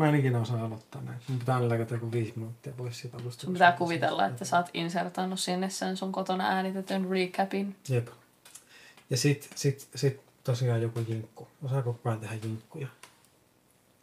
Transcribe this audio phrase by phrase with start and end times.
[0.00, 1.18] Mä en ikinä osaa aloittaa näin.
[1.28, 3.42] Mun pitää aina läkätä joku viisi minuuttia pois siitä alusta.
[3.42, 7.76] Sun pitää kuvitella, että sä oot insertannut sinne sen sun kotona äänitetyn recapin.
[7.88, 8.08] Jep.
[9.10, 11.48] Ja sit, sit, sit tosiaan joku jinkku.
[11.64, 12.86] Osaako kukaan tehdä jinkkuja?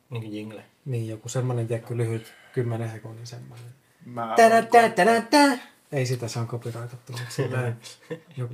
[0.10, 0.64] Niin kuin jingle.
[0.86, 3.66] Niin, joku semmonen, tiedätkö, lyhyt 10 sekunnin semmonen.
[4.06, 5.58] Mä Tä, tä, tä, tä.
[5.92, 7.74] Ei sitä saa copyrightattu, mutta
[8.38, 8.54] joku.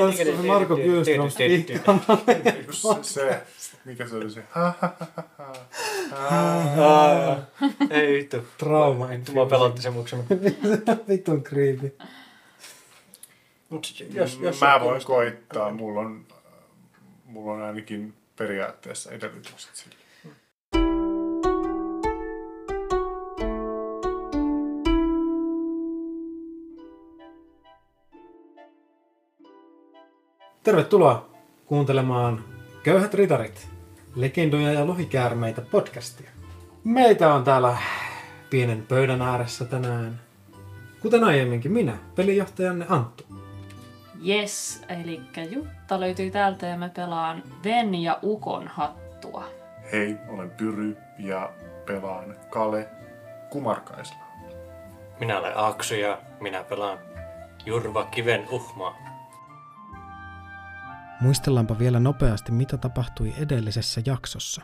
[0.00, 1.46] Olisiko se Marko Bjurström se,
[3.84, 4.42] mikä se oli se?
[7.90, 8.36] Ei vittu.
[8.58, 9.08] Trauma.
[9.32, 10.22] Mua pelotti se muksena.
[11.42, 11.96] Creepy.
[13.68, 16.26] Mut jos, jos Mä voin koittaa, mulla on,
[17.24, 20.05] mulla on ainakin periaatteessa edellytykset sille.
[30.66, 31.28] Tervetuloa
[31.66, 32.44] kuuntelemaan
[32.82, 33.68] Köyhät ritarit,
[34.14, 36.30] legendoja ja lohikäärmeitä podcastia.
[36.84, 37.76] Meitä on täällä
[38.50, 40.20] pienen pöydän ääressä tänään.
[41.02, 43.24] Kuten aiemminkin minä, pelijohtajanne Anttu.
[44.28, 49.44] Yes, eli Jutta löytyy täältä ja mä pelaan Ven ja Ukon hattua.
[49.92, 51.52] Hei, olen Pyry ja
[51.86, 52.88] pelaan Kale
[53.50, 54.18] Kumarkaisla.
[55.20, 56.98] Minä olen Aksu ja minä pelaan
[57.66, 59.15] Jurva Kiven uhmaa.
[61.20, 64.62] Muistellaanpa vielä nopeasti, mitä tapahtui edellisessä jaksossa.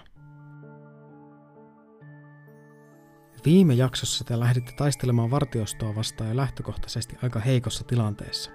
[3.44, 8.50] Viime jaksossa te lähditte taistelemaan vartiostoa vastaan jo lähtökohtaisesti aika heikossa tilanteessa.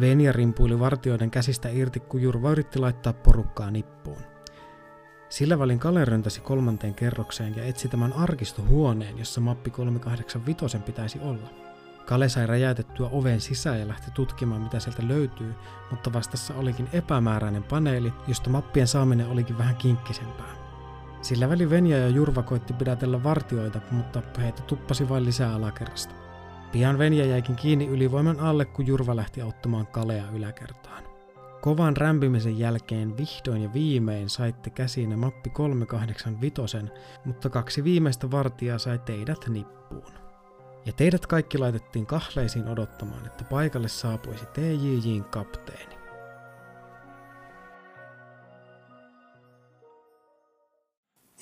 [0.00, 4.22] Venja rimpuili vartioiden käsistä irti, kun Jurva yritti laittaa porukkaa nippuun.
[5.28, 11.69] Sillä välin Kale röntäsi kolmanteen kerrokseen ja etsi tämän arkistohuoneen, jossa mappi 385 pitäisi olla.
[12.10, 15.54] Kale sai räjäytettyä oven sisään ja lähti tutkimaan, mitä sieltä löytyy,
[15.90, 20.54] mutta vastassa olikin epämääräinen paneeli, josta mappien saaminen olikin vähän kinkkisempää.
[21.22, 26.14] Sillä väli Venja ja Jurva koitti pidätellä vartioita, mutta heitä tuppasi vain lisää alakerrasta.
[26.72, 31.04] Pian Venja jäikin kiinni ylivoiman alle, kun Jurva lähti auttamaan Kalea yläkertaan.
[31.60, 36.76] Kovan rämpimisen jälkeen vihdoin ja viimein saitte käsiin mappi 385,
[37.24, 40.19] mutta kaksi viimeistä vartijaa sai teidät nippuun.
[40.86, 45.94] Ja teidät kaikki laitettiin kahleisiin odottamaan, että paikalle saapuisi TJJin kapteeni.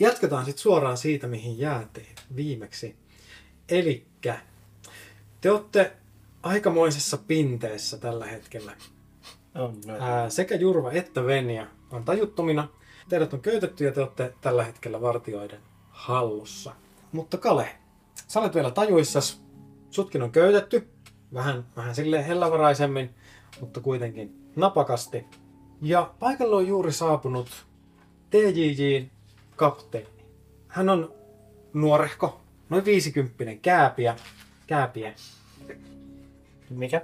[0.00, 2.96] Jatketaan sitten suoraan siitä, mihin jäätiin viimeksi.
[3.68, 4.38] Elikkä
[5.40, 5.92] te olette
[6.42, 8.72] aikamoisessa pinteessä tällä hetkellä.
[9.54, 9.96] On, no.
[10.00, 12.68] Ää, sekä Jurva että Venja on tajuttomina.
[13.08, 15.60] Teidät on köytetty ja te olette tällä hetkellä vartioiden
[15.90, 16.72] hallussa.
[17.12, 17.68] Mutta Kale,
[18.28, 19.42] sä olet vielä tajuissas.
[19.90, 20.88] Sutkin on köytetty.
[21.34, 23.10] Vähän, vähän silleen hellävaraisemmin,
[23.60, 25.24] mutta kuitenkin napakasti.
[25.82, 27.66] Ja paikalle on juuri saapunut
[28.30, 29.10] TJJin
[29.56, 30.08] kapteeni.
[30.68, 31.14] Hän on
[31.72, 34.16] nuorehko, noin 50 kääpiä.
[34.66, 35.12] Kääpiä.
[36.70, 37.02] Mikä?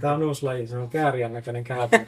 [0.00, 2.04] Tämä on uusi laji, se on kääriän näköinen kääpiä.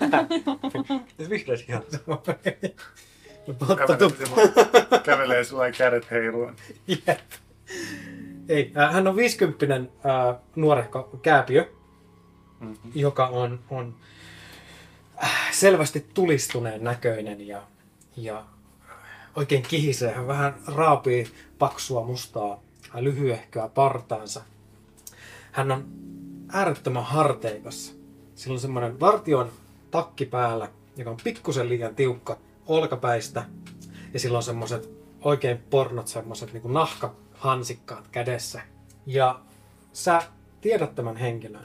[1.30, 1.82] Vihreät ihan.
[2.08, 6.54] Otettu Kävelee, kävelee sulla kädet heiluen.
[6.86, 7.20] Jep.
[8.48, 11.76] Ei, äh, hän on 50 äh, nuorehko kääpiö,
[12.60, 12.92] Mm-hmm.
[12.94, 13.94] joka on, on
[15.24, 17.62] äh, selvästi tulistuneen näköinen ja,
[18.16, 18.44] ja
[19.36, 20.12] oikein kihisee.
[20.12, 21.26] Hän vähän raapii
[21.58, 24.42] paksua mustaa äh, lyhyehköä partaansa.
[25.52, 25.84] Hän on
[26.52, 27.96] äärettömän harteikas.
[28.34, 29.50] Sillä on semmoinen vartion
[29.90, 33.44] takki päällä, joka on pikkusen liian tiukka olkapäistä.
[34.14, 34.90] Ja sillä on semmoiset
[35.20, 36.72] oikein pornot, semmoiset niin
[37.36, 38.60] nahkahansikkaat kädessä.
[39.06, 39.40] Ja
[39.92, 40.22] sä
[40.60, 41.64] tiedät tämän henkilön.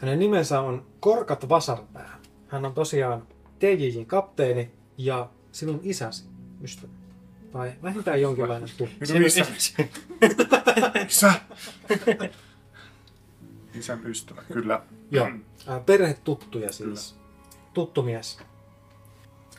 [0.00, 2.18] Hänen nimensä on Korkat Vasarpää.
[2.48, 3.26] Hän on tosiaan
[3.58, 6.24] TJJin kapteeni ja sinun isäsi
[6.62, 6.92] ystävä.
[7.52, 8.94] Tai vähintään jonkinlainen tuttu.
[9.08, 9.46] Minun isä.
[11.06, 11.32] Isä.
[13.74, 14.82] Isän ystävä, kyllä.
[15.10, 15.28] Joo,
[15.86, 17.16] perhetuttuja siis.
[17.74, 18.38] Tuttu mies.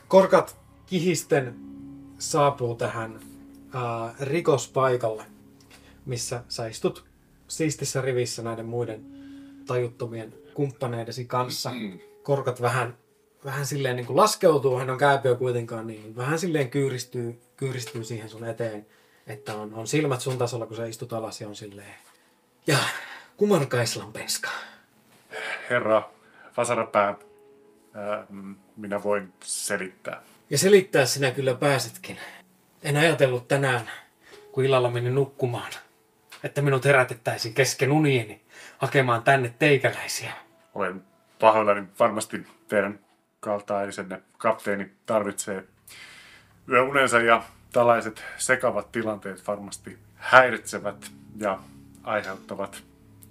[0.07, 1.56] Korkat kihisten
[2.19, 3.19] saapuu tähän
[3.75, 5.32] äh, rikospaikalle,
[6.05, 7.05] missä sä istut
[7.47, 9.05] siistissä rivissä näiden muiden
[9.65, 11.71] tajuttomien kumppaneidesi kanssa.
[12.23, 12.97] Korkat vähän,
[13.45, 18.29] vähän silleen niin kuin laskeutuu, hän on kääpiö kuitenkaan, niin vähän silleen kyyristyy, kyyristyy siihen
[18.29, 18.85] sun eteen,
[19.27, 21.95] että on, on silmät sun tasolla, kun sä istut alas ja on silleen.
[22.67, 22.77] Ja
[23.38, 24.50] kumarkaislan penska.
[25.69, 26.09] Herra
[26.57, 27.15] Vasarapää,
[27.94, 28.27] ää,
[28.77, 30.23] minä voin selittää.
[30.50, 32.17] Ja selittää sinä kyllä pääsetkin.
[32.83, 33.89] En ajatellut tänään,
[34.51, 35.71] kun illalla menin nukkumaan,
[36.44, 38.42] että minut herätettäisiin kesken unieni
[38.78, 40.34] hakemaan tänne teikäläisiä.
[40.74, 41.04] Olen
[41.40, 43.00] pahoillani varmasti teidän
[43.40, 45.63] kaltaisenne kapteeni tarvitsee
[46.69, 51.60] yöunensa ja tällaiset sekavat tilanteet varmasti häiritsevät ja
[52.04, 52.84] aiheuttavat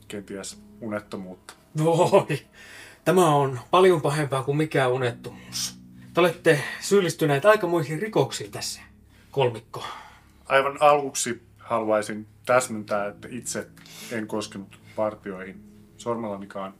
[0.09, 1.55] kenties unettomuutta.
[1.85, 2.47] Voi,
[3.05, 5.79] tämä on paljon pahempaa kuin mikään unettomuus.
[6.15, 8.81] Te olette syyllistyneet aikamoisiin rikoksiin tässä,
[9.31, 9.85] kolmikko.
[10.47, 13.69] Aivan aluksi haluaisin täsmentää, että itse
[14.13, 15.63] en koskenut partioihin
[15.97, 16.75] sormellanikaan,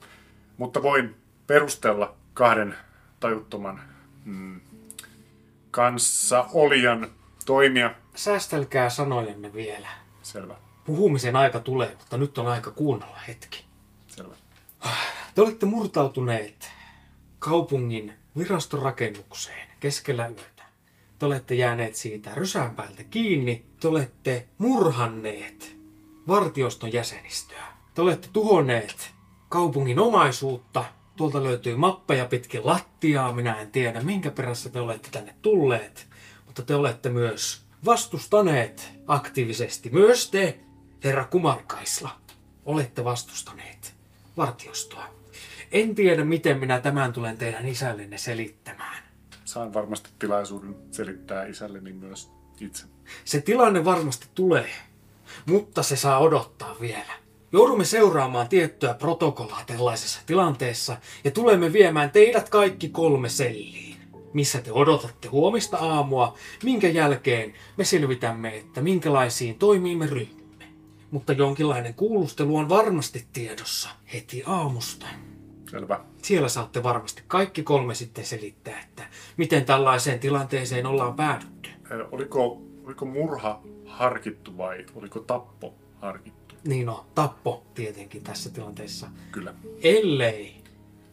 [0.57, 1.15] mutta voin
[1.47, 2.75] perustella kahden
[3.19, 3.81] tajuttoman
[4.25, 4.61] mm,
[5.71, 7.11] kanssa olijan
[7.45, 7.95] toimia.
[8.15, 9.87] Säästelkää sanojenne vielä.
[10.21, 10.55] Selvä,
[10.85, 13.65] Puhumisen aika tulee, mutta nyt on aika kuunnella hetki.
[14.07, 14.35] selvä.
[15.35, 16.71] Te olette murtautuneet
[17.39, 20.52] kaupungin virastorakennukseen keskellä yötä.
[21.19, 23.65] Te olette jääneet siitä rysään päältä kiinni.
[23.79, 25.77] Te olette murhanneet
[26.27, 27.63] vartioston jäsenistöä.
[27.93, 29.11] Te olette tuhonneet
[29.49, 30.85] kaupungin omaisuutta.
[31.15, 33.33] Tuolta löytyy mappeja pitkin lattiaa.
[33.33, 36.07] Minä en tiedä, minkä perässä te olette tänne tulleet.
[36.45, 39.89] Mutta te olette myös vastustaneet aktiivisesti.
[39.89, 40.59] Myös te,
[41.03, 42.09] herra Kumarkaisla,
[42.65, 43.95] olette vastustaneet
[44.37, 45.05] vartiostoa.
[45.71, 49.02] En tiedä, miten minä tämän tulen teidän isällenne selittämään.
[49.53, 52.85] Saan varmasti tilaisuuden selittää isälleni myös itse.
[53.25, 54.69] Se tilanne varmasti tulee,
[55.45, 57.13] mutta se saa odottaa vielä.
[57.51, 63.97] Joudumme seuraamaan tiettyä protokollaa tällaisessa tilanteessa ja tulemme viemään teidät kaikki kolme selliin,
[64.33, 70.65] missä te odotatte huomista aamua, minkä jälkeen me selvitämme, että minkälaisiin toimiin me ryhdymme.
[71.11, 75.05] Mutta jonkinlainen kuulustelu on varmasti tiedossa heti aamusta.
[75.73, 75.99] Selvä.
[76.21, 79.03] Siellä saatte varmasti kaikki kolme sitten selittää, että
[79.37, 81.69] miten tällaiseen tilanteeseen ollaan päädytty.
[82.11, 86.55] Oliko, oliko murha harkittu vai oliko tappo harkittu?
[86.67, 89.07] Niin no, tappo tietenkin tässä tilanteessa.
[89.31, 89.53] Kyllä.
[89.81, 90.63] Ellei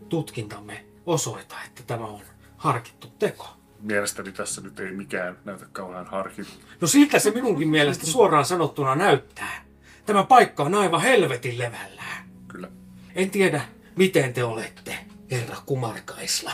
[0.08, 2.20] tutkintamme osoita, että tämä on
[2.56, 3.48] harkittu teko.
[3.80, 6.52] Mielestäni tässä nyt ei mikään näytä kauhean harkittu.
[6.80, 9.64] No siltä se minunkin mielestä suoraan sanottuna näyttää.
[10.06, 12.24] Tämä paikka on aivan helvetin levällään.
[12.48, 12.68] Kyllä.
[13.14, 13.62] En tiedä,
[14.00, 14.99] miten te olette,
[15.31, 16.52] herra Kumarkaisla,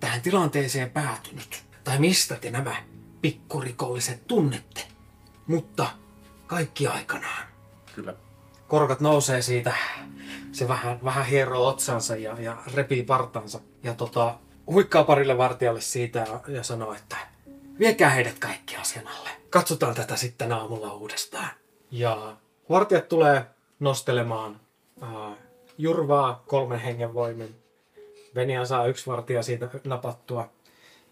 [0.00, 1.64] tähän tilanteeseen päätynyt.
[1.84, 2.76] Tai mistä te nämä
[3.20, 4.80] pikkurikolliset tunnette.
[5.46, 5.86] Mutta
[6.46, 7.46] kaikki aikanaan.
[7.94, 8.14] Kyllä.
[8.68, 9.74] Korkat nousee siitä.
[10.52, 13.60] Se vähän, vähän hieroo otsansa ja, ja repii partansa.
[13.82, 17.16] Ja tota, huikkaa parille vartijalle siitä ja, ja sanoo, että
[17.78, 19.30] viekää heidät kaikki asian alle.
[19.50, 21.50] Katsotaan tätä sitten aamulla uudestaan.
[21.90, 22.36] Ja
[22.70, 23.44] vartijat tulee
[23.80, 24.60] nostelemaan
[25.00, 25.45] ää,
[25.78, 27.54] Jurvaa kolmen hengen voimin.
[28.34, 30.50] Venian saa yksi vartija siitä napattua.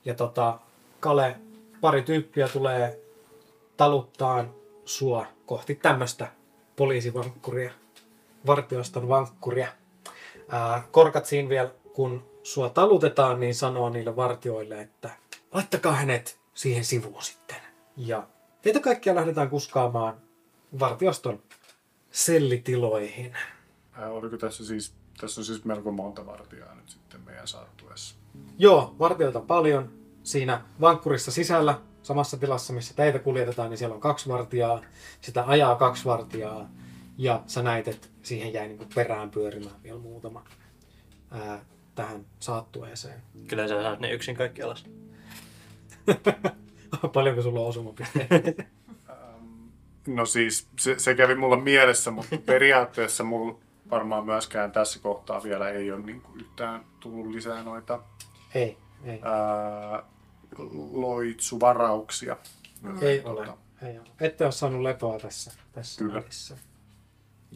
[0.04, 0.58] Ja tota,
[1.00, 1.36] Kale,
[1.80, 3.00] pari tyyppiä tulee
[3.76, 6.28] taluttaan sua kohti tämmöistä
[6.76, 7.72] poliisivankkuria,
[8.46, 9.68] vartioston vankkuria.
[10.48, 15.10] Ää, korkat siinä vielä, kun sua talutetaan, niin sanoo niille vartioille, että
[15.52, 17.56] laittakaa hänet siihen sivuun sitten.
[17.96, 18.26] Ja
[18.62, 20.16] teitä kaikkia lähdetään kuskaamaan
[20.80, 21.42] vartioston
[22.10, 23.36] sellitiloihin.
[23.96, 28.14] Ää, oliko tässä siis, tässä on siis melko monta vartijaa nyt sitten meidän saattuessa.
[28.58, 29.92] Joo, vartijoita on paljon.
[30.22, 34.80] Siinä vankkurissa sisällä, samassa tilassa, missä teitä kuljetetaan, niin siellä on kaksi vartijaa.
[35.20, 36.70] Sitä ajaa kaksi vartijaa.
[37.18, 40.44] Ja sä näit, että siihen jäi niin perään pyörimään vielä muutama
[41.30, 41.64] ää,
[41.94, 43.22] tähän saattueeseen.
[43.48, 44.84] Kyllä sä saat ne yksin kaikki alas.
[47.12, 48.64] Paljonko sulla on osumapisteitä?
[50.06, 53.58] No siis, se, se kävi mulla mielessä, mutta periaatteessa mulla
[53.90, 58.00] varmaan myöskään tässä kohtaa vielä ei ole niin kuin yhtään tullut lisää noita
[58.54, 59.20] ei, ei.
[59.22, 60.02] ää,
[60.92, 62.36] loitsuvarauksia.
[63.00, 63.58] Ei Tota, ole.
[63.82, 64.08] Ei ole.
[64.20, 66.14] Ette ole saanut lepoa tässä, tässä Kyllä.
[66.14, 66.56] välissä.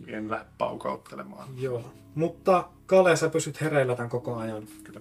[0.07, 1.49] En lähde paukauttelemaan.
[1.57, 1.85] Joo.
[2.15, 4.63] Mutta Kale, sä pysyt hereillä tämän koko ajan.
[4.85, 5.01] Kyllä.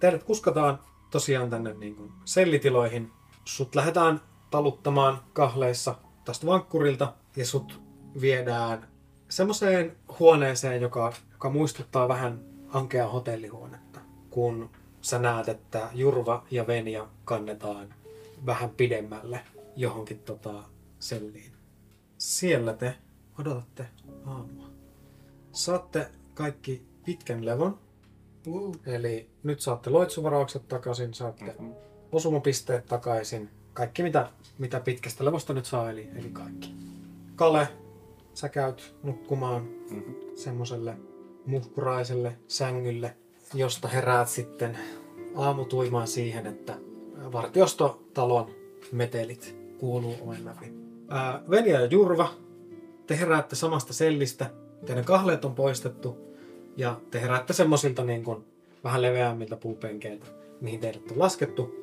[0.00, 0.78] Teidät kuskataan
[1.10, 3.10] tosiaan tänne niin kuin sellitiloihin.
[3.44, 7.80] Sut lähdetään taluttamaan kahleissa tästä vankkurilta ja sut
[8.20, 8.88] viedään
[9.32, 14.00] semmoiseen huoneeseen, joka, joka muistuttaa vähän ankea hotellihuonetta.
[14.30, 14.70] Kun
[15.00, 17.94] sä näet, että Jurva ja Venja kannetaan
[18.46, 19.40] vähän pidemmälle
[19.76, 20.64] johonkin tota
[20.98, 21.52] selliin.
[22.18, 22.94] Siellä te
[23.38, 23.86] odotatte
[24.26, 24.66] aamua.
[25.52, 27.78] Saatte kaikki pitkän levon.
[28.86, 31.70] Eli nyt saatte loitsuvaraukset takaisin, saatte Mhm.
[32.12, 33.50] osumapisteet takaisin.
[33.72, 36.74] Kaikki mitä, mitä pitkästä levosta nyt saa, eli, eli kaikki.
[37.36, 37.68] Kale,
[38.34, 40.12] sä käyt nukkumaan Mhm.
[40.34, 40.96] semmoiselle
[41.46, 43.16] muhkuraiselle sängylle,
[43.54, 44.78] josta heräät sitten
[45.34, 46.74] aamutuimaan siihen, että
[47.32, 48.50] vartiostotalon
[48.92, 50.72] metelit kuuluu oven läpi.
[51.08, 52.28] Ää, Venja ja Jurva,
[53.06, 54.50] te heräätte samasta sellistä,
[54.86, 56.16] teidän kahleet on poistettu
[56.76, 58.44] ja te heräätte semmoisilta niin kuin
[58.84, 60.26] vähän leveämmiltä puupenkeiltä,
[60.60, 61.74] mihin teidät on laskettu.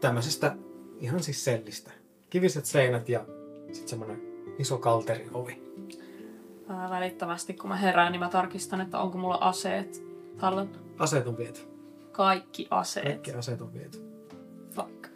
[0.00, 0.56] Tämmöisestä
[1.00, 1.90] ihan siis sellistä.
[2.30, 3.24] Kiviset seinät ja
[3.72, 4.22] sitten semmoinen
[4.58, 5.65] iso kalteriovi.
[6.68, 10.02] Ää, välittömästi kun mä herään, niin mä tarkistan, että onko mulla aseet
[10.38, 10.70] tallella.
[10.98, 11.60] Aseet on viety.
[12.12, 13.06] Kaikki aseet.
[13.06, 13.98] Kaikki aseet on viety.
[14.74, 15.06] Fuck.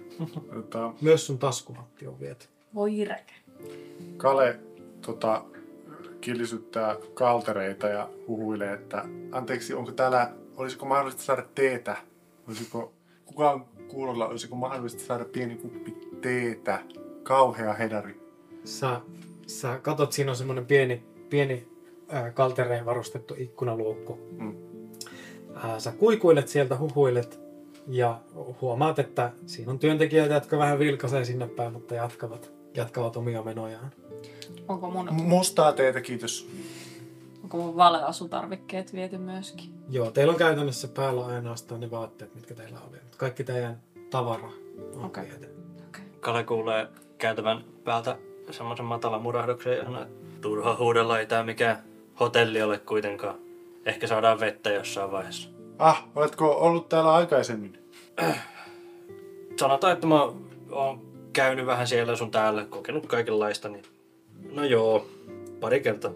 [0.55, 2.47] Tota, Myös sun taskuhatti on viety.
[2.75, 3.35] Voi räkä.
[4.17, 4.61] Kale
[5.07, 5.45] tota,
[6.21, 11.97] killisyttää kaltereita ja huhuilee, että anteeksi, onko täällä, olisiko mahdollista saada teetä?
[12.49, 12.93] Olisiko,
[13.25, 16.79] kukaan kuulolla, olisiko mahdollista saada pieni kuppi teetä?
[17.23, 18.21] Kauhea hedari.
[18.65, 19.01] Sä,
[19.47, 21.69] sä katot, siinä on semmoinen pieni, pieni
[22.09, 24.19] ää, kaltereen varustettu ikkunaluukku.
[24.39, 24.57] Mm.
[25.55, 27.41] Ää, sä kuikuilet sieltä, huhuilet
[27.89, 28.21] ja
[28.61, 33.91] huomaat, että siinä on työntekijöitä, jotka vähän vilkaisee sinne päin, mutta jatkavat, jatkavat omia menojaan.
[34.69, 36.49] Onko mun, Mustaa teetä, kiitos.
[37.43, 39.75] onko mun valeasutarvikkeet viety myöskin?
[39.89, 42.97] Joo, teillä on käytännössä päällä ainoastaan ne vaatteet, mitkä teillä oli.
[43.17, 44.51] Kaikki teidän tavara
[44.95, 45.25] on Okei.
[45.25, 45.49] viety.
[46.21, 48.17] Kale kuulee käytävän päältä
[48.51, 51.77] semmoisen matalan murahduksen ja sanoo, että turha huudella ei tää mikään
[52.21, 53.35] hotelli ole kuitenkaan.
[53.85, 55.51] Ehkä saadaan vettä jossain vaiheessa.
[55.79, 57.79] Ah, oletko ollut täällä aikaisemmin?
[59.61, 60.23] Sanotaan, että mä
[60.71, 61.01] oon
[61.33, 63.85] käynyt vähän siellä sun täällä, kokenut kaikenlaista, niin
[64.53, 65.07] no joo,
[65.61, 66.11] pari kertaa.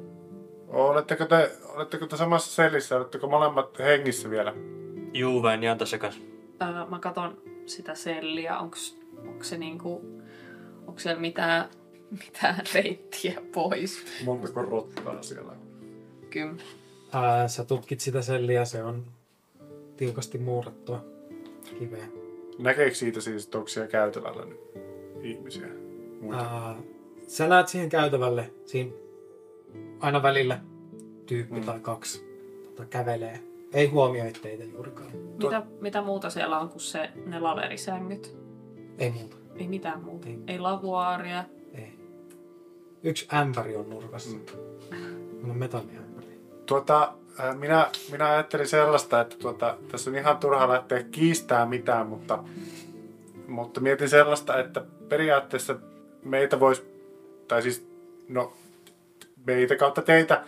[0.69, 2.97] Oletteko te, oletteko te samassa sellissä?
[2.97, 4.55] Oletteko molemmat hengissä vielä?
[5.13, 6.21] Juu, en jää tässä kanssa.
[6.61, 10.03] Ää, mä katon sitä selliä, onks, onko se niinku,
[10.87, 11.69] onko siellä mitään,
[12.27, 14.05] mitään reittiä pois?
[14.25, 15.59] Montako rottaa siellä on?
[16.31, 16.55] Kyllä.
[17.13, 19.05] Ää, sä tutkit sitä selliä, se on
[19.97, 21.05] tiukasti muurattua
[21.79, 22.07] kiveä.
[22.59, 24.61] Näkeekö siitä siis, että onko siellä käytävällä nyt
[25.23, 25.67] ihmisiä?
[26.21, 26.43] Muita?
[26.43, 26.77] Ää,
[27.27, 28.91] sä näet siihen käytävälle, siinä
[30.01, 30.61] aina välillä
[31.27, 31.65] tyyppi Mm.
[31.67, 32.25] tai kaksi
[32.65, 33.41] tota, kävelee.
[33.73, 35.11] Ei huomioi teitä juurikaan.
[35.43, 38.37] Mitä, mitä muuta siellä on kuin se, ne laverisängyt?
[38.99, 39.37] Ei muuta.
[39.57, 40.29] Ei mitään muuta.
[40.29, 40.39] Ei.
[40.47, 41.45] Ei lavuaaria.
[43.05, 44.37] Yksi ämpäri on nurkassa.
[44.91, 45.51] Mm.
[45.51, 46.41] On metalliämpäri.
[46.67, 47.13] Tuota,
[47.59, 52.45] minä, minä ajattelin sellaista, että tuota, tässä on ihan turha lähteä kiistää mitään, mutta,
[53.49, 55.77] mutta mietin sellaista, että periaatteessa
[56.23, 56.83] meitä voisi,
[57.49, 57.87] tai siis
[58.29, 58.53] no,
[59.47, 60.45] meitä kautta teitä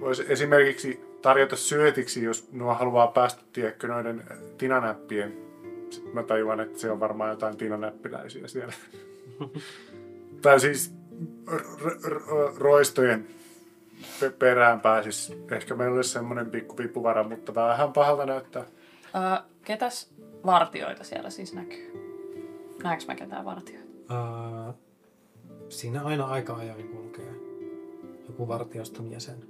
[0.00, 4.24] voisi esimerkiksi tarjota syötiksi, jos nuo haluaa päästä, tiedätkö, noiden
[4.58, 5.36] tinanäppien.
[5.90, 8.72] Sitten mä tajuan, että se on varmaan jotain tinanäppiläisiä siellä.
[10.42, 10.99] tai siis
[12.56, 13.26] roistojen
[14.20, 15.32] pe- perään pääsis.
[15.50, 18.64] Ehkä meillä olisi semmoinen pikku vippuvara, mutta vähän pahalta näyttää.
[19.14, 20.12] Ää, ketäs
[20.46, 21.92] vartioita siellä siis näkyy?
[22.82, 23.90] Näekö mä ketään vartioita?
[24.08, 24.74] Ää,
[25.68, 27.32] siinä aina aika ajoin kulkee
[28.28, 29.44] joku vartioston jäsen.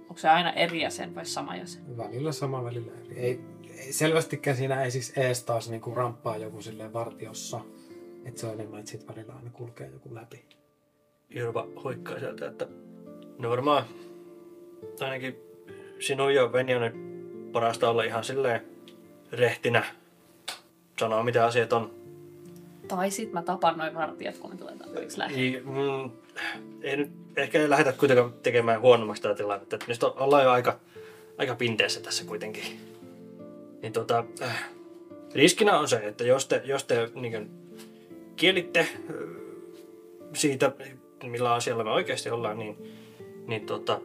[0.00, 1.96] Onko se aina eri jäsen vai sama jäsen?
[1.96, 3.18] Välillä sama, välillä eri.
[3.18, 3.40] Ei,
[3.78, 7.60] ei selvästikään siinä ei siis ees taas niinku ramppaa joku silleen vartiossa.
[8.24, 10.44] Että se on enemmän, että sit välillä aina kulkee joku läpi.
[11.34, 12.66] Jurva huikkaa sieltä, että
[13.38, 13.84] no varmaan
[15.00, 15.36] ainakin
[16.00, 16.92] sinun ja Venjonen
[17.52, 18.60] parasta olla ihan silleen
[19.32, 19.84] rehtinä
[20.98, 21.94] sanoa mitä asiat on.
[22.88, 25.42] Tai sit mä tapan noin vartijat, kun ne tulee tarpeeksi lähelle.
[25.42, 26.10] Ei, mm,
[26.82, 29.76] ei nyt ehkä ei lähdetä kuitenkaan tekemään huonommaksi tätä tilannetta.
[29.76, 30.78] että Nyt ollaan jo aika,
[31.38, 32.64] aika pinteessä tässä kuitenkin.
[33.82, 34.70] Niin tota, äh,
[35.34, 37.50] riskinä on se, että jos te, jos te niin
[38.36, 38.86] kielitte äh,
[40.32, 40.72] siitä,
[41.30, 42.76] millä asialla me oikeasti ollaan, niin,
[43.46, 44.00] niin tota,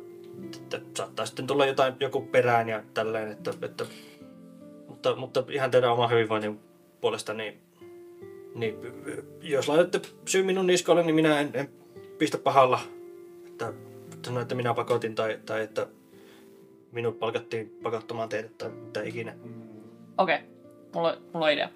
[0.63, 3.85] että saattaa sitten tulla jotain, joku perään ja tälleen, että, että
[4.87, 6.59] mutta, mutta ihan teidän oma hyvinvoinnin
[7.01, 7.61] puolesta, niin,
[8.55, 8.75] niin
[9.41, 11.69] jos laitatte syy minun niskoille, niin minä en, en
[12.17, 12.79] pistä pahalla,
[13.47, 13.73] että
[14.25, 15.87] sano, että minä pakotin tai, tai että
[16.91, 19.35] minut palkattiin pakottamaan teidät tai mitä ikinä.
[20.17, 20.47] Okei, okay.
[20.95, 21.69] mulla, mulla on idea.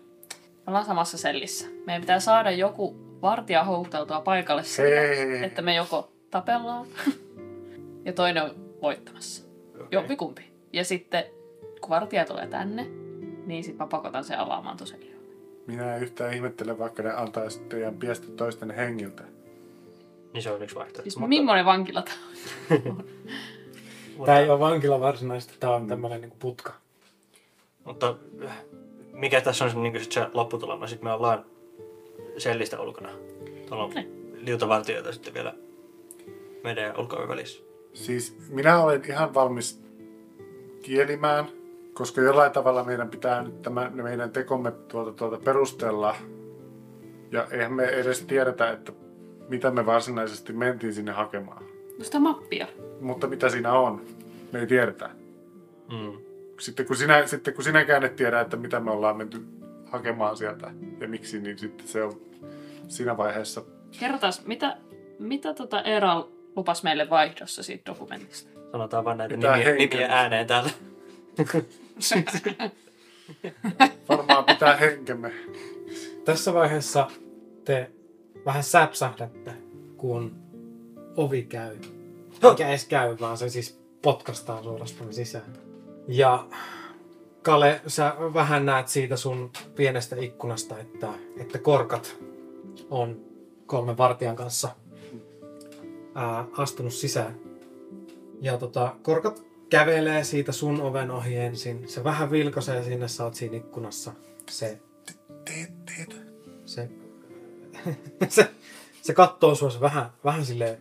[0.58, 1.68] Me ollaan samassa sellissä.
[1.86, 6.88] Meidän pitää saada joku vartija houkuteltua paikalle sillä, että me joko tapellaan
[8.06, 9.44] ja toinen on voittamassa.
[9.76, 9.88] Okei.
[9.92, 10.52] Jompikumpi.
[10.74, 11.24] Ja sitten
[11.82, 12.88] kun vartija tulee tänne,
[13.46, 15.04] niin sitten mä pakotan sen avaamaan tosiaan.
[15.68, 19.24] Minä en yhtään ihmettele, vaikka ne antaisi teidän piestä toisten hengiltä.
[20.34, 21.12] Niin se on yksi vaihtoehto.
[21.12, 22.14] Siis millainen vankila tää
[22.90, 23.06] on?
[24.26, 26.74] Tämä ei ole vankila varsinaisesti, tämä on tämmöinen niinku putka.
[27.84, 28.58] Mutta äh,
[29.14, 30.88] mikä tässä on se, niin sit se lopputulema?
[30.88, 31.46] Sitten me ollaan
[32.38, 33.10] sellistä ulkona.
[33.68, 33.94] Tuolla on
[34.34, 35.54] liutavartijoita sitten vielä
[36.64, 37.64] meidän ulko välissä.
[37.94, 39.84] Siis minä olen ihan valmis
[40.82, 41.46] kielimään,
[41.94, 46.16] koska jollain tavalla meidän pitää nyt tämä, meidän tekomme tuolta, tuolta perustella.
[47.32, 48.92] Ja eihän me edes tiedetä, että
[49.50, 51.64] mitä me varsinaisesti mentiin sinne hakemaan.
[51.98, 52.68] No sitä mappia.
[53.02, 54.02] Mutta mitä siinä on,
[54.52, 55.10] me ei tiedetä.
[55.92, 56.18] Mm.
[56.60, 59.42] Sitten kun, sinä, sitten kun sinäkään et tiedä, että mitä me ollaan menty
[59.92, 62.22] hakemaan sieltä ja miksi, niin sitten se on
[62.88, 63.64] siinä vaiheessa
[64.00, 64.78] Kerrotaan, mitä,
[65.20, 68.50] mitä tota Eera lupas meille vaihdossa siitä dokumentista?
[68.72, 70.70] Sanotaan vaan näitä Pitää nimiä, nimiä ääneen täällä.
[74.10, 75.32] varmaan pitää henkemme.
[76.26, 77.08] Tässä vaiheessa
[77.66, 77.92] te
[78.46, 79.54] vähän säpsähdätte,
[79.98, 80.36] kun
[81.18, 81.78] ovi käy.
[82.44, 85.54] Eikä edes käy, vaan se siis potkastaa suorastaan sisään.
[86.08, 86.46] Ja
[87.42, 92.18] Kale, sä vähän näet siitä sun pienestä ikkunasta, että, että korkat
[92.90, 93.22] on
[93.66, 94.76] kolmen vartijan kanssa
[96.16, 97.36] ää, astunut sisään.
[98.42, 101.90] Ja tota, korkat kävelee siitä sun oven ohi ensin.
[101.90, 104.12] Se vähän vilkaisee sinne, sä oot siinä ikkunassa.
[104.50, 104.80] Se
[106.66, 106.90] se,
[108.30, 108.52] se,
[109.02, 110.80] se kattoo sua se vähän, vähän sille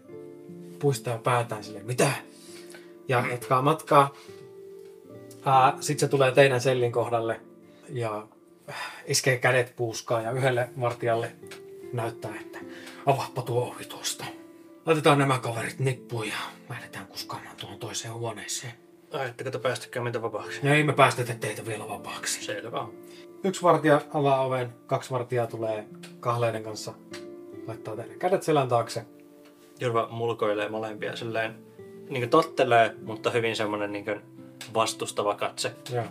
[0.79, 2.13] puistaa päätään sille mitä?
[3.09, 4.15] Ja jatkaa matkaa.
[5.81, 7.41] Sitten se tulee teidän sellin kohdalle
[7.89, 8.27] ja
[9.07, 11.33] iskee kädet puuskaan ja yhdelle vartijalle
[11.93, 12.59] näyttää, että
[13.07, 14.25] avaappa tuo ovi tuosta.
[14.87, 16.35] Laitetaan nämä kaverit nippuun ja
[16.69, 18.73] lähdetään kuskaamaan tuohon toiseen huoneeseen.
[19.13, 20.69] Ajatteko te päästäkään meitä vapaaksi?
[20.69, 22.45] Ei me päästetä teitä vielä vapaaksi.
[22.45, 22.87] Selvä.
[23.45, 25.87] Yksi vartija avaa oven, kaksi vartijaa tulee
[26.21, 26.95] kahleiden kanssa,
[27.67, 29.05] laittaa teidän kädet selän taakse.
[29.81, 31.55] Jurva mulkoilee molempia silleen,
[32.09, 34.21] niin kuin tottelee, mutta hyvin semmoinen niin kuin
[34.75, 35.73] vastustava katse.
[35.93, 36.05] Ja,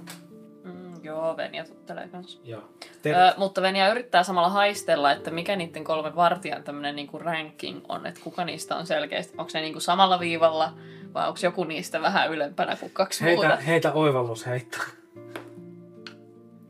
[0.63, 2.39] Mm, joo, Venja tuttelee kanssa.
[2.43, 2.57] ja.
[3.05, 8.05] Ö, mutta Venja yrittää samalla haistella, että mikä niiden kolmen vartijan tämmöinen niinku ranking on,
[8.05, 10.73] että kuka niistä on selkeästi, onko ne niinku samalla viivalla
[11.13, 13.61] vai onko joku niistä vähän ylempänä kuin kaksi heitä, muuta?
[13.61, 14.77] heitä oivallus heitto.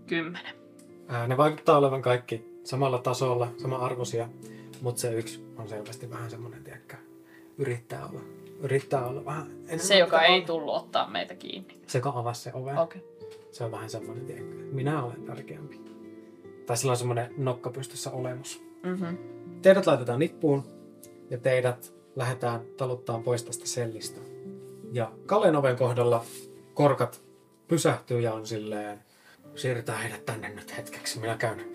[0.08, 0.55] Kymmenen.
[1.08, 4.29] Ää, Ne vaikuttaa olevan kaikki samalla tasolla, sama arvoisia,
[4.81, 6.96] mutta se yksi on selvästi vähän semmoinen, tiedäkö,
[7.58, 8.22] yrittää olla,
[8.60, 10.46] yrittää olla vähän enemmän Se, joka mitä ei on.
[10.46, 11.82] tullut ottaa meitä kiinni.
[11.88, 12.78] Se, joka avasi se oven.
[12.78, 13.01] Okei.
[13.01, 13.30] Okay.
[13.51, 15.82] Se on vähän semmoinen, tiedätkö, minä olen tärkeämpi.
[16.66, 18.63] Tai sillä on semmoinen nokka pystyssä olemus.
[18.84, 19.18] Mm-hmm.
[19.62, 20.63] Teidät laitetaan nippuun
[21.29, 24.22] ja teidät lähdetään taluttaan pois tästä sellistä.
[24.92, 26.25] Ja Kallen oven kohdalla
[26.74, 27.22] korkat
[27.68, 29.00] pysähtyy ja on silleen,
[29.55, 31.20] siirretään heidät tänne nyt hetkeksi.
[31.20, 31.66] Minä käyn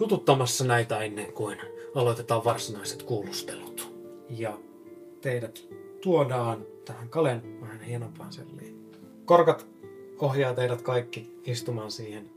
[0.00, 1.58] jututtamassa näitä ennen kuin
[1.94, 3.94] aloitetaan varsinaiset kuulustelut.
[4.30, 4.58] Ja
[5.20, 5.68] teidät
[6.04, 8.90] tuodaan tähän Kalen vähän hienompaan selliin.
[9.24, 9.66] Korkat
[10.18, 12.30] ohjaa teidät kaikki istumaan siihen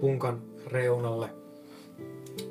[0.00, 1.30] punkan reunalle.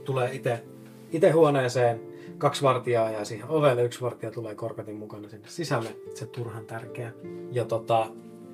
[0.04, 0.64] Tulee itse
[1.12, 2.02] itse huoneeseen,
[2.38, 7.12] kaksi vartijaa jää siihen ovelle, yksi vartija tulee korkatin mukana sinne sisälle, se turhan tärkeä.
[7.52, 8.08] Ja tota,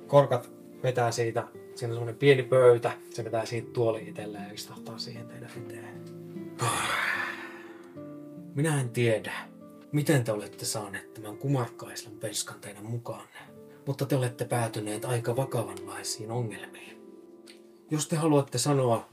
[0.06, 0.50] korkat
[0.82, 5.26] vetää siitä, siinä on semmoinen pieni pöytä, se vetää siitä tuoli itselleen ja istahtaa siihen
[5.26, 6.04] teidän eteen.
[8.54, 9.32] Minä en tiedä,
[9.94, 13.38] miten te olette saaneet tämän kumarkkaislan penskan teidän mukaanne,
[13.86, 17.02] mutta te olette päätyneet aika vakavanlaisiin ongelmiin.
[17.90, 19.08] Jos te haluatte sanoa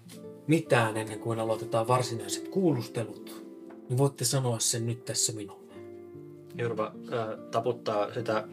[0.48, 3.46] mitään ennen kuin aloitetaan varsinaiset kuulustelut,
[3.90, 5.74] niin voitte sanoa sen nyt tässä minulle.
[6.58, 8.48] Jurva äh, taputtaa sitä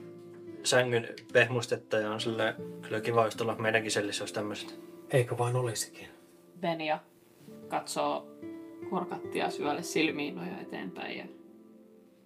[0.64, 4.80] sängyn pehmustetta ja on silleen, kyllä kiva olisi tulla meidänkin sellissä olisi tämmöiset.
[5.10, 6.08] Eikö vain olisikin?
[6.62, 6.98] Venja
[7.68, 8.26] katsoo
[8.90, 11.37] korkattia syölle silmiin noja eteenpäin ja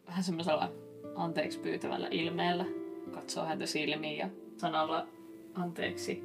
[0.07, 0.73] vähän semmoisella
[1.15, 2.65] anteeksi pyytävällä ilmeellä
[3.11, 5.07] katsoo häntä silmiin ja sanalla
[5.55, 6.25] anteeksi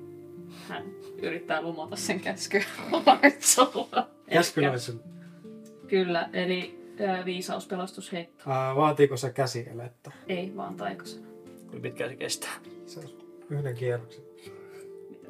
[0.67, 0.83] hän
[1.21, 2.61] yrittää lumota sen käsky
[3.05, 4.09] Lartsolla.
[4.29, 4.99] Käskyläisen.
[5.87, 8.49] Kyllä, eli ää, viisauspelastusheitto.
[8.51, 10.11] Ää, vaatiiko se käsielettä?
[10.27, 11.27] Ei vaan taikasana.
[11.55, 12.53] Kuinka pitkään se kestää?
[12.85, 13.05] Se on
[13.49, 14.23] yhden kierroksen.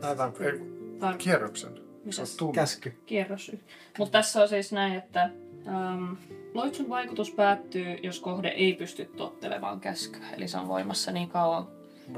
[0.01, 0.33] Aivan.
[0.39, 0.51] Ei,
[0.99, 1.71] Tar- kierroksen.
[1.75, 2.37] Se on Mitäs?
[2.37, 2.55] tunti.
[2.55, 2.93] Käsky.
[3.05, 3.51] Kierros.
[3.97, 5.29] Mutta tässä on siis näin, että
[5.67, 6.13] ähm,
[6.53, 10.29] loitsun vaikutus päättyy, jos kohde ei pysty tottelemaan käskyä.
[10.37, 11.67] Eli se on voimassa niin kauan,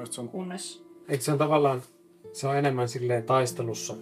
[0.09, 0.83] se on kunnes...
[1.09, 1.81] Eikö se on tavallaan,
[2.33, 3.95] se on enemmän silleen taistelussa.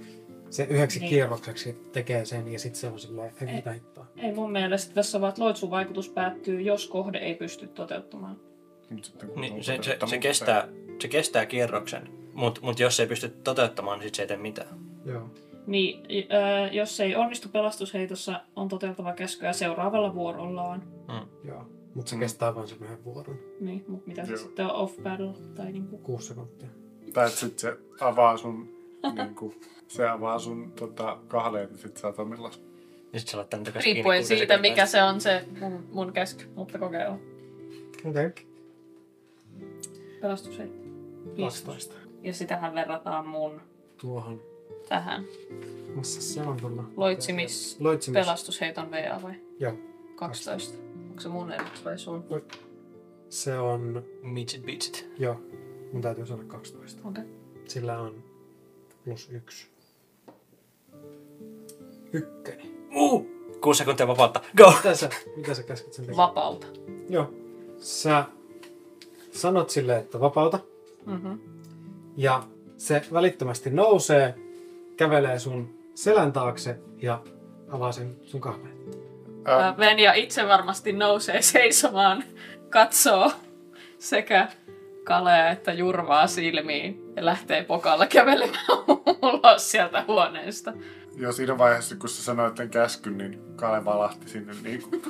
[0.50, 1.10] Se yhdeksi Niin.
[1.10, 3.56] kierrokseksi tekee sen ja sitten se on silleen, ei Ei.
[3.56, 4.06] mitä hittoa.
[4.17, 8.38] Ei mun mielestä tässä vaan, että loitsun vaikutus päättyy, jos kohde ei pysty toteuttamaan.
[9.36, 10.67] Niin, se, se, se, kestää,
[11.02, 14.80] se kestää kierroksen, mutta mut jos ei pysty toteuttamaan, niin sit se ei tee mitään.
[15.06, 15.30] Joo.
[15.68, 16.04] Niin,
[16.34, 20.84] äh, jos ei onnistu pelastusheitossa, on toteuttava käskyä seuraavalla vuorollaan.
[21.44, 21.66] Joo.
[21.96, 22.20] Mutta se Mm.
[22.20, 23.40] kestää vain sen yhden vuoron.
[23.60, 24.38] Niin, mutta mitä se Joo.
[24.42, 25.34] sitten on off battle?
[25.56, 25.98] Tai niinku...
[25.98, 26.70] Kuusi sekuntia.
[27.14, 28.70] Tai että sit se avaa sun,
[29.16, 29.54] niinku,
[29.88, 32.62] se avaa sun tota, kahleet ja sit sä oot omillas.
[33.14, 34.72] Ja sit sä laittaa niitä kanssa Riippuen kiinni kuusi siitä, sekuntia.
[34.72, 37.20] mikä se on se mun, mun käsky, mutta kokeillaan.
[38.06, 38.26] Okei.
[38.26, 38.32] Okay.
[40.22, 40.88] Pelastusheitto.
[41.42, 41.96] 12.
[42.24, 43.62] Ja sitähän verrataan mun
[44.02, 44.42] Tuohon.
[44.89, 45.26] Tähän
[45.95, 46.84] Missä se on tuolla?
[46.97, 48.21] loitsimis, Loitsimis.
[48.26, 49.34] pelastusheiton VA vai?
[49.60, 49.73] Joo.
[50.15, 50.78] 12.
[51.10, 52.26] Onko se mun eduksi vai sun?
[53.30, 55.10] Se on, Mitsit bitsit.
[55.19, 55.41] joo,
[55.93, 57.08] mun täytyy saada 12.
[57.08, 57.23] Okei.
[57.23, 57.34] Okay.
[57.67, 58.23] Sillä on
[59.06, 59.67] plus yksi.
[62.13, 62.67] ykkönen.
[62.95, 63.28] Uh,
[63.62, 64.41] kuusi sekuntia vapautta.
[64.58, 64.71] Go!
[64.78, 66.28] Mitä sä, mitä sä käsket sen tekemään?
[66.28, 66.67] Vapauta.
[67.10, 67.34] Joo.
[67.78, 68.26] Sä
[69.32, 70.60] sanot sille, että vapauta.
[71.06, 71.39] Mm-hmm.
[72.17, 72.43] Ja
[72.78, 74.36] se välittömästi nousee,
[74.98, 77.22] kävelee sun selän taakse ja
[77.70, 78.78] avaa sen sun kahveen.
[79.46, 82.24] Ää, Venja itse varmasti nousee seisomaan,
[82.70, 83.32] katsoo
[84.00, 84.48] sekä
[85.04, 88.66] Kalea että Jurvaa silmiin ja lähtee pokalla kävelemään
[89.22, 90.74] ulos sieltä huoneesta.
[91.16, 95.02] jo siinä vaiheessa, kun sä sanoit tämän käskyn, niin Kale valahti sinne niin kuin,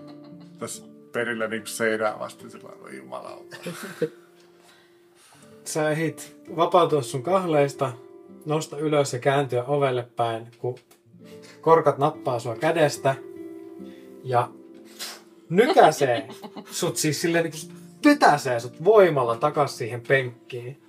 [0.58, 3.56] tässä perillä niin kuin seinää vasten sillä lailla, jumalauta.
[5.64, 7.92] Sä ehdit vapautua sun kahleista,
[8.48, 10.78] nousta ylös ja kääntyä ovelle päin, kun
[11.60, 13.14] korkat nappaa sua kädestä
[14.24, 14.48] ja
[15.48, 16.28] nykäsee
[16.70, 20.82] sut siis silleen niin kuin vetäsee sut voimalla takas siihen penkkiin.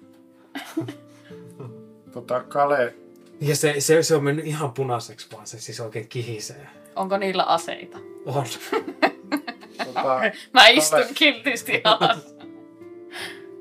[2.12, 2.96] Tota, Kale,
[3.42, 6.68] Ja se, se, se on mennyt ihan punaiseksi, vaan se siis oikein kihisee.
[6.96, 7.98] Onko niillä aseita?
[8.26, 8.46] On.
[9.86, 10.22] tota,
[10.54, 12.36] Mä istun kiltisti alas.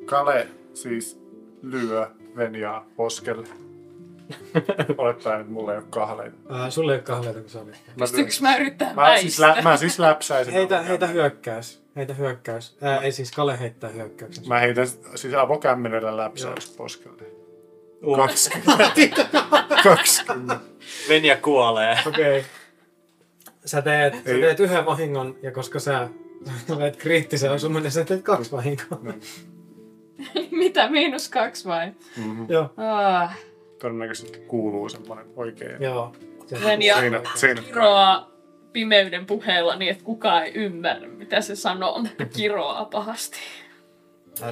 [0.05, 1.21] Kale siis
[1.63, 3.68] lyö Venjaa poskelle.
[4.99, 6.37] Olettaen, että mulla ei ole kahleita.
[6.51, 7.75] Ää, sulle ei ole kahleita, kun sä olit.
[7.87, 10.55] Mä, Pystyykö mä yrittää mä, siis, lä, mä siis läpsäisin.
[10.55, 11.83] Heitä, heitä hyökkäys.
[11.97, 12.77] Heitä hyökkäys.
[12.81, 14.49] Ää, ei siis Kale heittää hyökkäyksen.
[14.49, 17.23] Mä heitän siis avokämmenellä läpsäys poskelle.
[18.03, 18.91] Uh, 20.
[19.83, 20.61] 20.
[21.09, 21.99] Venja kuolee.
[22.07, 22.39] Okei.
[22.39, 22.51] Okay.
[23.65, 26.09] Sä teet, sä teet yhden vahingon, ja koska sä
[26.77, 29.01] olet kriittisen osuman, niin sä teet kaksi vahinkoa.
[30.51, 31.93] Mitä, miinus kaksi vai?
[32.17, 32.47] Mm-hmm.
[32.49, 32.71] Joo.
[32.77, 33.39] Ah,
[33.79, 35.83] Todennäköisesti kuuluu semmonen oikein.
[35.83, 36.13] Joo.
[36.47, 37.63] Siinä, siinä.
[37.63, 38.31] kiroaa
[38.73, 43.39] pimeyden puheella niin, että kukaan ei ymmärrä, mitä se sanoo, mutta kiroaa pahasti.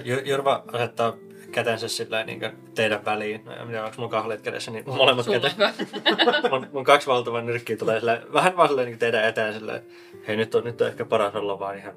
[0.05, 1.17] J- Jurva asettaa
[1.53, 2.41] kätensä sillä niin
[2.75, 3.45] teidän väliin.
[3.45, 6.51] No, ja minä onko mun kahleet kädessä, niin molemmat Sulla kädet.
[6.51, 9.83] mun, mun kaksi valtavaa nyrkkiä tulee sillä, vähän vaan silleen, niin teidän eteen silleen,
[10.27, 11.95] hei nyt on, nyt on ehkä paras olla vaan ihan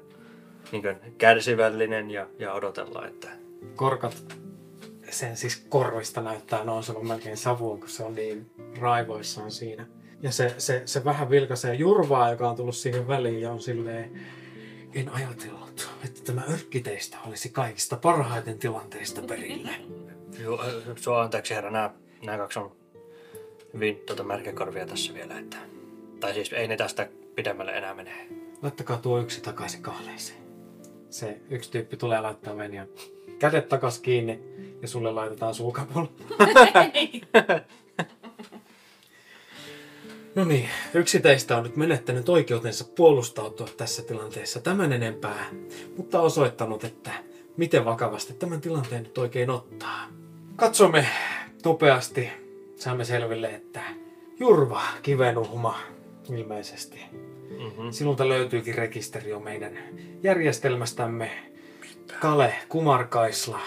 [0.72, 3.28] niin kuin, kärsivällinen ja, ja odotella, että
[3.76, 4.24] Korkat
[5.12, 9.86] sen siis korvista näyttää nousevan melkein savuun, kun se on niin raivoissaan siinä.
[10.22, 14.20] Ja se, se, se vähän vilkaisee Jurvaa, joka on tullut siihen väliin ja on silleen,
[14.94, 19.70] en ajatellut, että tämä örkkiteistä olisi kaikista parhaiten tilanteista perillä.
[20.38, 20.58] Ju,
[20.96, 21.90] sua anteeksi herra, nämä,
[22.24, 22.76] nämä kaksi on
[23.74, 25.56] hyvin tuota, märkäkorvia tässä vielä, että
[26.20, 28.28] tai siis ei ne tästä pidemmälle enää mene.
[28.62, 30.40] Laittakaa tuo yksi takaisin kahleeseen.
[31.10, 32.88] Se yksi tyyppi tulee laittaa Venjan
[33.38, 34.40] kädet takas kiinni
[34.82, 36.08] ja sulle laitetaan suukapulla.
[40.34, 45.44] No niin, yksi teistä on nyt menettänyt oikeutensa puolustautua tässä tilanteessa tämän enempää,
[45.96, 47.10] mutta osoittanut, että
[47.56, 50.06] miten vakavasti tämän tilanteen nyt oikein ottaa.
[50.56, 51.06] Katsomme
[51.64, 52.28] nopeasti,
[52.76, 53.80] saamme selville, että
[54.38, 55.78] Jurva Kivenuhma
[56.32, 57.00] ilmeisesti
[57.60, 57.90] Mm-hmm.
[57.90, 59.78] Sinulta löytyykin rekisteri jo meidän
[60.22, 61.30] järjestelmästämme.
[62.20, 63.60] Kale Kumarkaisla.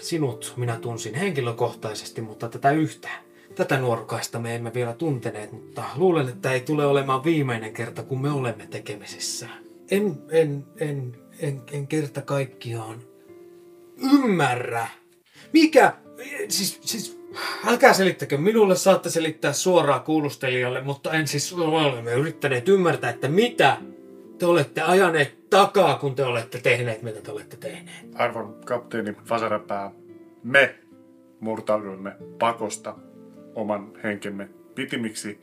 [0.00, 3.08] Sinut minä tunsin henkilökohtaisesti, mutta tätä yhtä.
[3.54, 8.20] Tätä nuorukaista me emme vielä tunteneet, mutta luulen, että ei tule olemaan viimeinen kerta, kun
[8.20, 9.48] me olemme tekemisissä.
[9.90, 13.02] En, en, en, en, en kerta kaikkiaan
[14.12, 14.86] ymmärrä.
[15.52, 15.92] Mikä?
[16.48, 17.18] Siis, siis
[17.66, 18.38] älkää selittäkö.
[18.38, 23.76] Minulle saatte selittää suoraan kuulustelijalle, mutta en siis olemme yrittäneet ymmärtää, että mitä
[24.38, 28.06] te olette ajaneet takaa, kun te olette tehneet, mitä te olette tehneet.
[28.14, 29.90] Arvon kapteeni Vasarapää,
[30.42, 30.74] me
[31.40, 32.94] murtauduimme pakosta
[33.54, 35.40] oman henkemme pitimiksi.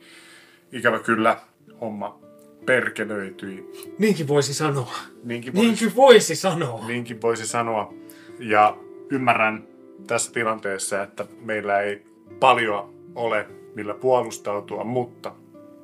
[0.72, 1.36] Ikävä kyllä,
[1.80, 2.18] homma
[2.66, 3.72] perkelöityi.
[3.98, 4.92] Niinkin voisi sanoa.
[5.24, 6.86] Niinkin voisi, Niinkin voisi sanoa.
[6.86, 7.94] niinkin voisi sanoa.
[8.38, 8.76] Ja
[9.10, 9.64] ymmärrän
[10.06, 12.06] tässä tilanteessa, että meillä ei
[12.40, 15.32] paljon ole millä puolustautua, mutta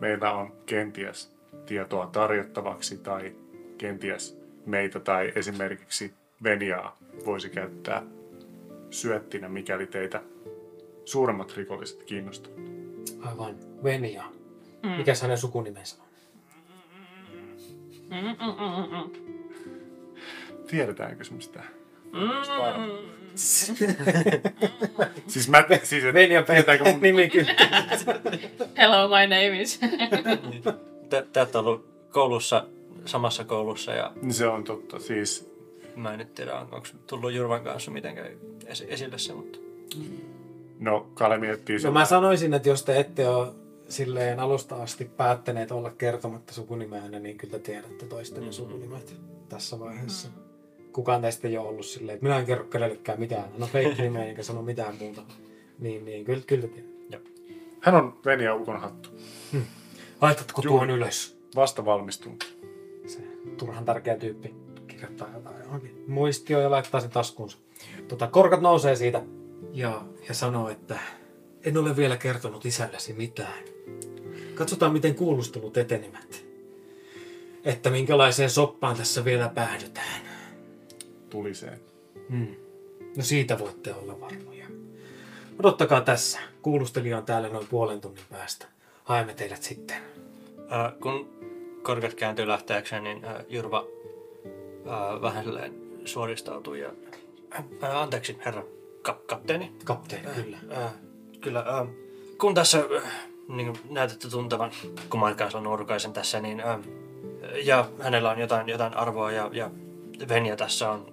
[0.01, 1.32] meillä on kenties
[1.73, 3.37] tietoa tarjottavaksi tai
[3.79, 8.03] kenties meitä tai esimerkiksi Veniaa voisi käyttää
[8.91, 10.23] syöttinä, mikäli teitä
[11.05, 12.59] suuremmat rikolliset kiinnostavat.
[13.21, 13.57] Aivan.
[13.85, 14.25] Venia.
[14.83, 14.91] Mm.
[14.91, 16.09] Mikä hänen sukunimensä on?
[18.11, 19.11] Mm, mm, mm.
[20.67, 21.63] Tiedetäänkö se mistä?
[25.27, 26.45] Siis mä, siis et, Venia
[27.01, 27.55] nimi kyllä.
[28.79, 29.81] Hello, my name is.
[31.13, 32.67] Te, te olette ollut koulussa,
[33.05, 34.99] samassa koulussa ja niin se on totta.
[34.99, 35.53] Siis
[35.97, 38.29] mä en nyt tiedä, onko tullut Jurvan kanssa mitenkään
[38.67, 39.59] esi- esille se, mutta
[40.81, 41.93] No, Kale miettii No sen.
[41.93, 43.49] mä sanoisin, että jos te ette ole
[43.89, 48.53] silleen alusta asti päättäneet olla kertomatta sukunimeänne, niin kyllä te tiedätte toistenne Mhm.
[48.53, 49.17] sukunimet
[49.49, 50.29] tässä vaiheessa.
[50.93, 53.45] Kukaan teistä ei ole ollut silleen, että minä en kerro kenellekään mitään.
[53.59, 55.23] No feikki nimeä enkä sano mitään muuta.
[55.79, 57.31] Niin, niin kyllä, kyllä te tiedätte.
[57.81, 59.09] Hän on Venia Ukon hattu.
[60.23, 60.79] Laitatko Juuri.
[60.79, 61.39] tuon ylös?
[61.57, 62.57] Vasta valmistunut.
[63.07, 63.21] Se
[63.57, 64.55] turhan tärkeä tyyppi
[64.89, 67.59] kirjoittaa jotain johonkin muistioon ja laittaa sen taskuunsa.
[68.09, 69.23] Tota, korkat nousee siitä
[69.73, 70.99] ja, ja sanoo, että
[71.65, 73.65] en ole vielä kertonut isällesi mitään.
[74.55, 76.45] Katsotaan, miten kuulustelut etenevät.
[77.65, 80.23] Että minkälaiseen soppaan tässä vielä päädytään.
[81.31, 81.81] Tuliseen.
[82.31, 82.55] Hmm.
[83.17, 84.67] No siitä voitte olla varmoja.
[85.59, 86.41] Odottakaa tässä.
[86.63, 88.72] Kuulustelija on täällä noin puolen tunnin päästä.
[89.05, 89.97] Haemme teidät sitten.
[90.69, 91.29] Ää, kun
[91.83, 93.87] korkeat kääntyy lähteäkseen, niin ää, Jurva
[94.89, 95.45] ää, vähän
[96.05, 96.91] suoristautuu ja...
[97.81, 98.63] Ää, anteeksi, herra
[99.03, 99.73] kap- kapteeni.
[99.85, 100.59] Kapteeni, kyllä.
[100.71, 100.93] Ää,
[101.41, 101.87] kyllä, ää,
[102.41, 103.11] kun tässä ää,
[103.49, 104.71] niin näytätte tuntevan
[105.11, 106.61] kumarkaisella nuorukaisen tässä, niin...
[106.61, 106.79] Ää,
[107.65, 109.71] ja hänellä on jotain, jotain arvoa ja, ja
[110.29, 111.13] Venja tässä on,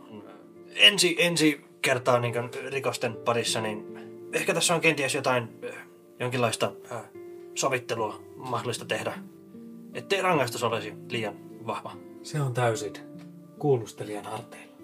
[0.76, 2.34] ensi, ensi kertaa niin
[2.70, 4.00] rikosten parissa, niin
[4.34, 5.50] ehkä tässä on kenties jotain,
[6.20, 6.72] jonkinlaista
[7.56, 9.14] sovittelua mahdollista tehdä,
[9.94, 11.36] ettei rangaistus olisi liian
[11.68, 11.92] vahva.
[12.24, 12.94] Se on täysin
[13.60, 14.76] kuulustelijan harteilla.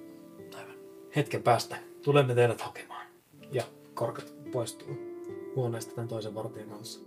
[0.57, 0.75] Aivan.
[1.15, 3.05] Hetken päästä tulemme teidät hakemaan.
[3.51, 4.97] Ja korkat poistuu
[5.55, 6.99] huoneesta tämän toisen vartijan kanssa.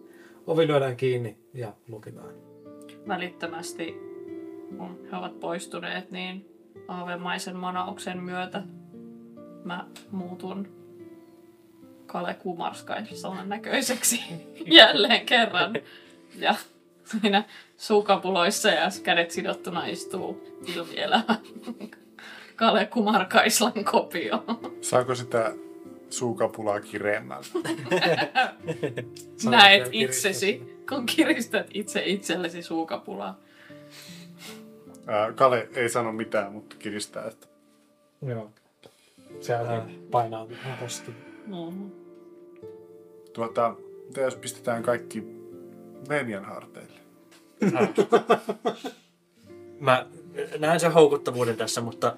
[0.47, 2.35] Ovi lyödään kiinni ja lukitaan.
[3.09, 3.95] Välittömästi,
[4.77, 6.49] kun he ovat poistuneet, niin
[6.89, 8.63] aavemaisen manauksen myötä
[9.65, 10.78] mä muutun
[12.09, 14.21] Kale Kumarskaisalan näköiseksi
[14.67, 15.75] jälleen kerran.
[16.39, 16.55] Ja
[17.05, 17.45] siinä
[17.77, 21.35] suukapuloissa ja kädet sidottuna istuu ilmielävä
[22.57, 24.45] Kale Kumarkaislan kopio.
[24.81, 25.53] Saako sitä
[26.11, 27.49] suukapulaa kireemmältä?
[29.51, 33.39] Näet vielä itsesi, kun kiristät itse itsellesi suukapulaa.
[35.07, 37.47] Ää, Kale ei sano mitään, mutta kiristää, että
[38.27, 38.51] Joo.
[39.41, 39.55] Se
[40.11, 40.47] painaa
[40.81, 41.28] postiin.
[43.33, 43.77] Tuota,
[44.09, 45.25] mitä jos pistetään kaikki
[46.09, 46.99] Venjan harteille?
[49.81, 50.07] Mä
[50.59, 52.17] näen sen houkuttavuuden tässä, mutta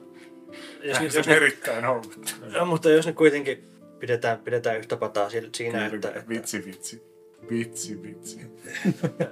[0.82, 2.64] jos, Se jos, erittäin houkuttavaa.
[2.64, 3.64] mutta jos nyt kuitenkin
[3.98, 7.02] pidetään, pidetään yhtä pataa siinä, että, että Vitsi, vitsi.
[7.50, 8.40] Vitsi, vitsi.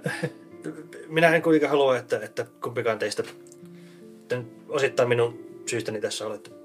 [1.09, 3.23] minä en kuitenkaan halua, että, että kumpikaan teistä
[4.69, 6.58] osittain minun syystäni tässä olette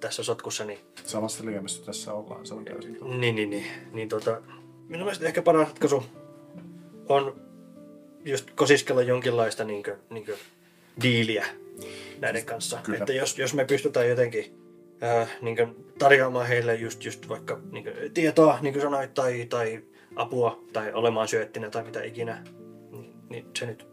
[0.00, 3.14] tässä sotkussa, niin, Samassa liemessä tässä ollaan, se on täysin totta.
[3.14, 4.40] niin, niin, niin, niin tota,
[4.88, 6.04] minun mielestä ehkä paras ratkaisu
[7.08, 7.40] on
[8.24, 10.38] just kosiskella jonkinlaista niin kuin, niin kuin
[11.02, 11.46] diiliä
[12.20, 12.78] näiden kanssa.
[12.82, 12.98] Kyllä.
[12.98, 14.54] Että jos, jos me pystytään jotenkin
[15.02, 19.46] äh, niin kuin tarjoamaan heille just, just vaikka niin kuin tietoa, niin kuin sanoit, tai,
[19.48, 19.82] tai
[20.16, 22.44] apua, tai olemaan syöttinä tai mitä ikinä,
[22.90, 23.86] niin, niin se nyt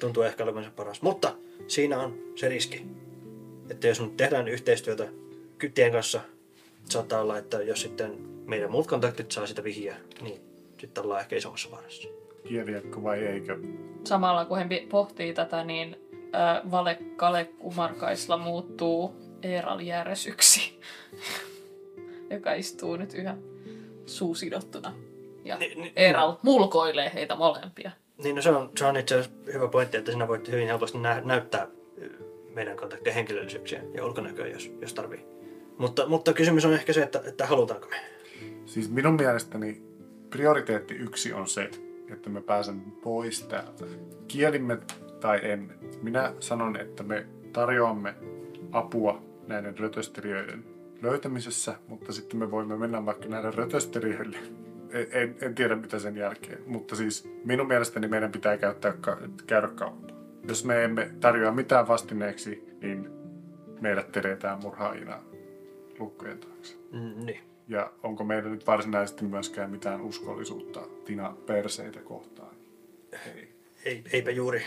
[0.00, 1.02] tuntuu ehkä olevan se paras.
[1.02, 1.34] Mutta
[1.66, 2.86] siinä on se riski,
[3.70, 5.08] että jos nyt tehdään yhteistyötä
[5.58, 6.20] kyttien kanssa,
[6.84, 10.40] saattaa olla, että jos sitten meidän muut kontaktit saa sitä vihiä, niin
[10.78, 12.08] sitten ollaan ehkä isommassa vaarassa.
[12.48, 13.58] Kielijakko vai eikö?
[14.04, 15.96] Samalla kun he pohtii tätä, niin
[16.34, 20.80] äh, Vale Kale Kumarkaisla muuttuu Eeral Järesyksi,
[22.30, 23.36] joka istuu nyt yhä
[24.06, 24.92] suusidottuna.
[25.44, 27.90] Ja Ni- ni- Eeral mulkoilee heitä molempia.
[28.22, 30.98] Niin, no se on, se on itse asiassa hyvä pointti, että sinä voit hyvin helposti
[30.98, 31.66] nä- näyttää
[32.54, 35.37] meidän kontaktien henkilöllisyyksiä ja ulkonäköä, jos, jos tarvii.
[35.78, 37.96] Mutta, mutta kysymys on ehkä se, että, että halutaanko me.
[38.66, 39.82] Siis minun mielestäni
[40.30, 41.70] prioriteetti yksi on se,
[42.12, 43.84] että me pääsemme pois täältä.
[44.28, 44.78] Kielimme
[45.20, 45.74] tai emme.
[46.02, 48.14] Minä sanon, että me tarjoamme
[48.72, 50.64] apua näiden rötösteriöiden
[51.02, 54.38] löytämisessä, mutta sitten me voimme mennä vaikka näille rötösteriöille.
[54.90, 58.94] En, en, en tiedä mitä sen jälkeen, mutta siis minun mielestäni meidän pitää käyttää,
[59.46, 60.16] käydä kauppaa.
[60.48, 63.10] Jos me emme tarjoa mitään vastineeksi, niin
[63.80, 65.27] meidät teretään murhaajina
[65.98, 66.74] lukkojen taakse.
[66.92, 67.40] Mm, niin.
[67.68, 72.54] Ja onko meillä nyt varsinaisesti myöskään mitään uskollisuutta Tina Perseitä kohtaan?
[73.12, 73.48] Ei.
[73.84, 74.62] Ei, eipä juuri.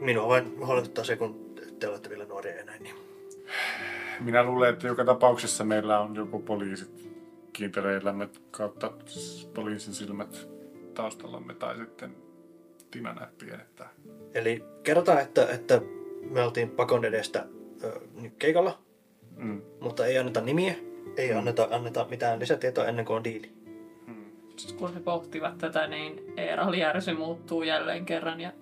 [0.00, 2.82] Minua vain huoletuttaa se, kun te olette vielä nuoria ja näin.
[2.82, 2.94] Niin.
[4.20, 7.10] Minä luulen, että joka tapauksessa meillä on joku poliisit
[7.52, 8.92] kiintereillämme kautta
[9.54, 10.48] poliisin silmät
[10.94, 12.16] taustallamme tai sitten
[12.90, 13.86] Tina näppi että
[14.34, 15.80] Eli kerrotaan, että, että
[16.30, 17.46] me oltiin pakon edestä
[17.84, 18.00] ö,
[18.38, 18.78] keikalla,
[19.36, 20.74] mm, mutta ei anneta nimiä,
[21.16, 23.62] ei anneta, anneta mitään lisätietoa ennen kuin on diili.
[24.76, 28.52] Kun he pohtivat tätä, niin Eeral Järsy muuttuu jälleen kerran ja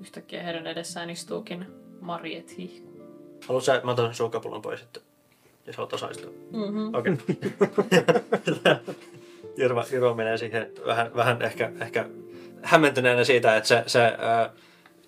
[0.00, 1.66] yhtäkkiä heidän edessään istuukin
[2.00, 2.88] Mariet Hihku.
[3.48, 5.00] Haluatko sä, mä otan suukapullon pois, että
[5.66, 6.30] jos haluat osallistua.
[6.52, 6.94] Mm-hmm.
[6.94, 7.12] Okei.
[9.56, 12.08] Jyrva, Jyrva menee siihen vähän, vähän ehkä, ehkä
[12.62, 14.50] hämmentyneenä siitä, että se, se äh,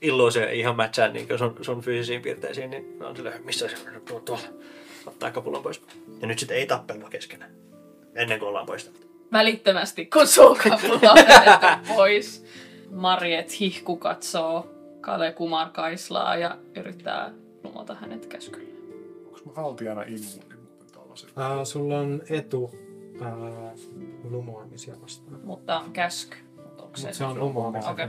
[0.00, 4.02] illuusio ei ihan mätsää niin sun, sun fyysisiin piirteisiin, niin on sille, missä se on
[4.10, 4.48] tuo- tuolla.
[5.06, 5.82] Ottaa kapulan pois.
[6.20, 7.50] Ja nyt sitten ei tappelua keskenään.
[8.14, 9.06] Ennen kuin ollaan poistettu.
[9.32, 12.44] Välittömästi, kun suukapula on jätetty pois,
[12.90, 17.32] Marjet hihku katsoo Kale Kumar Kaislaa ja yrittää
[17.64, 18.70] lumota hänet käskyllä.
[19.26, 21.30] Onko mä haltijana immuuni muuten?
[21.36, 22.70] Ää, sulla on etu
[23.20, 23.72] ää,
[24.30, 25.40] lumoamisia vastaan.
[25.44, 26.36] Mutta on käsky.
[26.58, 27.90] Onko Mut se on lumoamisia.
[27.90, 28.08] Okei.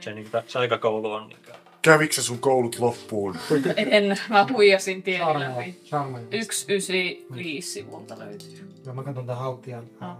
[0.00, 1.38] Se, niin, se aikakoulu on niin,
[1.84, 3.36] Kävikö se sun koulut loppuun?
[3.76, 5.74] En, mä huijasin tien läpi.
[5.84, 6.20] Charmea.
[6.50, 8.48] 195 sivulta löytyy.
[8.86, 9.84] Joo, mä katson tämän haltijan.
[10.00, 10.16] Ah.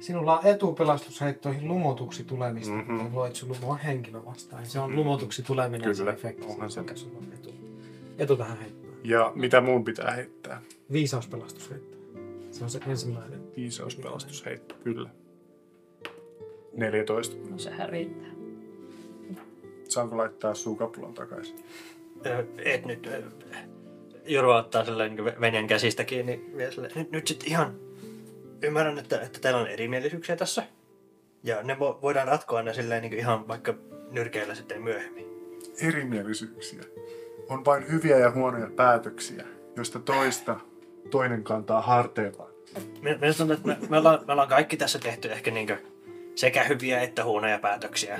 [0.00, 2.92] Sinulla on etupelastusheittoihin lumotuksi tulemista, Mhm.
[2.92, 3.14] mm-hmm.
[3.14, 4.66] luet sun lumoa henkilö vastaan.
[4.66, 6.80] Se on lumotuksi tuleminen Kyllä, se efekti, onhan se.
[6.80, 7.54] mikä sulla on etu.
[8.18, 8.90] Etu tähän heittää.
[9.04, 10.62] Ja mitä mun pitää heittää?
[10.92, 11.96] Viisauspelastusheitto.
[12.50, 13.40] Se on se ensimmäinen.
[13.56, 15.10] Viisauspelastusheitto, kyllä.
[16.76, 17.36] 14.
[17.50, 18.28] No sehän riittää.
[19.94, 21.56] Saanko laittaa suukapulan takaisin?
[22.26, 23.06] Ö, et nyt.
[23.06, 23.22] ö,
[24.26, 26.44] Jurva ottaa silleen niin venjen käsistä kiinni.
[26.94, 27.74] Nyt, nyt sitten ihan
[28.62, 30.62] ymmärrän, että, että teillä on erimielisyyksiä tässä.
[31.42, 33.74] Ja ne vo, voidaan ratkoa ne silleen niin ihan vaikka
[34.10, 35.26] nyrkeillä sitten myöhemmin.
[35.82, 36.82] Erimielisyyksiä.
[37.48, 39.44] On vain hyviä ja huonoja päätöksiä,
[39.76, 40.60] joista toista
[41.10, 42.50] toinen kantaa harteillaan.
[43.02, 45.78] Min- Minusta tuntuu, että me, me, ollaan, me ollaan kaikki tässä tehty ehkä niin
[46.34, 48.18] sekä hyviä että huonoja päätöksiä,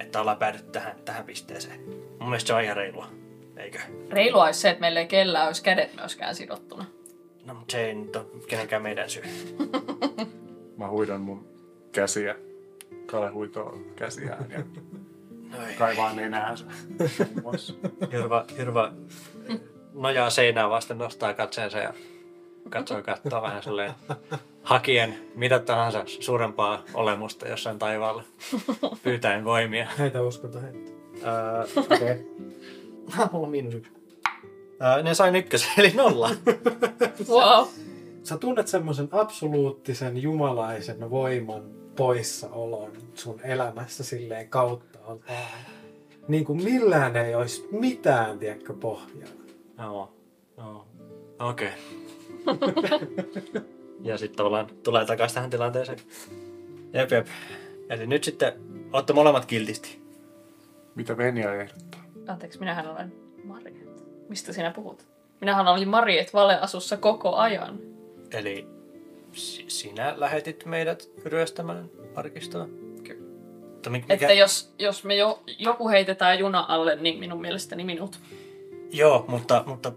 [0.00, 1.80] että ollaan päädytty tähän, tähän pisteeseen.
[2.20, 3.06] Mun mielestä se on ihan reilua,
[3.56, 3.78] eikö?
[4.10, 6.84] Reilua olisi se, että meillä ei kellään olisi kädet myöskään sidottuna.
[7.44, 9.22] No, mutta se ei nyt ole kenenkään meidän syy.
[10.78, 11.48] Mä huidan mun
[11.92, 12.34] käsiä.
[13.06, 14.58] Kale huitoo käsiään ja
[15.58, 15.74] Noin.
[15.78, 16.64] kaivaa nenäänsä.
[18.12, 18.92] Hirva, hirva
[19.94, 21.94] nojaa seinään vasten, nostaa katseensa ja
[22.70, 23.92] katsoo katsoa vähän silleen
[24.64, 28.22] hakien mitä tahansa suurempaa olemusta jossain taivaalla.
[29.02, 29.88] Pyytäen voimia.
[29.98, 30.90] Heitä uskota heitto.
[31.26, 31.96] Öö, Okei.
[31.96, 33.28] Okay.
[33.32, 33.92] Mulla on miinus yksi.
[34.82, 36.30] Öö, ne sain ykkösen, eli nolla.
[37.28, 37.66] Wow.
[38.22, 41.62] Sä tunnet semmoisen absoluuttisen jumalaisen voiman
[41.96, 44.98] poissaolon sun elämässä silleen kautta
[46.28, 49.28] Niin kuin millään ei olisi mitään, tiedätkö, pohjaa.
[49.78, 50.12] Joo.
[50.58, 50.86] Joo.
[51.38, 51.72] Okei.
[54.02, 55.98] ja sitten tavallaan tulee takaisin tähän tilanteeseen.
[56.92, 57.26] Jep, jep.
[57.90, 58.52] Eli nyt sitten
[58.92, 60.02] ootte molemmat kiltisti.
[60.94, 62.04] Mitä Venja ehdottaa?
[62.28, 63.12] Anteeksi, minähän olen
[63.44, 64.04] Marjet.
[64.28, 65.06] Mistä sinä puhut?
[65.40, 67.78] Minähän olin Marjet valeasussa koko ajan.
[68.30, 68.66] Eli
[69.32, 72.68] si- sinä lähetit meidät ryöstämään arkistoa?
[73.02, 73.24] Kyllä.
[73.72, 78.18] Mutta mi- Että jos, jos me jo, joku heitetään juna alle, niin minun mielestäni minut.
[78.92, 79.92] Joo, mutta, mutta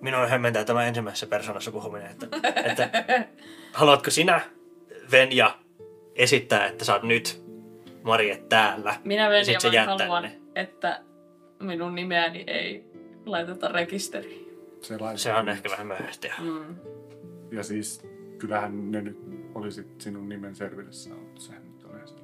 [0.00, 2.10] minua hämmentää tämä ensimmäisessä persoonassa puhuminen.
[2.10, 2.26] Että,
[2.64, 2.90] että
[3.72, 4.40] haluatko sinä,
[5.10, 5.58] Venja,
[6.14, 7.44] esittää, että sä oot nyt
[8.02, 8.94] Marje täällä?
[9.04, 10.38] Minä Ja Venja jättää haluan, ne.
[10.54, 11.00] että
[11.58, 12.84] minun nimeäni ei
[13.26, 14.50] laiteta rekisteriin.
[14.80, 14.98] Se.
[15.16, 16.28] Se on ehkä vähän myöhäistä.
[16.38, 16.76] Mm.
[17.52, 18.02] Ja siis
[18.38, 19.18] kyllähän ne nyt
[19.54, 21.40] olisi sinun nimen selville saanut.
[21.40, 22.14] Sehän nyt on se.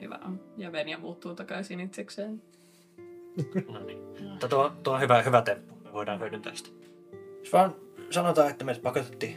[0.00, 0.40] Hyvä on.
[0.56, 2.42] Ja Venja muuttuu takaisin itsekseen.
[3.72, 3.98] No niin.
[4.30, 5.77] Mutta tuo, tuo on hyvä, hyvä temppu.
[5.88, 6.70] Me voidaan hyödyntää sitä.
[7.40, 7.74] Jos vaan
[8.10, 9.36] sanotaan, että meidät pakotettiin.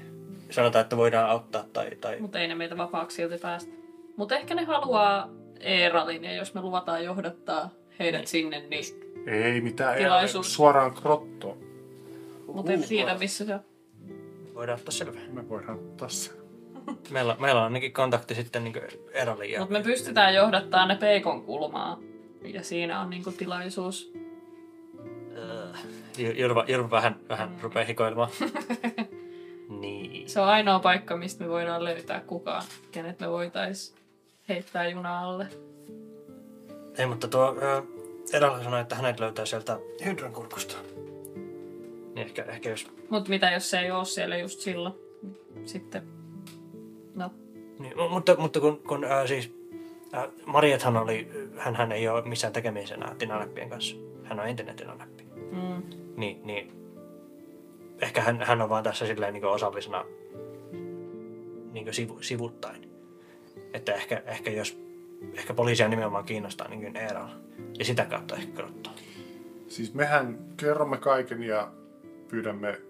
[0.50, 1.96] Sanotaan, että voidaan auttaa tai...
[2.02, 2.20] tai...
[2.20, 3.72] Mutta ei ne meitä vapaaksi silti päästä.
[4.18, 8.28] Mutta ehkä ne haluaa Eeralin, ja jos me luvataan johdattaa heidät Niin.
[8.28, 8.84] sinne, niin...
[9.28, 10.54] Ei mitään, ei Tilaisuus.
[10.54, 11.58] suoraan krottoon.
[12.54, 13.60] Mutta en tiedä, missä se on.
[14.56, 15.20] Voidaan ottaa selvä.
[15.32, 16.32] Me voidaan ottaa se.
[17.12, 18.76] Meillä, meillä on ainakin kontakti sitten niin
[19.14, 19.60] Eralin ja...
[19.60, 22.00] Mutta me pystytään johdattaa ne peikon kulmaa.
[22.44, 24.14] Ja siinä on niinku tilaisuus.
[26.18, 28.30] Jurva, Jurva vähän, vähän rupeaa hikoilemaan.
[29.82, 30.30] niin.
[30.30, 33.96] Se on ainoa paikka, mistä me voidaan löytää kukaan, kenet me voitais
[34.50, 35.48] heittää juna alle.
[36.98, 37.56] Ei, mutta tuo
[38.34, 40.76] Erala sanoi, että hänet löytää sieltä Hydran kurkusta.
[42.16, 42.88] Niin ehkä, ehkä jos...
[43.10, 44.94] Mutta mitä jos se ei ole siellä just silloin?
[45.66, 46.04] Sitten,
[47.16, 47.32] no,
[47.80, 49.54] Niin, mu- mutta, mutta kun, kun ää, siis...
[50.14, 51.28] Ää, Mariethan oli...
[51.58, 53.96] hän hän ei ole missään tekemisenä Tinanäppien kanssa.
[54.24, 55.24] Hän on entinen Tinanäppi.
[55.52, 55.84] mm,
[56.22, 56.72] Niin, niin...
[58.02, 60.06] Ehkä hän, hän on vaan tässä silleen niin osallisena
[61.72, 62.92] niin sivu, sivuttain.
[63.74, 64.82] Että ehkä, ehkä jos...
[65.34, 67.36] Ehkä poliisia nimenomaan kiinnostaa niin kuin Eeralla.
[67.80, 68.94] Ja sitä kautta ehkä krottaa.
[69.68, 71.72] Siis mehän kerromme kaiken ja
[72.28, 72.82] pyydämme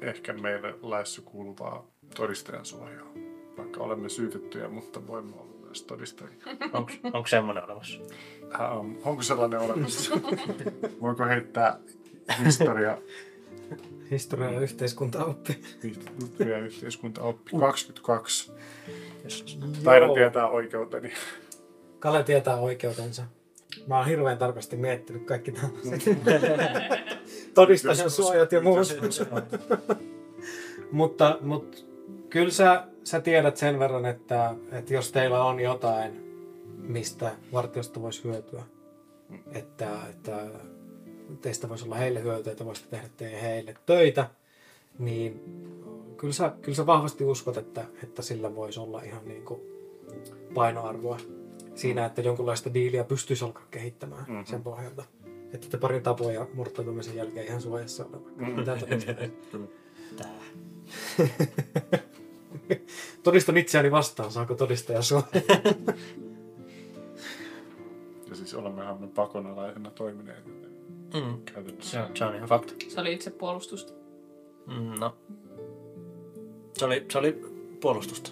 [0.00, 3.12] ehkä meille laissa kuuluvaa todistajan suojaa.
[3.56, 6.34] Vaikka olemme syytettyjä, mutta voimme olla myös todistajia.
[6.72, 8.00] Onko, onko semmoinen olemassa?
[8.70, 10.14] On- onko sellainen olemassa?
[11.02, 11.78] Voiko heittää
[12.44, 12.98] historia,
[14.10, 15.62] Historia ja yhteiskuntaoppi.
[15.82, 18.52] historia ja yhteiskuntaoppi 22?
[19.84, 21.12] Taidan tietää oikeuteni.
[21.98, 23.22] Kale tietää oikeutensa.
[23.86, 26.18] Mä oon hirveän tarkasti miettinyt kaikki tällaiset
[27.54, 28.78] todistajan suojat ja muut.
[30.92, 31.78] mutta, mutta
[32.30, 36.32] kyllä sä, sä tiedät sen verran, että, että jos teillä on jotain
[36.82, 38.62] mistä vartiosta voisi hyötyä.
[39.52, 40.46] Että, että
[41.40, 44.30] teistä voisi olla heille hyötyä, että voisitte tehdä teidän heille töitä,
[44.98, 45.40] niin
[46.16, 49.60] kyllä sä, kyllä sä vahvasti uskot, että, että sillä voisi olla ihan niin kuin
[50.54, 51.16] painoarvoa
[51.74, 54.30] siinä, että jonkunlaista diiliä pystyisi alkaa kehittämään Mhm.
[54.32, 54.46] mm-hmm.
[54.46, 55.04] sen pohjalta.
[55.52, 58.28] Että te pari tapoja murtautumisen jälkeen ihan suojassa oleva.
[58.36, 58.50] Mhm.
[58.50, 58.78] Mitä?
[60.16, 60.40] Tää.
[63.22, 65.26] Todistan itseäni vastaan, saako todistaja suojaa?
[68.28, 70.71] Ja siis olemmehan me pakonalaisena toimineet joten
[71.14, 71.42] Mm.
[71.44, 71.90] käytännössä.
[71.90, 72.74] Se, on, se on ihan fakta.
[72.88, 73.92] Se oli itse puolustusta.
[74.66, 75.16] Mm, no.
[76.72, 77.32] Se oli, se oli
[77.80, 78.30] puolustusta.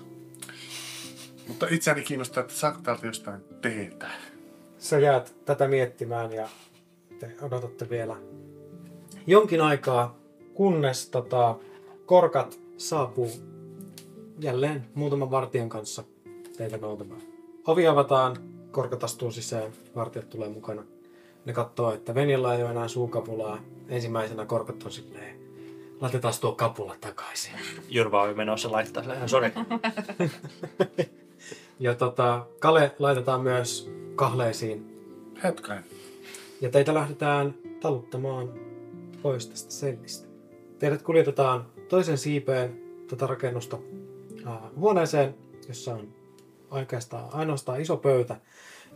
[1.48, 4.06] Mutta itseäni kiinnostaa, että saako täältä jostain teetä.
[4.78, 6.48] Sä jäät tätä miettimään ja
[7.18, 8.16] te odotatte vielä
[9.26, 10.18] jonkin aikaa,
[10.54, 11.58] kunnes tota,
[12.06, 13.30] korkat saapuu
[14.40, 16.04] jälleen muutaman vartijan kanssa
[16.56, 17.22] teitä noutamaan.
[17.66, 18.36] Ovi avataan,
[18.70, 20.84] korkat astuu sisään, vartijat tulee mukana.
[21.44, 23.58] Ne katsoo, että Venjalla ei ole enää suukapulaa.
[23.88, 25.40] Ensimmäisenä korkat on silleen,
[26.00, 27.52] laitetaan tuo kapula takaisin.
[27.88, 29.28] Jurva oli menossa laittaa sen.
[29.28, 29.52] Sori.
[31.80, 35.06] Ja tota, Kale laitetaan myös kahleisiin
[35.42, 35.84] Hetken.
[36.60, 38.48] Ja teitä lähdetään taluttamaan
[39.22, 40.28] pois tästä sellistä.
[40.78, 43.78] Teidät kuljetetaan toisen siipeen tätä rakennusta
[44.46, 45.34] ää, huoneeseen,
[45.68, 46.08] jossa on
[46.70, 48.36] oikeastaan ainoastaan iso pöytä,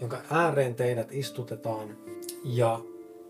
[0.00, 1.96] jonka ääreen teidät istutetaan.
[2.44, 2.80] Ja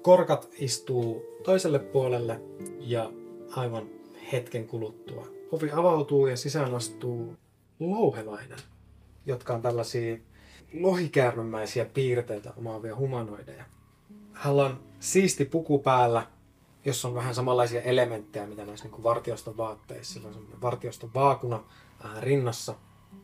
[0.02, 2.40] korkat istuu toiselle puolelle
[2.80, 3.10] ja
[3.56, 3.88] aivan
[4.32, 7.36] hetken kuluttua ovi avautuu ja sisään astuu
[7.80, 8.58] louhelainen,
[9.26, 10.16] jotka on tällaisia
[10.80, 13.64] lohikäärmemäisiä piirteitä omaavia humanoideja.
[14.32, 16.26] Hänellä on siisti puku päällä,
[16.84, 20.14] jossa on vähän samanlaisia elementtejä, mitä näissä niin vartioston vaatteissa.
[20.14, 21.64] Sillä on semmoinen vartioston vaakuna
[22.04, 22.74] ää, rinnassa.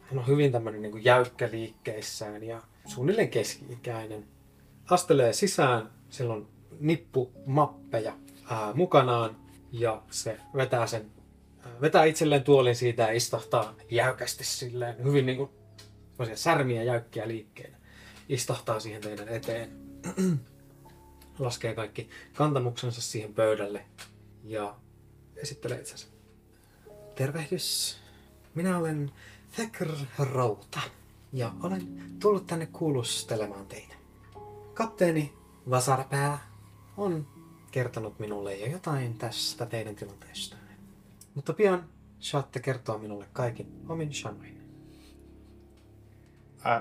[0.00, 4.24] Hän on hyvin tämmöinen niin jäykkä liikkeissään ja suunnilleen keski-ikäinen.
[4.90, 6.48] Astelee sisään, sillä on
[6.80, 8.14] nippu mappeja
[8.50, 9.36] ää, mukanaan
[9.72, 11.10] ja se vetää sen
[11.66, 15.50] ää, vetää itselleen tuolin siitä ja istahtaa jäykästi silleen, hyvin niin kuin
[16.34, 17.76] särmiä jäykkiä liikkeitä.
[18.28, 19.70] Istahtaa siihen teidän eteen
[21.38, 23.84] laskee kaikki kantamuksensa siihen pöydälle
[24.44, 24.74] ja
[25.36, 26.06] esittelee itsensä.
[27.14, 27.96] Tervehdys.
[28.54, 29.10] Minä olen
[29.56, 29.88] Thekr
[30.18, 30.80] Routa
[31.32, 33.99] ja olen tullut tänne kuulustelemaan teitä.
[34.80, 35.32] Kapteeni
[35.70, 36.38] Vasarpää
[36.96, 37.26] on
[37.70, 40.72] kertonut minulle jo jotain tästä teidän tilanteestanne.
[41.34, 41.84] Mutta pian
[42.18, 44.60] saatte kertoa minulle kaikin omin sanoin.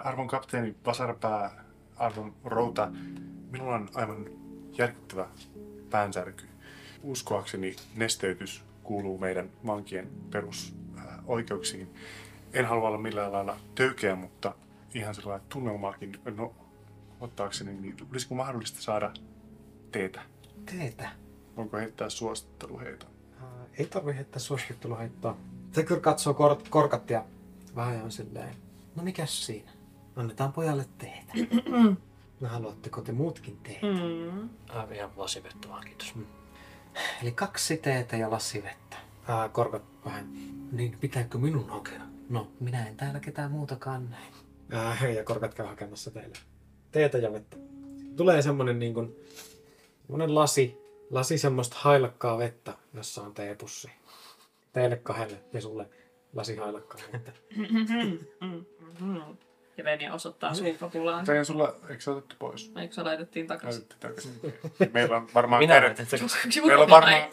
[0.04, 1.64] Arvon kapteeni Vasarpää,
[1.98, 2.92] arvon Routa,
[3.52, 4.26] minulla on aivan
[4.78, 5.28] järkyttävä
[5.90, 6.46] päänsärky.
[7.04, 11.94] Uskoakseni nesteytys kuuluu meidän vankien perusoikeuksiin.
[12.54, 14.56] En halua olla millään lailla töykeä, mutta
[14.94, 16.54] ihan sellainen tunnelmaakin no,
[17.20, 19.14] ottaakseni, niin olisiko mahdollista saada
[19.92, 20.22] teetä?
[20.66, 21.10] Teetä.
[21.58, 23.06] Voinko heittää suosittelu heitä?
[23.42, 23.48] Ää,
[23.78, 25.38] Ei tarvi heittää suositteluheittoa.
[25.72, 27.26] Se kyllä katsoo kor- korkat ja
[27.76, 28.56] vähän on silleen,
[28.96, 29.72] no mikäs siinä?
[30.16, 31.34] Annetaan pojalle teetä.
[32.42, 33.86] no haluatteko te muutkin teetä?
[33.86, 34.50] Mm.
[34.70, 36.14] Aivan ihan lasivettä vaan, kiitos.
[37.22, 38.98] Eli kaksi teetä ja lassivettä.
[39.28, 40.34] Ää, korkat vähän,
[40.72, 42.02] niin pitääkö minun hakea?
[42.30, 44.34] No, minä en täällä ketään muutakaan näin.
[44.72, 46.38] Ää, ja korkat käy hakemassa teille.
[46.92, 47.58] Teetä ja vettä.
[48.16, 49.16] Tulee semmonen niin kuin,
[50.02, 50.78] semmonen lasi,
[51.10, 53.92] lasi semmoista hailakkaa vettä, jossa on teepussi.
[54.74, 55.90] Teille kahdelle ja sulle
[56.34, 57.32] lasi hailakkaa vettä.
[59.78, 61.26] Ja Venja osoittaa suukapulaan.
[61.26, 62.72] Tein sulla, eikö se otettu pois?
[62.78, 63.86] Eikö se laitettiin takaisin?
[64.00, 64.32] Takaisin.
[64.94, 65.98] Meillä on varmaan Minä kädet,
[66.66, 67.30] meillä on varmaan,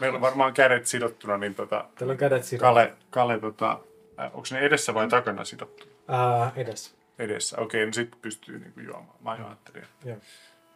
[0.00, 2.62] meillä on varmaan kädet sidottuna, niin tota, Teillä on kädet sidottu.
[2.62, 3.80] Kale, Kale tota,
[4.20, 5.86] äh, onko ne edessä vai takana sidottu?
[6.08, 6.97] Ää, edessä.
[7.18, 7.60] Edessä.
[7.60, 9.16] Okei, no sitten pystyy niinku juomaan.
[9.20, 9.84] Mä ajattelin.
[10.04, 10.16] Joo.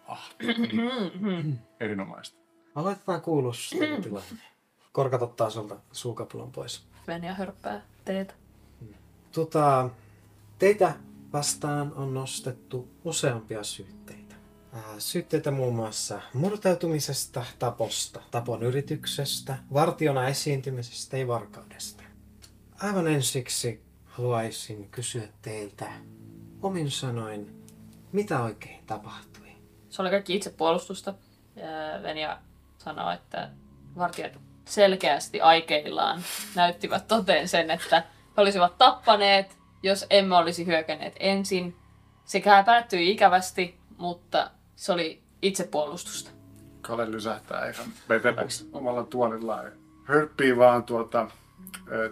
[0.09, 0.35] Ah,
[1.81, 2.39] erinomaista.
[2.75, 4.43] Aloitetaan kuulustelutilanne.
[4.93, 6.87] Korkat ottaa sulta suukapulan pois.
[7.07, 8.35] Venja hörppää teetä.
[9.33, 9.91] Tota,
[10.59, 10.95] teitä
[11.33, 14.35] vastaan on nostettu useampia syytteitä.
[14.73, 22.03] Ää, Syytteitä muun muassa murtautumisesta, taposta, tapon yrityksestä, vartiona esiintymisestä ja varkaudesta.
[22.83, 25.93] Aivan ensiksi haluaisin kysyä teiltä
[26.63, 27.65] omin sanoin,
[28.13, 29.49] mitä oikein tapahtui?
[29.89, 31.15] Se oli kaikki itsepuolustusta.
[31.57, 32.39] Ja Venja
[32.79, 33.51] sanoi, että
[33.97, 34.33] vartijat
[34.65, 36.23] selkeästi aikeillaan
[36.55, 38.01] näyttivät toteen sen, että
[38.37, 41.77] he olisivat tappaneet, jos emme olisi hyökänneet ensin.
[42.25, 46.31] Sekä päättyi ikävästi, mutta se oli itsepuolustusta.
[46.81, 49.73] Kale lysähtää ihan veteläksi omalla tuolillaan.
[50.05, 51.31] Hörppii vaan tuota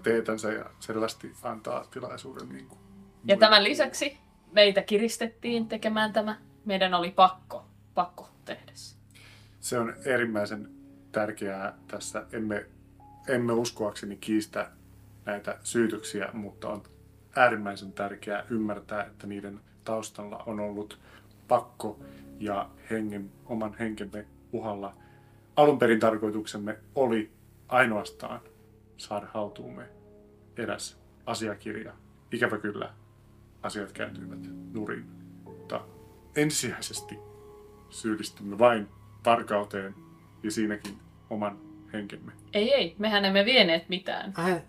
[0.02, 2.80] teetänsä ja selvästi antaa tilaisuuden niin kuin,
[3.24, 4.18] Ja tämän lisäksi
[4.52, 6.36] meitä kiristettiin tekemään tämä.
[6.64, 8.96] Meidän oli pakko, pakko tehdä se.
[9.60, 10.68] Se on erimmäisen
[11.12, 12.26] tärkeää tässä.
[12.32, 12.66] Emme,
[13.28, 14.70] emme uskoakseni kiistä
[15.26, 16.82] näitä syytöksiä, mutta on
[17.36, 20.98] äärimmäisen tärkeää ymmärtää, että niiden taustalla on ollut
[21.48, 21.98] pakko
[22.38, 24.94] ja hengen, oman henkemme uhalla.
[25.56, 27.30] Alun perin tarkoituksemme oli
[27.68, 28.40] ainoastaan
[28.96, 29.88] saada haltuumme
[30.56, 31.92] eräs asiakirja.
[32.32, 32.94] Ikävä kyllä
[33.62, 34.38] asiat kääntyivät
[34.72, 35.04] nurin,
[35.44, 35.80] mutta
[36.36, 37.18] ensisijaisesti
[37.90, 38.88] syyllistymme vain
[39.26, 39.94] varkauteen
[40.42, 40.98] ja siinäkin
[41.30, 41.58] oman
[41.92, 42.32] henkemme.
[42.52, 44.34] Ei, ei, mehän emme vieneet mitään.
[44.38, 44.62] Äh,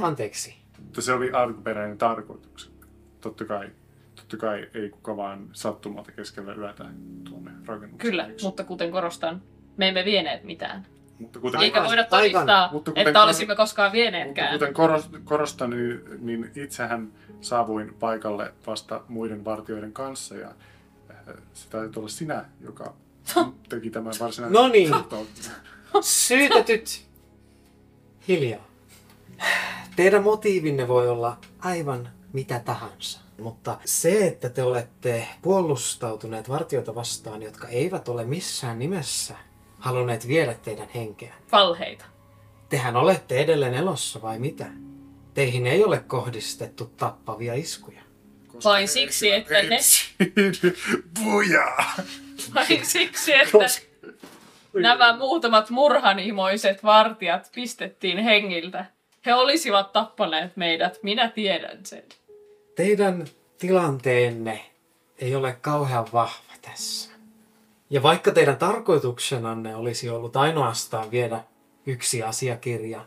[0.00, 0.56] anteeksi.
[0.78, 2.86] Mutta se oli alkuperäinen tarkoituksemme.
[3.20, 3.70] Totta kai,
[4.14, 6.84] totta kai ei kuka vaan sattumalta keskellä yötä
[7.28, 8.10] tuonne rakennukseen.
[8.10, 8.42] Kyllä, eikö?
[8.42, 9.42] mutta kuten korostan,
[9.76, 10.86] me emme vieneet mitään.
[11.18, 12.10] mutta kuten, Eikä voida aivan.
[12.10, 14.52] todistaa, Mutta kuten- että olisimme koskaan mutta vieneetkään.
[14.52, 17.12] kuten koros- korostan, niin, niin itsehän
[17.42, 20.48] saavuin paikalle vasta muiden vartijoiden kanssa ja
[21.10, 22.94] äh, se taisi olla sinä, joka
[23.68, 24.94] teki tämän varsinaisen No niin.
[26.00, 27.06] Syytetyt.
[28.28, 28.64] Hiljaa.
[29.96, 33.20] Teidän motiivinne voi olla aivan mitä tahansa.
[33.38, 39.34] Mutta se, että te olette puolustautuneet vartijoita vastaan, jotka eivät ole missään nimessä
[39.78, 41.34] halunneet viedä teidän henkeä.
[41.52, 42.04] Valheita.
[42.68, 44.66] Tehän olette edelleen elossa vai mitä?
[45.34, 48.02] Teihin ei ole kohdistettu tappavia iskuja.
[48.48, 49.78] Koska Vain siksi, että ne-
[51.24, 51.92] Bujaa!
[52.54, 53.58] Vain siksi, että
[54.74, 58.84] nämä muutamat murhanhimoiset vartijat pistettiin hengiltä.
[59.26, 62.02] He olisivat tappaneet meidät, minä tiedän sen.
[62.74, 63.26] Teidän
[63.58, 64.64] tilanteenne
[65.18, 67.10] ei ole kauhean vahva tässä.
[67.90, 71.40] Ja vaikka teidän tarkoituksenanne olisi ollut ainoastaan viedä
[71.86, 73.06] yksi asiakirja,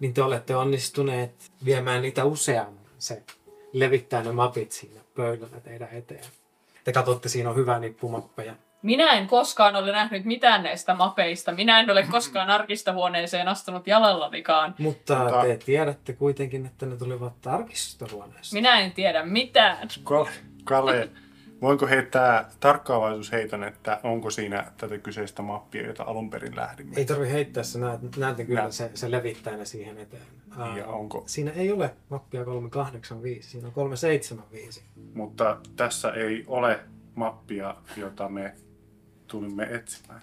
[0.00, 2.84] niin te olette onnistuneet viemään niitä useamman.
[2.98, 3.22] Se
[3.72, 6.24] levittää ne mapit siinä pöydällä teidän eteen.
[6.84, 8.54] Te katsotte, siinä on hyvä nippu mappeja.
[8.82, 11.52] Minä en koskaan ole nähnyt mitään näistä mapeista.
[11.52, 14.74] Minä en ole koskaan arkistohuoneeseen astunut jalallanikaan.
[14.78, 18.54] Mutta Mutta- te tiedätte kuitenkin, että ne tulivat tarkistohuoneesta.
[18.56, 19.88] Minä en tiedä mitään.
[20.04, 20.30] Kalle,
[20.64, 21.08] Kalle,
[21.60, 26.92] voinko heittää tarkkaavaisuusheiton, että onko siinä tätä kyseistä mappia, jota alun perin lähdimme?
[26.96, 28.72] Ei tarvi heittää, sä näet, näette kyllä, Näet.
[28.72, 30.22] se, se levittää ne siihen eteen.
[30.56, 34.82] Aa, Ja onko, Siinä ei ole mappia 385, siinä on 375.
[35.14, 36.80] mutta tässä ei ole
[37.14, 38.54] mappia, jota me
[39.26, 40.22] tulimme etsimään.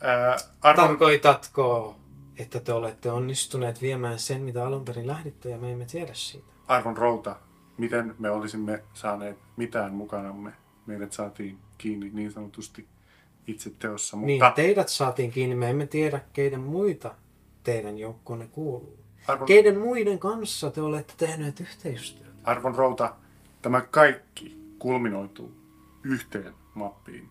[0.00, 1.96] Ää, arvon, Tarkoitatko,
[2.38, 6.46] että te olette onnistuneet viemään sen, mitä alun perin lähditte, ja me emme tiedä siitä?
[6.68, 7.36] arvon routa,
[7.78, 10.52] miten me olisimme saaneet mitään mukanamme?
[10.88, 12.86] Meidät saatiin kiinni niin sanotusti
[13.46, 14.26] itse teossa, Mutta...
[14.26, 17.14] Niin, teidät saatiin kiinni, me emme tiedä, keiden muita
[17.64, 18.98] teidän joukkoonne kuuluu.
[19.28, 22.28] arvon, Keiden muiden kanssa te olette tehneet yhteistyötä?
[22.44, 23.14] arvon routa,
[23.62, 25.52] tämä kaikki kulminoituu
[26.02, 27.28] yhteen mappiin,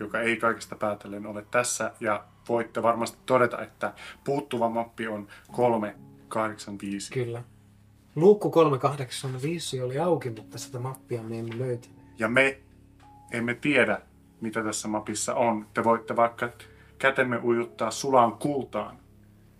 [0.00, 1.92] joka ei kaikista päätellen ole tässä.
[2.00, 3.92] Ja voitte varmasti todeta, että
[4.24, 7.12] puuttuva mappi on 385.
[7.12, 7.42] Kyllä.
[8.14, 11.98] Luukku 385 oli auki, mutta sitä mappia me emme löytäneet.
[12.18, 12.58] Ja me
[13.32, 14.00] emme tiedä,
[14.40, 15.66] mitä tässä mapissa on.
[15.74, 16.50] Te voitte vaikka
[16.98, 18.98] kätemme ujuttaa sulaan kultaan,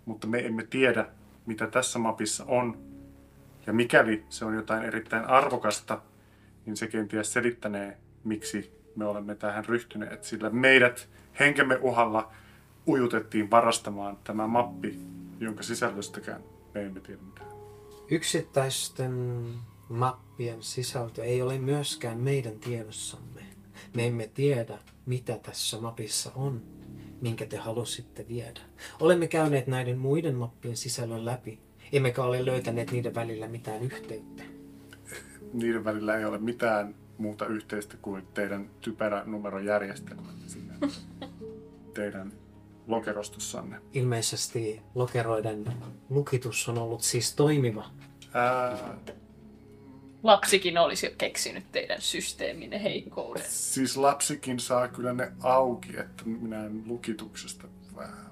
[0.05, 1.05] mutta me emme tiedä,
[1.45, 2.77] mitä tässä mapissa on.
[3.67, 6.01] Ja mikäli se on jotain erittäin arvokasta,
[6.65, 10.23] niin se kenties selittänee, miksi me olemme tähän ryhtyneet.
[10.23, 11.09] Sillä meidät
[11.39, 12.31] henkemme uhalla
[12.87, 14.99] ujutettiin varastamaan tämä mappi,
[15.39, 16.43] jonka sisällöstäkään
[16.73, 17.49] me emme tiedä mitään.
[18.11, 19.45] Yksittäisten
[19.89, 23.38] mappien sisältö ei ole myöskään meidän tiedossamme.
[23.95, 26.61] Me emme tiedä, mitä tässä mapissa on,
[27.21, 28.59] minkä te halusitte viedä.
[28.99, 31.59] Olemme käyneet näiden muiden mappien sisällön läpi,
[31.91, 34.43] emmekä ole löytäneet niiden välillä mitään yhteyttä.
[35.53, 40.73] niiden välillä ei ole mitään muuta yhteistä kuin teidän typerä numerojärjestelmä siinä
[41.93, 42.33] teidän
[42.87, 43.81] lokerostossanne.
[43.93, 45.73] Ilmeisesti lokeroiden
[46.09, 47.85] lukitus on ollut siis toimiva.
[48.33, 48.97] Ää,
[50.23, 53.43] Lapsikin olisi jo keksinyt teidän systeeminne heikkouden.
[53.47, 58.29] siis lapsikin saa kyllä ne auki, että minä en lukituksesta vähän.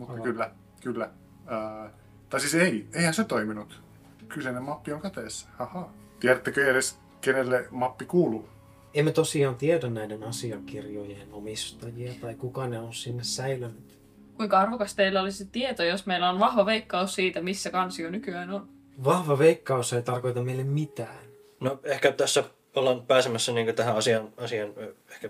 [0.00, 0.24] Mutta Aivan.
[0.24, 1.10] kyllä, kyllä.
[1.46, 1.90] Ää,
[2.28, 3.82] tai siis ei, eihän se toiminut.
[4.28, 5.48] Kyseinen mappi on kateessa.
[5.58, 5.92] Haha.
[6.20, 8.48] Tiedättekö edes, kenelle mappi kuuluu?
[8.94, 14.00] Emme tosiaan tiedä näiden asiakirjojen omistajia tai kuka ne on sinne säilynyt.
[14.34, 18.68] Kuinka arvokas teillä olisi tieto, jos meillä on vahva veikkaus siitä, missä kansio nykyään on?
[19.04, 21.18] Vahva veikkaus ei tarkoita meille mitään.
[21.60, 22.44] No ehkä tässä
[22.74, 24.74] ollaan pääsemässä niin tähän asian, asian
[25.10, 25.28] ehkä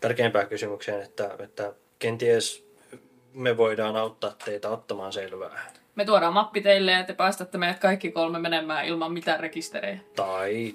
[0.00, 2.66] tärkeimpään kysymykseen, että, että kenties
[3.32, 5.72] me voidaan auttaa teitä ottamaan selvää.
[5.94, 9.98] Me tuodaan mappi teille ja te päästätte meidät kaikki kolme menemään ilman mitään rekisterejä.
[10.16, 10.74] Tai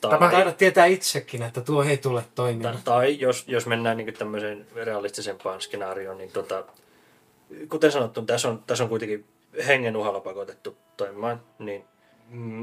[0.00, 2.74] Tämä- Taidat tietää itsekin, että tuo ei tule toimimaan.
[2.74, 6.64] Tai, tai jos, jos mennään niin tämmöiseen realistisempaan skenaarioon, niin tota,
[7.68, 9.24] kuten sanottu, tässä on, tässä on kuitenkin
[9.66, 11.84] hengen uhalla pakotettu toimimaan, niin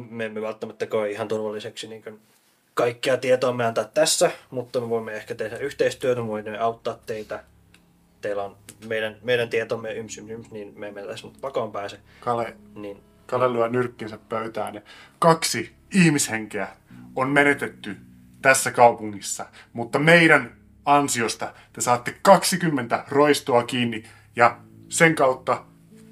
[0.10, 2.20] me emme välttämättä koe ihan turvalliseksi niin kuin
[2.74, 7.44] kaikkea tietoa me antaa tässä, mutta me voimme ehkä tehdä yhteistyötä, me voimme auttaa teitä.
[8.22, 12.00] Teillä on meidän, meidän tietomme yms, yms, yms, niin me emme tässä nyt pakoon pääse.
[12.20, 14.82] Kale, Niin Kale lyö nyrkkinsä pöytään ja
[15.20, 16.68] kaksi ihmishenkeä
[17.16, 17.98] on menetetty
[18.42, 24.04] tässä kaupungissa, mutta meidän ansiosta te saatte 20 roistoa kiinni
[24.36, 24.58] ja
[24.90, 25.66] sen kautta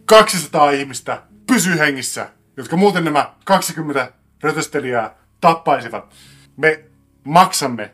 [0.08, 6.16] 200 ihmistä pysyy hengissä, jotka muuten nämä 20 rötöstelijää tappaisivat.
[6.58, 6.86] Me
[7.24, 7.92] maksamme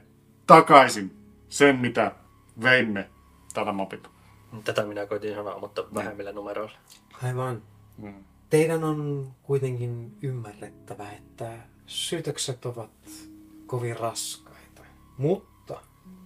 [0.48, 1.18] takaisin
[1.50, 2.12] sen, mitä
[2.64, 3.10] veimme
[3.54, 4.10] tällä mopilla.
[4.64, 6.78] tätä minä koitin sanoa, mutta vähemmillä numeroilla.
[7.24, 7.62] Aivan.
[7.98, 8.24] Mm.
[8.50, 11.52] Teidän on kuitenkin ymmärrettävä, että
[11.86, 12.92] syytökset ovat
[13.66, 14.82] kovin raskaita.
[15.18, 15.82] Mutta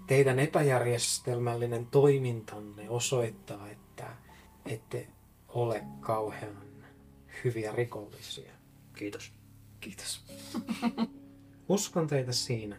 [0.07, 4.07] teidän epäjärjestelmällinen toimintanne osoittaa, että
[4.65, 5.07] ette
[5.47, 6.57] ole kauhean
[7.43, 8.51] hyviä rikollisia.
[8.95, 9.31] Kiitos.
[9.79, 10.21] Kiitos.
[11.69, 12.75] Uskon teitä siinä,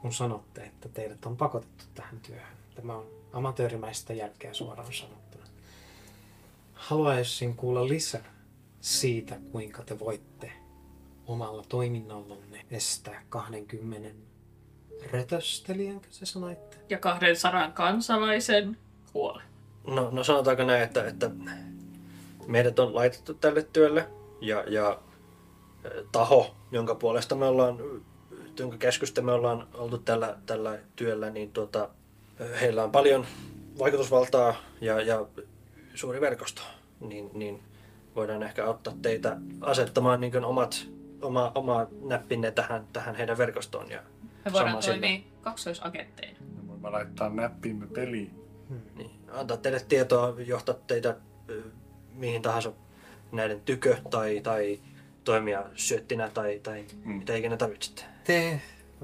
[0.00, 2.56] kun sanotte, että teidät on pakotettu tähän työhön.
[2.74, 5.44] Tämä on amatöörimäistä jälkeä suoraan sanottuna.
[6.74, 8.34] Haluaisin kuulla lisää
[8.80, 10.52] siitä, kuinka te voitte
[11.26, 14.08] omalla toiminnallanne estää 20
[15.12, 16.76] rötöstelijänkö se sanoitte?
[16.88, 18.78] Ja 200 kansalaisen
[19.14, 19.46] huolen.
[19.86, 21.30] No, no sanotaanko näin, että, että
[22.48, 24.08] meidät on laitettu tälle työlle
[24.40, 24.98] ja, ja
[26.12, 27.78] taho, jonka puolesta me ollaan,
[28.58, 31.88] jonka käskystä me ollaan oltu tällä, tällä työllä, niin tuota,
[32.60, 33.26] heillä on paljon
[33.78, 35.26] vaikutusvaltaa ja, ja
[35.94, 36.62] suuri verkosto,
[37.00, 37.62] niin, niin
[38.16, 40.86] voidaan ehkä auttaa teitä asettamaan niin omat,
[41.22, 43.90] oma, oma näppinne tähän, tähän heidän verkostoon.
[43.90, 44.02] Ja
[44.44, 46.38] Me voidaan toimia kaksoisagentteina.
[46.56, 48.44] Me voimme laittaa näppiimme peliin.
[48.94, 51.16] Niin, antaa teille tietoa, johtaa teitä
[52.18, 52.72] mihin tahansa
[53.32, 54.78] näiden tykö tai, tai
[55.24, 57.12] toimia syöttinä tai, tai Mm.
[57.12, 58.02] mitä ikinä tarvitsette.
[58.24, 58.60] Te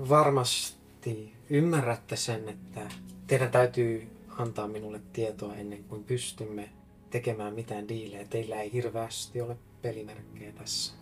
[0.09, 2.81] varmasti ymmärrätte sen, että
[3.27, 4.09] teidän täytyy
[4.39, 6.69] antaa minulle tietoa ennen kuin pystymme
[7.11, 8.25] tekemään mitään diilejä.
[8.25, 10.95] Teillä ei hirveästi ole pelimerkkejä tässä.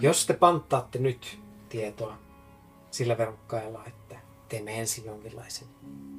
[0.00, 1.38] Jos te panttaatte nyt
[1.68, 2.18] tietoa
[2.90, 4.16] sillä verukkailla, että
[4.48, 5.68] teemme ensin jonkinlaisen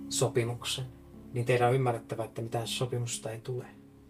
[0.09, 0.85] sopimuksen,
[1.33, 3.65] niin teidän on ymmärrettävä, että mitään sopimusta ei tule.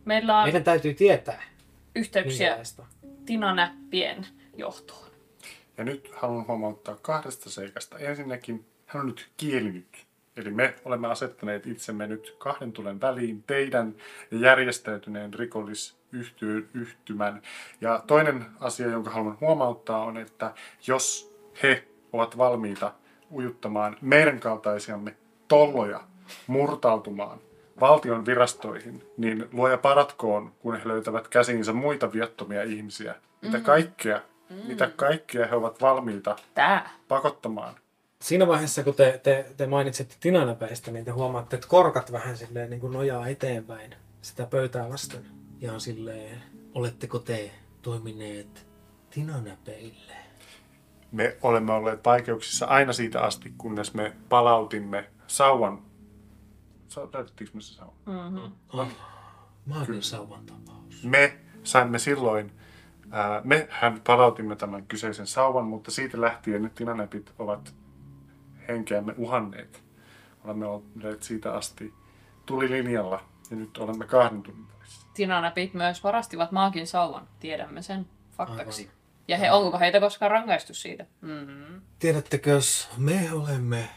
[0.05, 1.43] Meillä on Meidän täytyy tietää,
[1.95, 2.85] yhteyksiä minkälaista.
[3.25, 4.27] Tinanäppien
[4.57, 5.11] johtoon.
[5.77, 7.99] Ja nyt haluan huomauttaa kahdesta seikasta.
[7.99, 10.05] Ensinnäkin hän on nyt kielinyt.
[10.37, 13.95] Eli me olemme asettaneet itsemme nyt kahden tulen väliin teidän
[14.31, 17.41] ja järjestäytyneen rikollisyhtymän.
[17.81, 20.53] Ja toinen asia, jonka haluan huomauttaa, on, että
[20.87, 21.83] jos he
[22.13, 22.93] ovat valmiita
[23.31, 25.15] ujuttamaan meidän kaltaisiamme
[25.47, 26.03] tolloja
[26.47, 27.39] murtautumaan
[27.81, 33.15] valtion virastoihin, niin luoja paratkoon, kun he löytävät käsiinsä muita viattomia ihmisiä.
[33.41, 34.21] Mitä kaikkea,
[34.67, 36.89] mitä kaikkea he ovat valmiita Tää.
[37.07, 37.75] pakottamaan.
[38.21, 42.69] Siinä vaiheessa, kun te, te, te mainitsitte tinanäpäistä, niin te huomaatte, että korkat vähän silleen
[42.69, 45.25] niin kuin nojaa eteenpäin sitä pöytää vasten.
[45.61, 47.51] Ja on silleen, oletteko te
[47.81, 48.67] toimineet
[49.09, 50.13] tinanäpeille?
[51.11, 55.90] Me olemme olleet vaikeuksissa aina siitä asti, kunnes me palautimme sauvan.
[56.91, 57.93] Sa- Löytettiinkö me se sauva?
[58.73, 58.87] Oh,
[59.65, 61.03] maagin sauvan tapaus.
[61.03, 62.51] Me saimme silloin,
[63.11, 67.73] ää, mehän palautimme tämän kyseisen sauvan, mutta siitä lähtien nyt tinanepit ovat
[68.67, 69.83] henkeämme uhanneet.
[70.43, 71.93] Olemme olleet siitä asti
[72.45, 75.07] tulilinjalla ja nyt olemme kahden tunnin välissä.
[75.13, 77.27] Tinanäpit myös varastivat maakin sauvan.
[77.39, 78.81] Tiedämme sen faktaksi.
[78.81, 78.95] Aivan.
[79.27, 81.05] Ja he, onko heitä koskaan rangaistu siitä?
[81.21, 81.81] Mm-hmm.
[81.99, 83.89] Tiedättekö, jos me olemme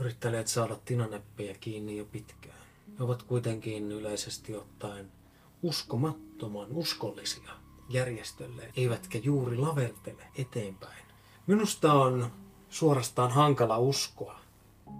[0.00, 2.58] yrittäneet saada tinanäppejä kiinni jo pitkään.
[2.86, 5.12] Ne ovat kuitenkin yleisesti ottaen
[5.62, 7.50] uskomattoman uskollisia
[7.88, 11.04] järjestölle, eivätkä juuri lavertele eteenpäin.
[11.46, 12.32] Minusta on
[12.68, 14.40] suorastaan hankala uskoa,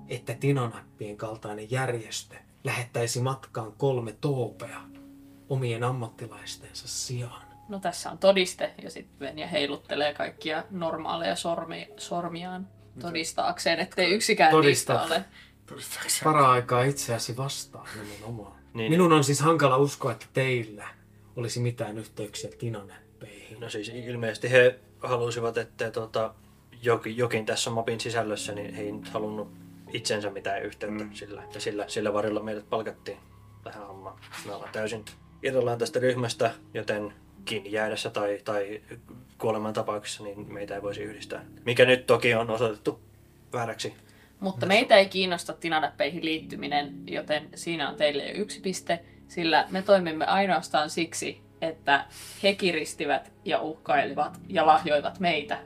[0.09, 2.34] että tinanäppien kaltainen järjestö
[2.64, 4.80] lähettäisi matkaan kolme toopea
[5.48, 7.46] omien ammattilaistensa sijaan.
[7.68, 12.68] No tässä on todiste ja sitten Venja heiluttelee kaikkia normaaleja sormi, sormiaan
[13.01, 14.92] todistaakseen, ettei yksikään Todista.
[14.94, 15.24] niistä ole.
[15.66, 16.24] Todistaakseni?
[16.24, 18.61] Para-aikaa itseäsi vastaan nimenomaan.
[18.74, 18.92] Niin.
[18.92, 20.88] Minun on siis hankala uskoa, että teillä
[21.36, 23.61] olisi mitään yhteyksiä tinanäppeihin.
[23.61, 26.34] No siis ilmeisesti he halusivat, että tota,
[26.82, 29.53] jokin, jokin tässä mapin sisällössä, niin he ei nyt halunnut
[29.92, 31.12] itsensä mitään yhteyttä mm.
[31.12, 31.42] sillä.
[31.55, 33.18] Ja sillä, sillä varilla meidät palkattiin
[33.64, 34.20] tähän hommaan.
[34.46, 35.05] Me ollaan täysin
[35.42, 37.12] irrallaan tästä ryhmästä, joten
[37.44, 38.82] kiinni jäädessä tai, tai
[39.41, 41.45] kuoleman tapauksessa niin meitä ei voisi yhdistää.
[41.64, 43.01] Mikä nyt toki on osoitettu
[43.53, 43.95] vääräksi.
[44.41, 49.82] Mutta meitä ei kiinnosta tinanäppeihin liittyminen, joten siinä on teille jo yksi piste, sillä me
[49.82, 52.05] toimimme ainoastaan siksi, että
[52.43, 55.59] he kiristivät ja uhkailivat ja lahjoivat meitä.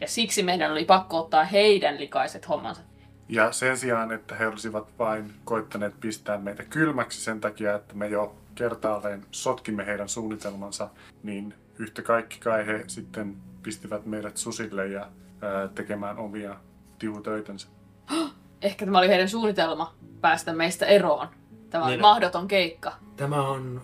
[0.00, 2.82] Ja siksi meidän oli pakko ottaa heidän likaiset hommansa.
[3.28, 8.08] Ja sen sijaan, että he olisivat vain koittaneet pistää meitä kylmäksi sen takia, että me
[8.08, 10.90] jo kertaalleen sotkimme heidän suunnitelmansa,
[11.22, 15.08] niin yhtä kaikki kai he sitten pistivät meidät susille ja
[15.42, 16.56] ää, tekemään omia
[16.98, 17.68] tihutöitänsä.
[18.62, 21.28] Ehkä tämä oli heidän suunnitelma päästä meistä eroon.
[21.70, 22.00] Tämä oli Niin.
[22.00, 22.92] mahdoton keikka.
[23.16, 23.82] Tämä on,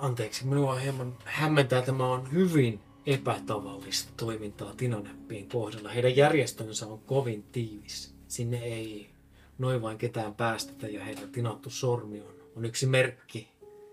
[0.00, 5.88] anteeksi, minua hieman hämmentää, tämä on hyvin epätavallista toimintaa Tinanäppien kohdalla.
[5.88, 8.14] Heidän järjestönsä on kovin tiivis.
[8.28, 9.10] Sinne ei
[9.58, 13.48] noin vain ketään päästetä ja heidän tinattu sormi on, on yksi merkki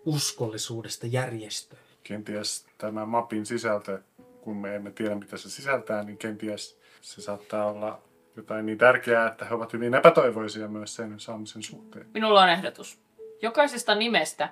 [0.05, 1.80] uskollisuudesta järjestöön.
[2.03, 4.01] Kenties tämä mapin sisältö,
[4.41, 8.01] kun me emme tiedä mitä se sisältää, niin kenties se saattaa olla
[8.35, 12.05] jotain niin tärkeää, että he ovat hyvin epätoivoisia myös sen saamisen suhteen.
[12.13, 12.99] Minulla on ehdotus.
[13.41, 14.49] Jokaisesta nimestä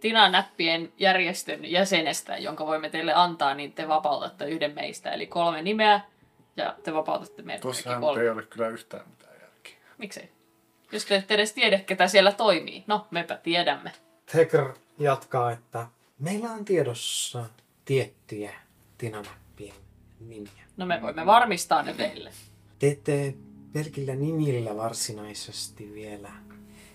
[0.00, 5.10] Tinan näppien järjestön jäsenestä, jonka voimme teille antaa, niin te vapautatte yhden meistä.
[5.10, 6.00] Eli kolme nimeä
[6.56, 8.22] ja te vapautatte meidät Tuossahan kolme.
[8.22, 9.72] ei ole kyllä yhtään mitään järkeä.
[9.98, 10.30] Miksei?
[10.92, 12.84] Jos te ette edes tiedä, ketä siellä toimii.
[12.86, 13.92] No, mepä tiedämme.
[14.32, 14.66] Teker
[14.98, 15.86] jatkaa, että
[16.20, 17.44] meillä on tiedossa
[17.84, 18.52] tiettyjä
[18.98, 19.74] Tinanäppien
[20.20, 20.64] nimiä.
[20.76, 22.30] No me voimme varmistaa ne teille.
[22.78, 23.34] Te ette
[23.72, 26.32] pelkillä nimillä varsinaisesti vielä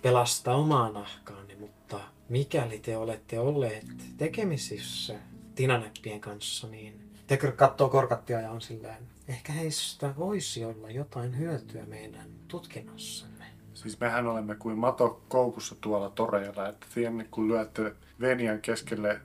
[0.01, 1.99] pelasta omaa nahkaanne, mutta
[2.29, 3.85] mikäli te olette olleet
[4.17, 5.15] tekemisissä
[5.55, 11.85] Tinanäppien kanssa, niin Teker katsoo korkattia ja on silleen, ehkä heistä voisi olla jotain hyötyä
[11.85, 13.45] meidän tutkinnassamme.
[13.73, 19.21] Siis mehän olemme kuin mato koukussa tuolla toreilla, että tiedän, kun lyötte Venian keskelle,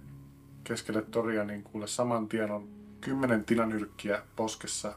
[0.64, 2.68] keskelle toria, niin kuule saman tien on
[3.00, 4.92] kymmenen tilanyrkkiä poskessa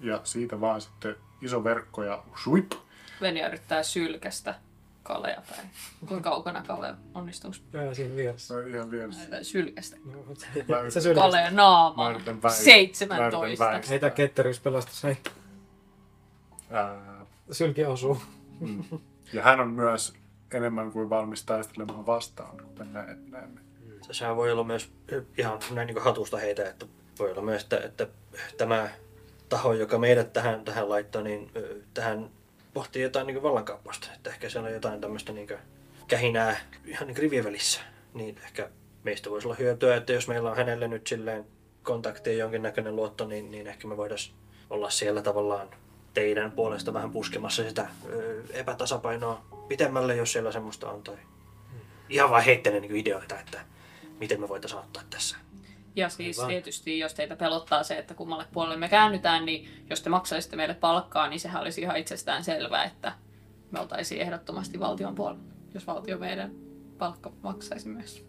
[0.00, 2.72] ja siitä vaan sitten iso verkko ja shuip.
[3.20, 4.54] Venja yrittää sylkästä
[5.02, 5.70] Kalea päin.
[6.08, 8.54] Kuinka kaukana Kale onnistuuko Joo, siinä vieressä.
[8.54, 9.44] On ihan vieressä.
[9.44, 9.96] sylkästä?
[9.96, 11.14] Mä Se yritän- sylkästä.
[11.14, 12.14] Kaleen Mä naamaan.
[12.14, 12.64] yritän väistää.
[12.66, 13.40] Mä yritän 17.
[13.64, 13.88] väistää.
[13.90, 15.16] Heitä ketteryyspelastus, hei.
[16.70, 18.22] Ää, Sylki osuu.
[19.32, 20.14] Ja hän on myös
[20.54, 23.60] enemmän kuin valmis taistelemaan vastaan, kuten nä- näemme.
[24.10, 24.92] Sehän voi olla myös
[25.38, 26.86] ihan näin niin hatusta heitä, että
[27.18, 28.06] voi olla myös, että, että
[28.56, 28.88] tämä
[29.48, 31.50] taho, joka meidät tähän, tähän laittoi, niin
[31.94, 32.30] tähän
[32.74, 34.08] pohtii jotain niin vallankaappausta.
[34.16, 35.48] Että ehkä siellä on jotain tämmöistä niin
[36.08, 37.80] kähinää ihan niin rivien välissä.
[38.14, 38.70] Niin ehkä
[39.04, 41.46] meistä voisi olla hyötyä, että jos meillä on hänelle nyt silleen
[41.82, 44.36] kontakti ja jonkinnäköinen luotto, niin, niin ehkä me voitaisiin
[44.70, 45.68] olla siellä tavallaan
[46.14, 51.02] teidän puolesta vähän puskemassa sitä ö, epätasapainoa pitemmälle, jos siellä semmoista on.
[51.02, 51.16] Tai
[52.08, 53.60] ihan vaan heittelen niin ideoita, että
[54.20, 55.36] miten me voitaisiin auttaa tässä.
[55.96, 56.48] Ja siis Aivan.
[56.48, 60.74] tietysti, jos teitä pelottaa se, että kummalle puolelle me käännytään, niin jos te maksaisitte meille
[60.74, 63.12] palkkaa, niin sehän olisi ihan itsestään selvää, että
[63.70, 65.42] me oltaisiin ehdottomasti valtion puolella,
[65.74, 66.52] jos valtio meidän
[66.98, 68.26] palkka maksaisi myös.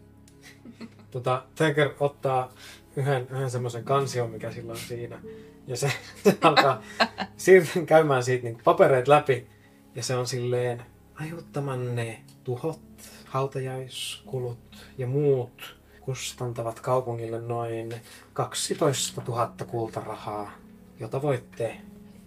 [1.12, 2.54] Tota, Teker ottaa
[2.96, 5.20] yhden, yhden semmoisen kansion, mikä sillä on siinä.
[5.68, 5.92] Ja se,
[6.24, 6.82] se alkaa
[7.38, 9.48] siirtyä käymään siitä niin papereet läpi.
[9.96, 10.86] Ja se on silleen
[11.16, 12.82] aiheuttamanne tuhot,
[13.26, 17.94] hautajaiskulut ja muut kustantavat kaupungille noin
[18.34, 20.52] 12 000 kultarahaa,
[21.00, 21.78] jota voitte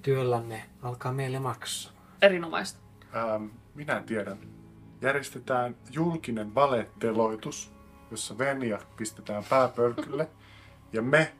[0.02, 1.92] työllänne alkaa meille maksaa.
[2.22, 2.80] Erinomaista.
[3.16, 4.38] Ähm, minä tiedän.
[5.00, 7.72] Järjestetään julkinen valetteloitus,
[8.10, 10.28] jossa Venja pistetään pääpölkylle.
[10.92, 11.32] Ja me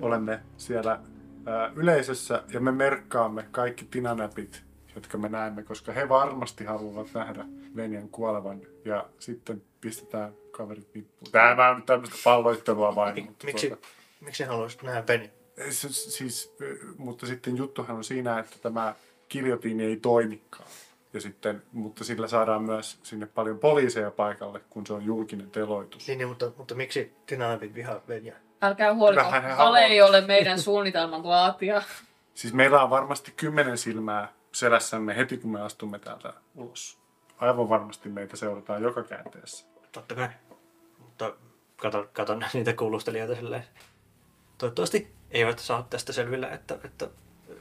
[0.00, 1.00] olemme siellä
[1.46, 4.64] ää, yleisössä ja me merkkaamme kaikki tinanäpit,
[4.98, 7.44] jotka me näemme, koska he varmasti haluavat nähdä
[7.76, 8.60] Venjan kuolevan.
[8.84, 11.32] Ja sitten pistetään kaverit nippuun.
[11.32, 13.14] Tämä on nyt tämmöistä palloittelua vain.
[13.14, 13.86] Mik, mutta miksi, tuota-
[14.20, 15.30] miksi haluaisit nähdä Benny?
[15.70, 16.54] Se- Siis,
[16.98, 18.94] mutta sitten juttuhan on siinä, että tämä
[19.28, 20.68] kiljotiini ei toimikaan.
[21.12, 26.06] Ja sitten, mutta sillä saadaan myös sinne paljon poliiseja paikalle, kun se on julkinen teloitus.
[26.08, 28.36] Niin, niin mutta, mutta miksi Tinanapit vihaa Bennyä?
[28.62, 29.22] Älkää Kale
[29.52, 29.78] haluaa.
[29.80, 31.82] ei ole meidän suunnitelman laatija.
[32.34, 36.98] Siis meillä on varmasti kymmenen silmää selässämme heti, kun me astumme täältä ulos.
[37.38, 39.66] Aivan varmasti meitä seurataan joka käänteessä.
[39.92, 40.28] Totta kai.
[40.98, 41.34] Mutta
[41.76, 43.64] katon, katon niitä kuulustelijoita silleen.
[44.58, 47.10] Toivottavasti eivät saa tästä selville, että, että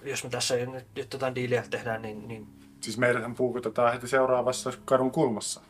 [0.03, 4.73] jos me tässä nyt, nyt jotain diiliä tehdään, niin, niin Siis meidäthän puukotetaan heti seuraavassa
[4.85, 5.61] kadun kulmassa.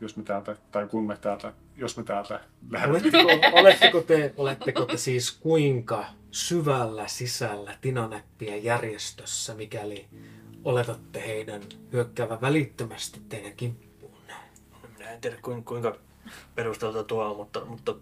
[0.00, 2.40] Jos me täältä, tai kun me täältä, jos me täältä
[2.70, 2.98] lähdemme.
[2.98, 10.08] Oletteko, oletteko, te, oletteko te siis kuinka syvällä sisällä Tinanäppien järjestössä, mikäli
[10.64, 11.62] oletatte heidän
[11.92, 13.94] hyökkäävän välittömästi teidän kimppuun?
[14.98, 15.96] minä en tiedä kuinka, kuinka
[16.54, 17.94] perusteltua tuo on, mutta, mutta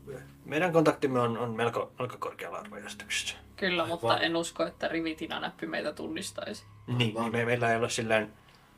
[0.44, 3.36] meidän kontaktimme on, on melko, melko korkealla arvojärjestyksessä.
[3.56, 3.98] Kyllä, Aivan.
[4.00, 6.64] mutta en usko, että rivitina näppy meitä tunnistaisi.
[6.86, 8.32] Niin, niin me, meillä ei ole silleen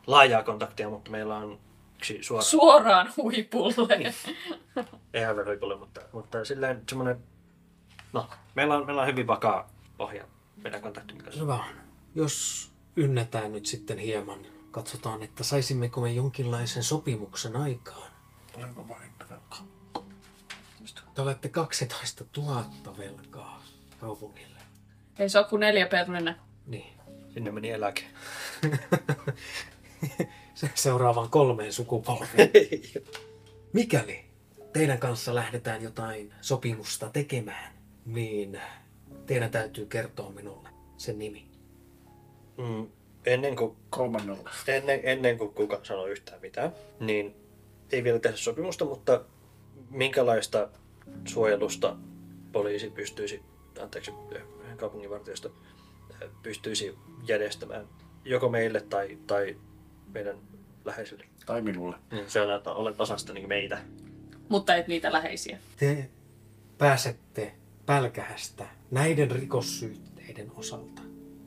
[0.06, 1.58] laajaa kontaktia, mutta meillä on
[1.96, 4.14] yksi suora, Su- Suoraan huipulle.
[5.14, 7.16] ei aivan ripulle, mutta, mutta silleen semmoinen,
[8.12, 10.24] no, meillä on, meillä on hyvin vakaa pohja
[10.56, 11.40] meidän kontaktimme kanssa.
[11.40, 11.58] Hyvä.
[12.14, 14.40] Jos ynnätään nyt sitten hieman,
[14.70, 18.10] katsotaan, että saisimmeko me jonkinlaisen sopimuksen aikaan.
[18.56, 19.66] Olenko vain velkaa?
[21.14, 22.64] Te olette 12 000
[22.98, 23.64] velkaa
[24.00, 24.58] kaupungille.
[25.18, 26.38] Ei se ole kuin neljä per mennä.
[26.66, 26.94] Niin.
[27.34, 28.04] Sinne meni eläke.
[30.54, 32.50] Se seuraavaan kolmeen sukupolveen.
[33.72, 34.24] Mikäli
[34.72, 37.72] teidän kanssa lähdetään jotain sopimusta tekemään,
[38.06, 38.60] niin
[39.26, 41.53] teidän täytyy kertoa minulle sen nimi.
[42.56, 42.86] Mm,
[43.26, 44.50] ennen, kuin, Kolmannella.
[44.68, 47.34] ennen, ennen kuin kukaan sanoo yhtään mitään, niin
[47.92, 49.24] ei vielä tehdä sopimusta, mutta
[49.90, 50.68] minkälaista
[51.24, 51.96] suojelusta
[52.52, 53.42] poliisi pystyisi,
[53.82, 54.12] anteeksi,
[54.76, 55.50] kaupunginvartijoista
[56.42, 56.94] pystyisi
[57.28, 57.88] järjestämään
[58.24, 59.56] joko meille tai, tai
[60.12, 60.38] meidän
[60.84, 61.24] läheisille.
[61.46, 61.96] Tai minulle.
[62.10, 63.78] Niin se on, että olet osasta niin meitä.
[64.48, 65.58] Mutta et niitä läheisiä.
[65.76, 66.10] Te
[66.78, 67.54] pääsette
[67.86, 71.02] pälkähästä näiden rikossyytteiden osalta.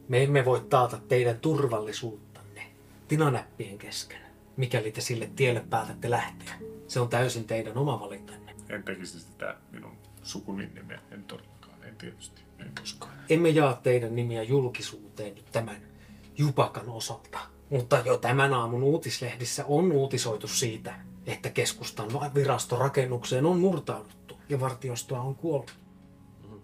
[0.07, 2.71] Me emme voi taata teidän turvallisuuttanne
[3.07, 4.21] tinanäppien kesken,
[4.57, 6.53] mikäli te sille tielle päätätte lähteä.
[6.87, 8.55] Se on täysin teidän oma valintanne.
[8.69, 10.99] En tekisi sitä minun sukuni nimeä.
[11.11, 11.83] En todellakaan.
[11.83, 12.41] En tietysti.
[12.59, 13.13] En koskaan.
[13.29, 15.81] Emme jaa teidän nimiä julkisuuteen nyt tämän
[16.37, 17.39] Jupakan osalta.
[17.69, 20.95] Mutta jo tämän aamun uutislehdissä on uutisoitu siitä,
[21.25, 25.75] että keskustan virastorakennukseen on murtauduttu ja vartiostoa on kuollut.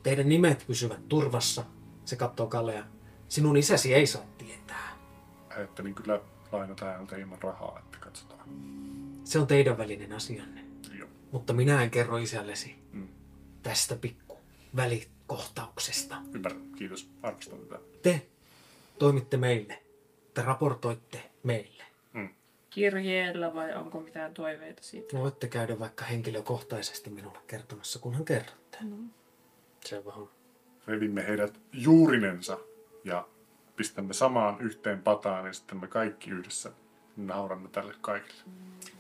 [0.04, 1.64] Teidän nimet pysyvät turvassa,
[2.06, 2.84] se katsoo Kalea.
[3.34, 4.98] Sinun isäsi ei saa tietää.
[5.58, 6.22] Ajattelin kyllä
[6.52, 8.50] lainata häneltä ilman rahaa, että katsotaan.
[9.24, 10.66] Se on teidän välinen asianne.
[11.00, 11.10] Joo.
[11.32, 13.08] Mutta minä en kerro isällesi Mm.
[13.64, 14.38] tästä pikku
[14.76, 16.16] välikohtauksesta.
[16.34, 16.62] Ymmärrän.
[16.76, 17.10] Kiitos.
[17.22, 17.80] Arvostan tätä.
[18.02, 18.28] Te
[19.00, 19.84] toimitte meille.
[20.34, 21.84] Te raportoitte meille.
[22.70, 25.18] Kirjeellä vai onko mitään toiveita siitä?
[25.18, 28.78] Voitte käydä vaikka henkilökohtaisesti minulle kertomassa, kunhan kerrotte.
[29.86, 30.28] Se on vähän
[30.88, 32.58] Revimme heidät juurinensa
[33.04, 33.28] ja
[33.76, 36.72] pistämme samaan yhteen pataan ja sitten me kaikki yhdessä
[37.18, 38.44] nauramme tälle kaikille.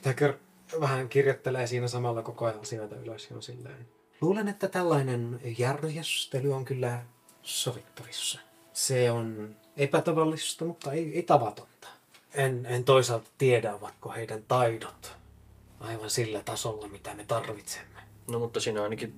[0.01, 0.34] Täkör
[0.82, 3.88] vähän kirjoittelee siinä samalla koko ajan asioita ylös ja on silleen.
[4.22, 7.01] Luulen, että tällainen järjestely on kyllä
[7.41, 8.39] sovittavissa.
[8.74, 11.88] Se on epätavallista, mutta ei, ei tavatonta.
[12.34, 15.18] En, en toisaalta tiedä, ovatko heidän taidot
[15.80, 17.99] aivan sillä tasolla, mitä me tarvitsemme.
[18.28, 19.14] No mutta siinä ainakin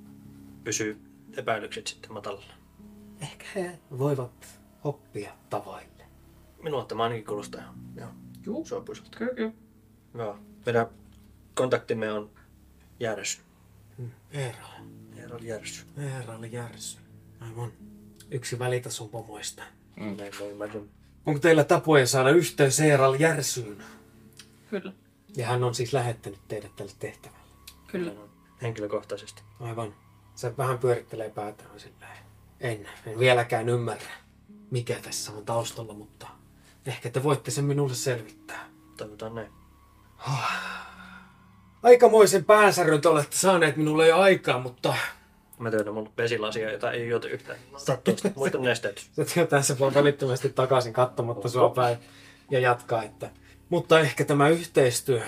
[0.63, 1.01] pysyy
[1.37, 2.53] epäilykset sitten matalalla.
[3.21, 6.05] Ehkä he voivat oppia tavoille.
[6.63, 8.13] Minulla tämä ainakin kuulostaa ihan, ihan
[8.45, 8.65] Juu.
[8.65, 9.17] suopuiselta.
[9.17, 9.51] Kyllä, kyllä.
[10.13, 10.39] Joo.
[10.65, 10.87] Meidän
[11.55, 12.29] kontaktimme on
[12.99, 13.41] Järsy.
[14.31, 14.67] Eera.
[15.17, 15.85] Eero Järsy.
[15.97, 16.97] Eera oli järsy.
[17.39, 17.71] Aivan.
[18.31, 19.63] Yksi välitason pomoista.
[19.95, 20.17] Mm.
[20.17, 20.89] Näin ymmärrän.
[21.25, 23.83] Onko teillä tapoja saada yhteys Eeral Järsyyn?
[24.69, 24.93] Kyllä.
[25.35, 27.45] Ja hän on siis lähettänyt teidät tälle tehtävälle.
[27.87, 28.11] Kyllä.
[28.61, 29.41] Henkilökohtaisesti.
[29.59, 29.95] Aivan.
[30.35, 32.17] Se vähän pyörittelee päätään silleen.
[32.59, 34.11] En, en vieläkään ymmärrä,
[34.75, 36.27] mikä tässä on taustalla, mutta
[36.85, 38.69] ehkä te voitte sen minulle selvittää.
[38.97, 39.51] Toivotaan näin.
[41.83, 44.93] Aikamoisen päänsärön te olette saaneet minulle jo aikaa, mutta
[45.59, 47.59] Mä työnnän mun vesilasia, jota ei juotu yhtään.
[47.77, 48.29] Sattuista.
[48.35, 48.57] Muita
[49.11, 51.97] se tietää se voi välittömästi takaisin katsomatta sua päin
[52.51, 53.29] ja jatkaa, että
[53.69, 55.21] mutta ehkä tämä yhteistyö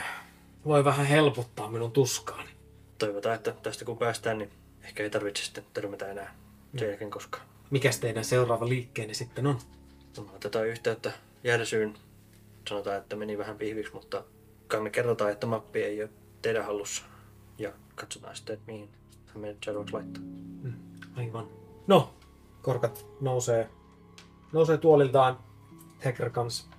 [0.66, 2.50] voi vähän helpottaa minun tuskaani.
[2.98, 4.52] Toivotaan, että tästä kun päästään, niin
[4.84, 6.36] ehkä ei tarvitse sitten törmätä enää
[6.78, 7.57] sen jälkeen koskaan.
[7.72, 9.60] Mikäs teidän seuraava liikkeenne sitten on?
[10.18, 11.12] No, otetaan yhteyttä
[11.44, 11.98] Järsyyn.
[12.70, 14.24] Sanotaan, että meni vähän pihviksi, mutta
[14.68, 16.10] kai me kerrotaan, että mappi ei ole
[16.42, 17.04] teidän hallussa.
[17.58, 18.90] Ja katsotaan sitten, että mihin
[19.26, 20.24] hän meidät seuraavaksi laittaa.
[21.16, 21.48] Aivan.
[21.88, 22.14] No,
[22.62, 23.70] korkat nousee,
[24.54, 25.40] nousee tuoliltaan.
[26.06, 26.70] Hecker kans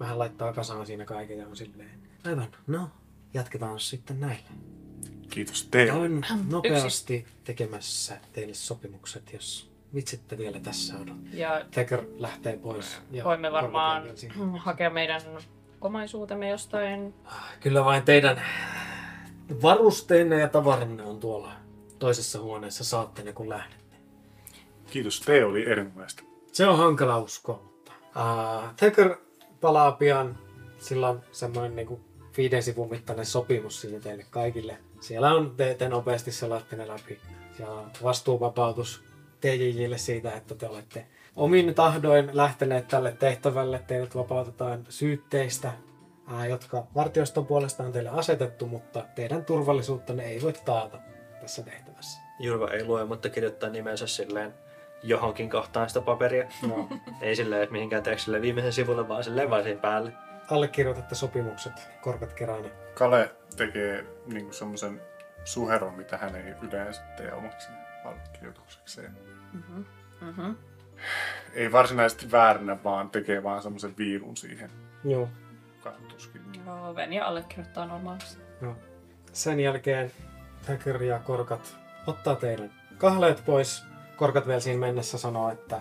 [0.00, 2.00] vähän laittaa kasaan siinä kaiken ja on silleen.
[2.24, 2.90] Aivan, no,
[3.34, 4.50] jatketaan sitten näillä.
[5.30, 5.92] Kiitos teille.
[5.92, 11.16] Käyn nopeasti tekemässä teille sopimukset, jos vitsitte vielä tässä odot.
[11.32, 12.98] Ja Hecker lähtee pois.
[13.10, 14.02] ja voimme varmaan
[14.58, 15.20] hakea meidän
[15.80, 17.14] omaisuutemme jostain.
[17.60, 18.42] Kyllä vain teidän
[19.62, 21.52] varusteenne ja tavaranne on tuolla
[21.98, 22.84] toisessa huoneessa.
[22.84, 23.96] Saatte ne kun lähdette.
[24.90, 25.20] Kiitos.
[25.20, 26.22] Te oli erinomaista.
[26.52, 27.92] Se on hankala uskoa, mutta...
[28.16, 29.16] Uh, Thacker
[29.60, 30.38] palaa pian.
[30.78, 32.00] Sillä on semmoinen niinku
[32.36, 34.78] viiden sivun mittainen sopimus siinä teille kaikille.
[35.00, 37.20] Siellä on, te, te nopeasti selaatte ne läpi.
[37.56, 39.05] Siellä on vastuuvapautus
[39.46, 43.82] TJJlle siitä, että te olette omin tahdoin lähteneet tälle tehtävälle.
[43.86, 45.72] Teidät vapautetaan syytteistä.
[46.26, 50.98] ää, jotka vartioston puolesta on teille asetettu, mutta teidän turvallisuuttanne ei voi taata
[51.40, 52.20] tässä tehtävässä.
[52.38, 54.54] Jurva ei lue, mutta kirjoittaa nimensä silleen
[55.02, 56.48] johonkin kohtaan sitä paperia.
[56.68, 56.88] No.
[57.20, 60.12] Ei silleen, että mihinkään tekstille viimeisen sivulle, vaan silleen vaan siihen päälle.
[60.50, 62.70] Allekirjoitatte sopimukset korkat kerään.
[62.94, 65.00] Kale tekee niinku semmoisen
[65.44, 67.68] suheron, mitä hän ei yleensä tee omaksi
[68.04, 69.25] allekirjoituksekseen.
[70.20, 70.56] Mm-hmm.
[71.52, 74.70] Ei varsinaisesti väärinä, vaan tekee vaan semmoisen viilun siihen
[75.04, 75.28] Joo.
[75.80, 76.42] kattuskin.
[76.66, 78.42] Joo, Venja allekirjoittaa normaalisti.
[78.62, 78.76] Joo.
[79.32, 80.12] Sen jälkeen
[80.68, 81.76] Hacker ja Korkat
[82.06, 83.84] ottaa teidän kahleet pois.
[84.16, 85.80] Korkat vielä siinä mennessä sanoo, että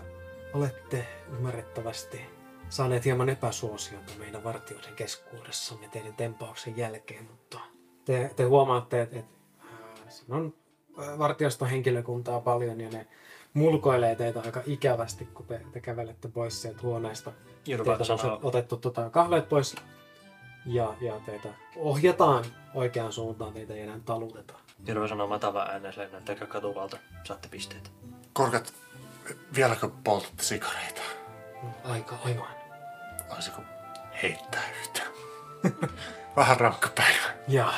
[0.54, 2.22] olette ymmärrettävästi
[2.70, 7.60] saaneet hieman epäsuosiota meidän vartijoiden keskuudessamme teidän tempauksen jälkeen, mutta
[8.06, 10.54] te, te huomaatte, että, että ää, siinä on
[11.00, 13.08] ää, vartioston henkilökuntaa paljon ja ne
[13.56, 17.32] mulkoilee teitä aika ikävästi, kun te, te kävelette pois sieltä huoneesta.
[17.68, 19.76] Jurva Teiltä on sanoo, otettu tota, kahleet pois
[20.66, 24.54] ja, ja teitä ohjataan oikeaan suuntaan, teitä ei enää taluteta.
[24.88, 27.92] Jurva sanoo matava ääneen silleen, näyttäkää katuvalta, saatte pisteet.
[28.34, 28.74] Korkat,
[29.56, 31.02] vieläkö poltatte sikareita?
[31.84, 32.56] Aika aivan.
[33.34, 33.62] Olisiko
[34.24, 35.08] heittää yhtään?
[36.36, 37.40] Vähän rankka päivä.
[37.48, 37.74] Ja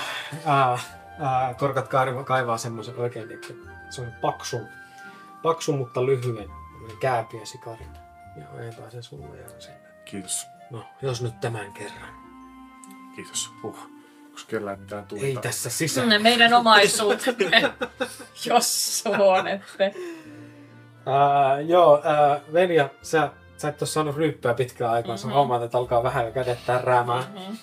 [0.46, 0.80] ää,
[1.20, 3.42] ää, korkat kaivaa, kaivaa semmoisen oikein niin
[3.90, 4.68] se on paksun,
[5.48, 6.50] paksun mutta lyhyen
[7.00, 7.88] kääpiä sikarin.
[8.40, 9.78] Ja ojentaa sen sulle ja sinne.
[10.06, 10.48] Kiitos.
[10.72, 12.10] No, jos nyt tämän kerran.
[13.16, 13.52] Kiitos.
[13.64, 13.78] Uh.
[14.26, 15.26] Onko kellään mitään tulta?
[15.26, 16.10] Ei tässä sisään.
[16.10, 17.74] Ne meidän omaisuutemme,
[18.46, 19.94] jos suonette.
[21.06, 25.16] Ää, joo, ää, Venja, sä, sä et ole saanut ryyppää pitkään aikaa.
[25.16, 25.30] Mm-hmm.
[25.30, 27.24] Sä huomaat, että alkaa vähän jo kädet tärräämään.
[27.34, 27.58] Mm-hmm.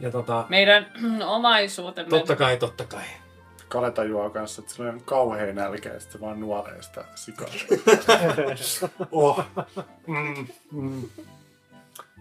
[0.00, 0.86] Ja tota, Meidän
[1.26, 2.10] omaisuutemme.
[2.10, 3.04] totta kai, totta kai.
[3.70, 7.48] Kale tajuaa kanssa, että sillä on kauhean nälkä ja sitten vaan nuolee sitä sikaa.
[9.12, 9.44] oh.
[10.06, 11.08] Mm, mm.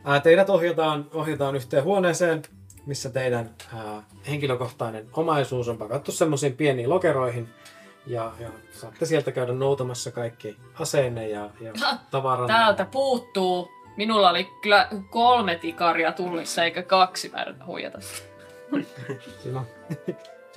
[0.06, 2.42] Ää, teidät ohjataan, ohjataan yhteen huoneeseen,
[2.86, 7.50] missä teidän ää, henkilökohtainen omaisuus on pakattu semmoisiin pieniin lokeroihin.
[8.08, 11.74] Ja, ja saatte sieltä käydä noutamassa kaikki aseenne ja, ja
[12.12, 12.48] tavaran.
[12.48, 13.72] Täältä puuttuu.
[13.98, 18.00] Minulla oli kyllä kolme tikaria tullissa eikä kaksi mä yritän huijata.
[19.44, 19.68] Siinä on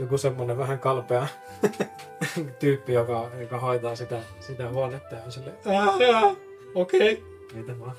[0.02, 1.26] joku semmonen vähän kalpea
[2.60, 6.34] tyyppi, joka, joka hoitaa sitä, sitä huonetta ja on silleen, "Ää, ää,
[6.74, 7.12] okei.
[7.12, 7.32] Okay.
[7.54, 7.96] Mitä vaan.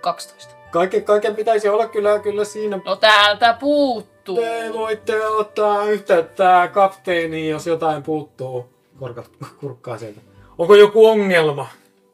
[0.00, 0.54] 12.
[0.70, 2.80] Kaiken, kaiken pitäisi olla kyllä, kyllä siinä.
[2.84, 4.36] No täältä puuttuu.
[4.36, 8.74] Te voitte ottaa yhteyttä kapteeniin, jos jotain puuttuu.
[8.98, 9.30] Korkat
[9.60, 10.20] kurkkaa sieltä.
[10.58, 11.68] Onko joku ongelma?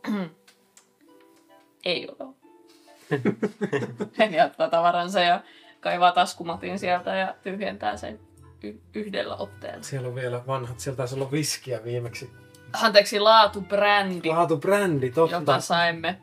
[1.85, 2.29] Ei ole.
[4.19, 5.41] Hän jättää tavaransa ja
[5.81, 8.21] kaivaa taskumatin sieltä ja tyhjentää sen
[8.63, 9.83] y- yhdellä otteella.
[9.83, 12.31] Siellä on vielä vanhat, sieltä taisi olla viskiä viimeksi.
[12.73, 15.37] Anteeksi, laatubrändi, Laatu brändi, totta.
[15.37, 16.19] jota saimme.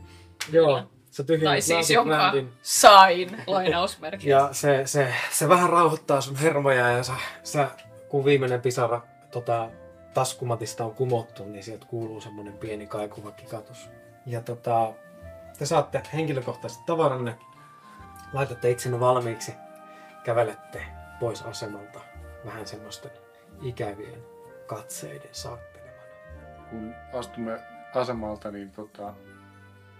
[0.51, 0.81] Joo,
[1.17, 4.29] Tai tyhjennät siis jonka sain, lainausmerkki.
[4.29, 7.13] Ja se, se, se vähän rauhoittaa sun hermoja ja sä,
[7.43, 7.69] sä
[8.09, 9.69] kun viimeinen pisara tota,
[10.13, 13.89] taskumatista on kumottu, niin sieltä kuuluu semmonen pieni kaikuva kikatus.
[14.25, 14.93] Ja tota,
[15.59, 17.35] te saatte henkilökohtaiset tavaranne,
[18.33, 19.53] laitatte itsenne valmiiksi,
[20.23, 20.83] kävelette
[21.19, 21.99] pois asemalta
[22.47, 23.11] vähän semmoisten
[23.61, 24.23] ikävien
[24.67, 26.03] katseiden saattelemana.
[26.69, 27.59] Kun astumme
[27.95, 29.13] asemalta, niin tota,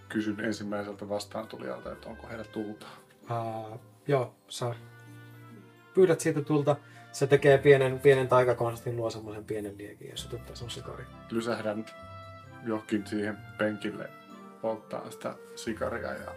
[0.10, 2.86] kysyn ensimmäiseltä vastaantulijalta, että onko heillä tulta.
[3.32, 4.76] Uh, joo, sä
[5.94, 6.76] pyydät siitä tulta.
[7.12, 11.06] Se tekee pienen, pienen taikakonstin, luo semmoisen pienen liekin ja sytyttää sun sikari.
[11.32, 11.86] Lysähdän
[12.66, 14.10] johonkin siihen penkille
[14.62, 16.32] polttaa sitä sikaria ja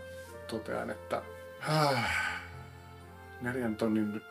[0.47, 1.23] totean, että
[1.69, 2.05] "Ah,
[3.41, 4.23] neljän tonnin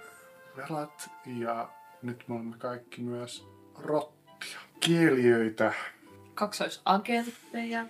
[0.58, 1.70] velat ja
[2.02, 4.60] nyt me olemme kaikki myös rottia.
[4.80, 5.74] Kieliöitä.
[6.36, 7.86] Kaksoisagentteja.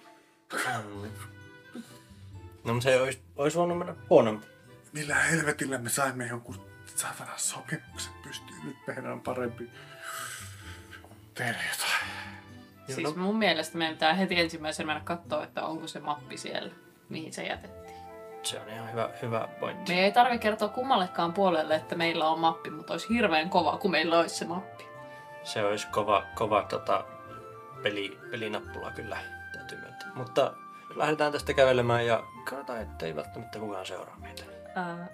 [2.63, 4.49] No mutta se olisi, olisi voinut mennä huonommin.
[4.93, 8.65] Millä helvetillä me saimme jonkun saatana sopimuksen pystyyn.
[8.65, 9.69] Nyt meidän on parempi
[11.33, 12.09] tehdä jotain.
[12.95, 16.71] Siis mun mielestä meidän pitää heti ensimmäisenä mennä katsoa, että onko se mappi siellä,
[17.09, 17.88] mihin se jätettiin.
[18.43, 19.93] Se on ihan hyvä, hyvä pointti.
[19.93, 23.91] Me ei tarvi kertoa kummallekaan puolelle, että meillä on mappi, mutta olisi hirveän kova, kun
[23.91, 24.87] meillä olisi se mappi.
[25.43, 27.05] Se olisi kova, kova tota,
[27.83, 29.17] peli, pelinappula kyllä,
[29.53, 30.11] täytyy myöntää.
[30.15, 30.53] Mutta
[30.95, 34.43] lähdetään tästä kävelemään ja katsotaan, ettei välttämättä kukaan seuraa meitä.
[34.75, 35.07] Ää,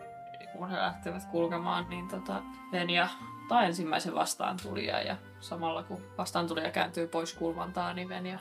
[0.54, 3.08] kun he lähtevät kulkemaan, niin tota, Venja
[3.42, 8.40] ottaa ensimmäisen vastaantulija ja samalla kun vastaantulija kääntyy pois kulmantaa, niin Venja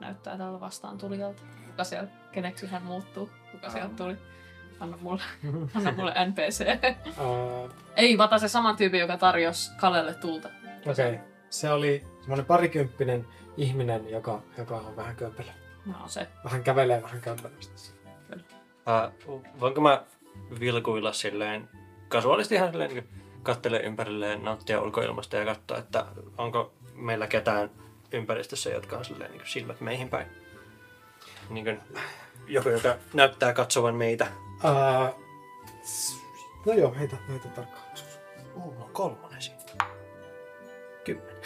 [0.00, 1.42] näyttää tältä vastaantulijalta.
[1.66, 3.30] Kuka siellä, keneksi hän muuttuu,
[3.60, 4.16] kuka sieltä tuli.
[4.80, 5.22] Anna mulle,
[5.74, 6.66] anna mulle NPC.
[7.20, 10.48] Uh, Ei, mä otan se saman tyypin, joka tarjosi Kalelle tulta.
[10.86, 11.12] Okei.
[11.12, 11.18] Okay.
[11.50, 15.48] Se oli semmoinen parikymppinen ihminen, joka, joka on vähän kömpelö.
[15.86, 16.28] No se.
[16.44, 17.92] Vähän kävelee, vähän kömpelösti.
[19.28, 20.02] Uh, voinko mä
[20.60, 21.68] vilkuilla silleen
[22.08, 23.08] kasuaalisti ihan silleen niin
[23.42, 26.06] kattelee ympärilleen, nauttia ulkoilmasta ja katsoa, että
[26.38, 27.70] onko meillä ketään
[28.12, 30.26] ympäristössä, jotka on silleen niin silmät meihin päin.
[31.50, 31.80] Niin kuin
[32.48, 34.26] joku, joka näyttää katsovan meitä.
[34.64, 35.12] Ää,
[36.66, 38.18] no joo, heitä, heitä tarkkaavaisuus.
[38.56, 39.58] Mulla on kolmonen siinä.
[41.04, 41.42] Kymmenen.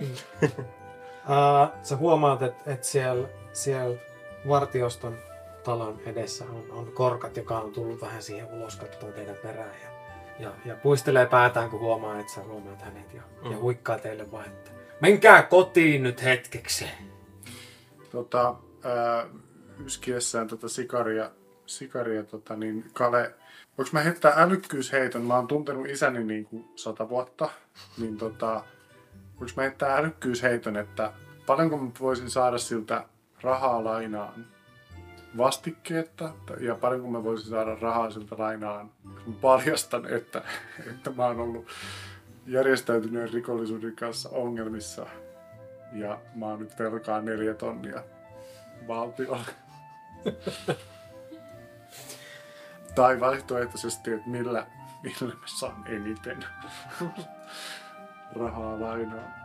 [1.28, 3.98] Ää, sä huomaat, että et siellä, siellä
[4.48, 5.18] vartioston
[5.64, 9.74] talon edessä on, on korkat, joka on tullut vähän siihen ulos katsoa teidän perään.
[9.82, 9.88] Ja,
[10.38, 13.50] ja, ja puistelee päätään, kun huomaa, että sä huomaat hänet ja, mm.
[13.50, 13.62] ja Mm.
[13.62, 14.70] huikkaa teille vaan, että
[15.00, 16.84] menkää kotiin nyt hetkeksi.
[18.12, 19.26] Tota, ää,
[19.84, 21.30] yskiessään tota sikaria,
[21.66, 23.34] sikaria tota, niin Kale,
[23.78, 25.22] voinko mä heittää älykkyysheiton?
[25.22, 27.50] Mä oon tuntenut isäni niin kuin sata vuotta,
[27.98, 28.64] niin tota,
[29.40, 31.12] voinko mä heittää älykkyysheiton, että
[31.46, 33.04] paljonko mä voisin saada siltä
[33.42, 34.46] rahaa lainaan
[35.36, 40.42] vastikkeetta ja paljonko mä voisin saada rahaa siltä lainaan, mä paljastan, että,
[40.90, 41.66] että mä oon ollut
[42.46, 45.06] järjestäytyneen rikollisuuden kanssa ongelmissa
[45.92, 48.02] ja mä oon nyt velkaa neljä tonnia
[48.88, 49.67] valtiolle.
[52.94, 54.66] tai vaihtoehtoisesti, että millä,
[55.02, 56.44] millä mä saan eniten
[58.36, 59.38] rahaa lainaa.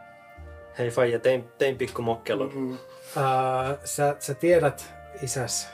[0.77, 2.51] Hei Faija, tein, tein pikku mokkelun.
[2.55, 2.77] Mm.
[3.17, 5.69] Ää, sä, sä tiedät isäs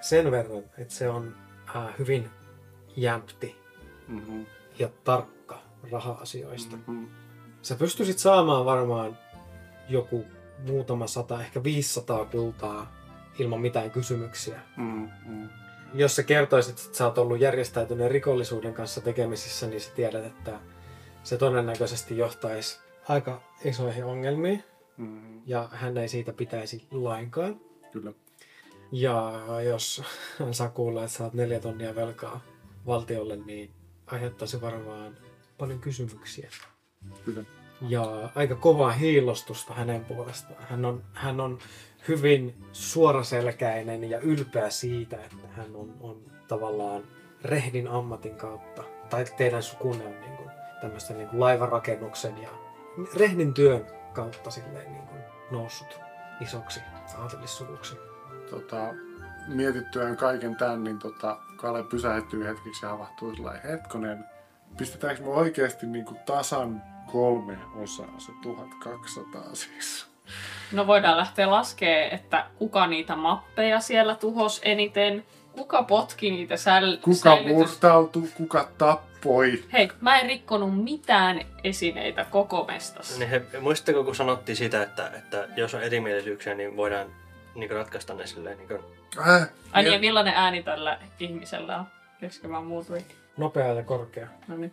[0.00, 1.36] sen verran, että se on
[1.74, 2.30] ää, hyvin
[2.96, 3.66] jämpti
[4.08, 4.46] Mm-hmm.
[4.78, 5.58] ja tarkka
[5.92, 6.76] raha-asioista.
[6.76, 7.08] Mm-hmm.
[7.62, 9.18] Sä pystyisit saamaan varmaan
[9.88, 10.24] joku
[10.66, 12.95] muutama sata, ehkä 500 kultaa
[13.38, 14.60] ilman mitään kysymyksiä.
[14.76, 15.48] Mm-hmm.
[15.94, 20.60] Jos sä kertoisit, että sä oot ollut järjestäytyneen rikollisuuden kanssa tekemisissä, niin sä tiedät, että
[21.22, 24.64] se todennäköisesti johtaisi aika isoihin ongelmiin
[24.96, 25.42] Mm-hmm.
[25.46, 27.60] ja hän ei siitä pitäisi lainkaan.
[27.92, 28.12] Kyllä.
[28.92, 30.02] Ja jos
[30.38, 32.40] hän saa kuulla, että sä oot neljä tonnia velkaa
[32.86, 33.70] valtiolle, niin
[34.06, 35.18] aiheuttaisi varmaan
[35.58, 36.50] paljon kysymyksiä.
[37.24, 37.44] Kyllä.
[37.88, 40.64] Ja aika kovaa hiilostusta hänen puolestaan.
[40.68, 41.58] Hän on, hän on
[42.08, 46.16] hyvin suoraselkäinen ja ylpeä siitä, että hän on, on
[46.48, 47.02] tavallaan
[47.42, 50.50] rehdin ammatin kautta, tai teidän sukunne on niin kuin,
[50.80, 52.48] tämmöistä niin kuin laivarakennuksen ja
[53.16, 56.00] rehdin työn kautta silleen niin kuin noussut
[56.40, 56.80] isoksi
[57.18, 57.96] aatelissuvuksi.
[58.50, 58.94] Tota,
[59.48, 64.24] mietittyään kaiken tämän, niin tota, Kale pysähtyy hetkeksi ja havahtuu sellainen hetkonen.
[64.76, 66.82] Pistetäänkö me oikeasti niin kuin tasan
[67.12, 70.06] kolme osaa, se 1200 siis?
[70.72, 77.00] No voidaan lähteä laskemaan, että kuka niitä mappeja siellä tuhos eniten, kuka potki niitä säl-
[77.00, 77.52] Kuka säilytys...
[77.52, 79.64] murtautui, kuka tappoi?
[79.72, 83.18] Hei, mä en rikkonut mitään esineitä koko mestassa.
[83.18, 87.06] Niin he, muistatteko, kun sanottiin sitä, että, että jos on erimielisyyksiä, niin voidaan
[87.54, 88.80] niin ratkaista ne silleen niin kuin,
[89.28, 91.86] Äh, Ai niin, ja millainen ääni tällä ihmisellä on?
[92.20, 92.98] Kesken vaan muutui.
[93.36, 94.26] Nopea ja korkea.
[94.48, 94.72] No niin.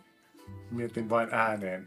[0.70, 1.86] Mietin vain ääneen.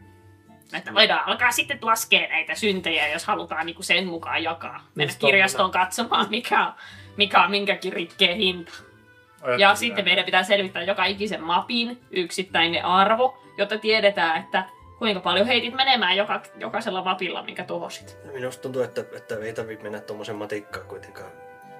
[0.76, 4.84] Että voidaan alkaa sitten laskea näitä syntejä, jos halutaan niinku sen mukaan jakaa.
[4.94, 6.72] Mennä Just kirjastoon katsomaan, mikä on,
[7.16, 8.72] mikä on minkäkin rikkeen hinta.
[8.72, 10.04] Ja Ajattelin sitten ääneen.
[10.04, 14.64] meidän pitää selvittää joka ikisen mapin yksittäinen arvo, jotta tiedetään, että
[14.98, 18.18] kuinka paljon heitit menemään joka, jokaisella mapilla, minkä tuhosit.
[18.32, 21.30] Minusta tuntuu, että, että ei tarvitse mennä tuommoisen matikkaan kuitenkaan.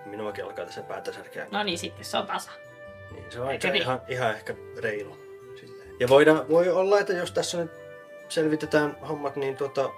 [0.07, 1.47] Minuakin alkaa tässä päätä särkeä.
[1.51, 2.51] No niin, sitten se on tasa.
[3.11, 3.83] Niin, se on aika niin?
[3.83, 5.19] ihan, ihan ehkä reilu.
[5.61, 5.91] Silleen.
[6.01, 7.71] Ja voidaan, voi olla, että jos tässä nyt
[8.29, 9.91] selvitetään hommat, niin tuota,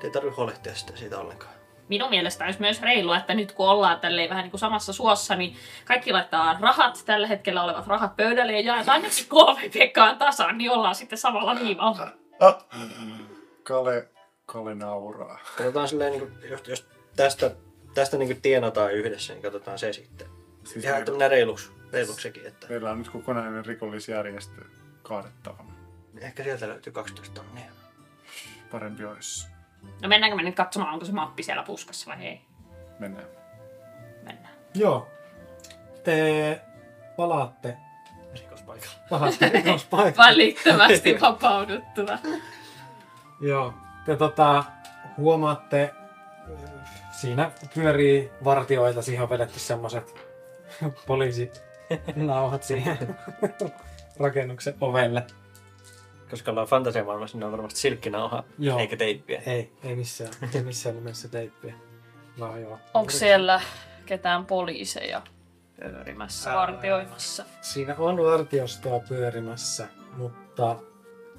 [0.00, 1.52] te ei tarvitse huolehtia sitä siitä ollenkaan.
[1.88, 5.34] Minun mielestä olisi myös reilua, että nyt kun ollaan tälleen vähän niin kuin samassa suossa,
[5.36, 10.58] niin kaikki laittaa rahat, tällä hetkellä olevat rahat pöydälle ja jaetaan nyt kolme pekkaan tasan,
[10.58, 12.08] niin ollaan sitten samalla viivalla.
[12.40, 12.66] Ah.
[13.62, 14.08] Kale,
[14.46, 15.38] Kale nauraa.
[15.56, 16.86] Katsotaan silleen, niin kuin, jos, jos
[17.16, 17.50] tästä,
[17.94, 20.26] tästä niin kuin tienataan yhdessä, niin katsotaan se sitten.
[20.64, 24.62] Siis Ihan me, tämmöinen reiluksi, reiluksi sekin, että meillä on nyt kokonainen rikollisjärjestö
[25.02, 25.71] kaadettavana.
[26.20, 27.64] Ehkä sieltä löytyy 12 tonnia.
[28.70, 29.48] Parempi olisi.
[30.02, 32.40] No mennäänkö me nyt katsomaan, onko se mappi siellä puskassa vai ei?
[32.98, 33.26] Mennään.
[34.22, 34.54] Mennään.
[34.74, 35.08] Joo.
[36.04, 36.60] Te
[37.16, 37.76] palaatte,
[38.32, 38.94] Rikospaikalla.
[39.10, 40.30] palaatte rikospaikalle.
[40.30, 42.18] Välittömästi vapauduttua.
[43.40, 43.74] Joo.
[44.06, 44.64] Te tota,
[45.16, 45.94] huomaatte,
[47.10, 50.14] siinä pyörii vartioita, siihen on vedetty semmoset
[51.06, 53.16] poliisinauhat siihen
[54.20, 55.26] rakennuksen ovelle.
[56.32, 58.78] Koska ollaan fantasiamaailmassa, niin on varmasti silkkinauha, Joo.
[58.78, 59.42] eikä teippiä.
[59.46, 61.74] Ei, ei missään, ei missään nimessä teippiä.
[62.40, 62.78] Vaan joo.
[62.94, 63.60] Onko siellä
[64.06, 65.22] ketään poliiseja
[65.80, 66.56] pyörimässä, Ää.
[66.56, 67.44] vartioimassa?
[67.60, 70.76] Siinä on vartiostoa pyörimässä, mutta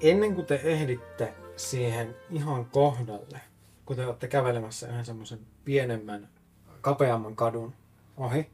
[0.00, 3.40] ennen kuin te ehditte siihen ihan kohdalle,
[3.86, 6.28] kun te olette kävelemässä yhden semmoisen pienemmän,
[6.80, 7.74] kapeamman kadun
[8.16, 8.50] ohi,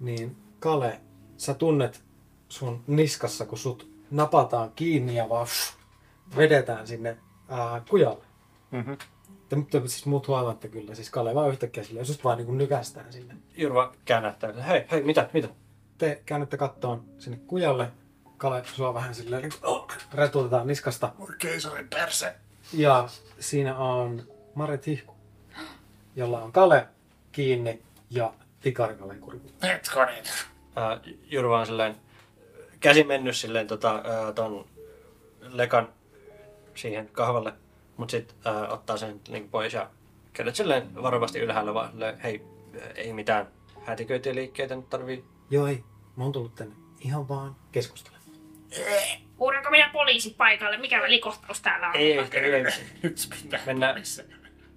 [0.00, 1.00] niin Kale,
[1.36, 2.04] sä tunnet
[2.48, 5.83] sun niskassa, kun sut napataan kiinni ja vaan pff,
[6.36, 7.16] vedetään sinne
[7.48, 8.24] ää, kujalle.
[8.70, 8.92] Mhm.
[9.48, 13.12] Te, te siis muut huomaatte kyllä, siis Kalle vaan yhtäkkiä silleen, just vaan niin nykästään
[13.12, 13.34] sinne.
[13.56, 15.48] Jurva käännättää, että hei, hei, mitä, mitä?
[15.98, 17.90] Te käännytte kattoon sinne kujalle,
[18.36, 21.12] Kale sua vähän silleen niin kuin, retutetaan niskasta.
[21.18, 22.34] Voi keisarin perse.
[22.72, 23.08] Ja
[23.40, 24.22] siinä on
[24.54, 25.14] Marit Hihku,
[26.16, 26.88] jolla on Kale
[27.32, 29.50] kiinni ja Tikari Kalen kurku.
[29.62, 30.24] Hetkonen.
[30.76, 31.00] Ää,
[31.30, 31.96] Jurva on silleen
[32.80, 34.02] käsi mennyt silleen tota,
[34.34, 34.66] ton
[35.40, 35.88] lekan
[36.74, 37.52] siihen kahvalle,
[37.96, 38.36] mutta sitten
[38.68, 39.90] ottaa sen niin pois ja
[40.32, 41.92] kädet silleen varovasti ylhäällä vaan
[42.22, 42.42] hei,
[42.80, 43.48] ää, ei mitään
[43.84, 45.24] hätiköityjä liikkeitä nyt tarvii.
[45.50, 45.84] Joo ei,
[46.16, 48.24] mä oon tullut tänne ihan vaan keskustelemaan.
[49.38, 50.76] Huudanko minä poliisit paikalle?
[50.76, 51.96] Mikä välikohtaus täällä on?
[51.96, 52.64] Ei, ei, ei, ei.
[53.02, 53.60] Nyt pitää.
[53.66, 54.02] Mennään,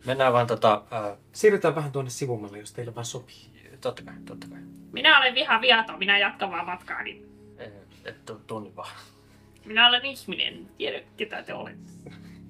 [0.06, 3.52] mennään vaan tota, ää, Siirrytään vähän tuonne sivummalle, jos teille vaan sopii.
[3.82, 4.60] totta kai, totta kai.
[4.92, 7.26] Minä olen viha viaton, minä jatkan vaan matkaani.
[7.58, 7.72] Ei,
[8.06, 8.90] Et tu- tunni vaan.
[9.68, 11.92] Minä olen ihminen, en tiedä ketä te olette.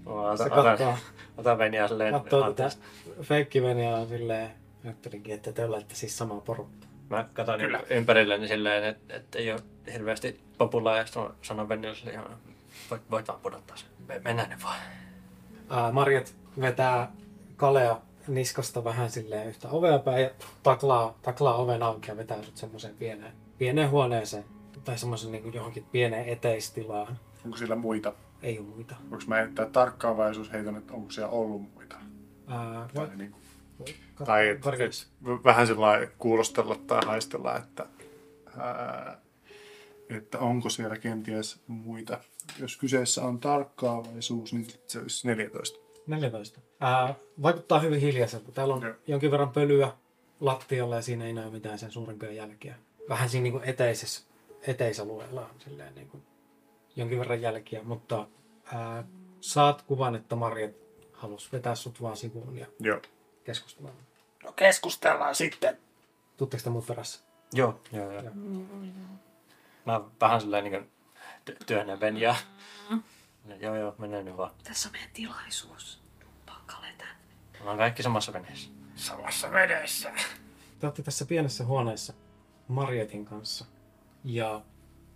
[0.06, 0.96] Mä Otan, Se kattoo,
[1.38, 2.80] otan Veniä silleen kattoo tätä anteeksi.
[3.22, 4.52] feikkiveniä on silleen,
[4.86, 6.88] ajattelinkin, että te olette siis sama porukka.
[7.10, 7.80] Mä katson Kyllä.
[7.90, 9.60] ympärilleni silleen, että et ei ole
[9.94, 11.06] hirveästi populaa ja
[11.42, 12.30] sanon Venille silleen, "Joo,
[12.92, 13.90] voit, voit vaan pudottaa sen.
[14.08, 14.80] Me, mennään nyt vaan.
[15.70, 17.12] Ää, Marjat vetää
[17.58, 20.30] Kalea niskasta vähän silleen yhtä ovea päin ja
[20.64, 24.46] taklaa, taklaa oven auki ja vetää sut semmoiseen pieneen, pieneen huoneeseen
[24.88, 27.20] tai semmoisen niin johonkin pieneen eteistilaan.
[27.46, 28.14] Onko siellä muita?
[28.44, 28.96] Ei ole muita.
[29.10, 31.96] Voinko mä heittää tarkkaavaisuus heitän, että onko siellä ollut muita?
[32.48, 33.42] Ää, Tai, niin kuin,
[34.22, 35.04] kat- tai et, korjaus.
[35.04, 37.86] et, vähän sellainen kuulostella tai haistella, että,
[38.58, 39.18] ää,
[40.10, 42.20] että onko siellä kenties muita.
[42.60, 45.80] Jos kyseessä on tarkkaavaisuus, niin se olisi 14.
[46.08, 46.60] 14.
[46.80, 48.52] Ää, vaikuttaa hyvin hiljaiselta.
[48.52, 48.94] Täällä on Joo.
[49.08, 49.92] jonkin verran pölyä
[50.40, 52.76] lattialla ja siinä ei näy mitään sen suurempia jälkiä.
[53.10, 54.27] Vähän siinä niin kuin eteisessä,
[54.62, 56.24] eteisalueella on silleen niin kuin
[56.96, 58.28] jonkin verran jälkiä, mutta
[58.74, 59.04] ää,
[59.42, 60.70] saat kuvan, että Marja
[61.14, 63.02] halusi vetää sut vaan sivuun ja Joo.
[63.44, 63.92] keskustella.
[64.44, 65.78] No keskustellaan sitten.
[66.38, 67.20] Tuutteko te muut perässä?
[67.54, 68.32] Joo, joo, joo.
[69.86, 70.92] Mä vähän silleen niin
[71.50, 72.36] ty- työnnän Veniä.
[73.60, 74.52] Joo, joo, mennään nyt vaan.
[74.64, 76.02] Tässä on meidän tilaisuus.
[76.46, 77.14] Pakkale tänne.
[77.54, 78.70] Me ollaan kaikki samassa veneessä.
[78.96, 80.12] Samassa vedessä.
[80.80, 82.14] Te olette tässä pienessä huoneessa
[82.68, 83.66] Marjetin kanssa.
[84.30, 84.62] Ja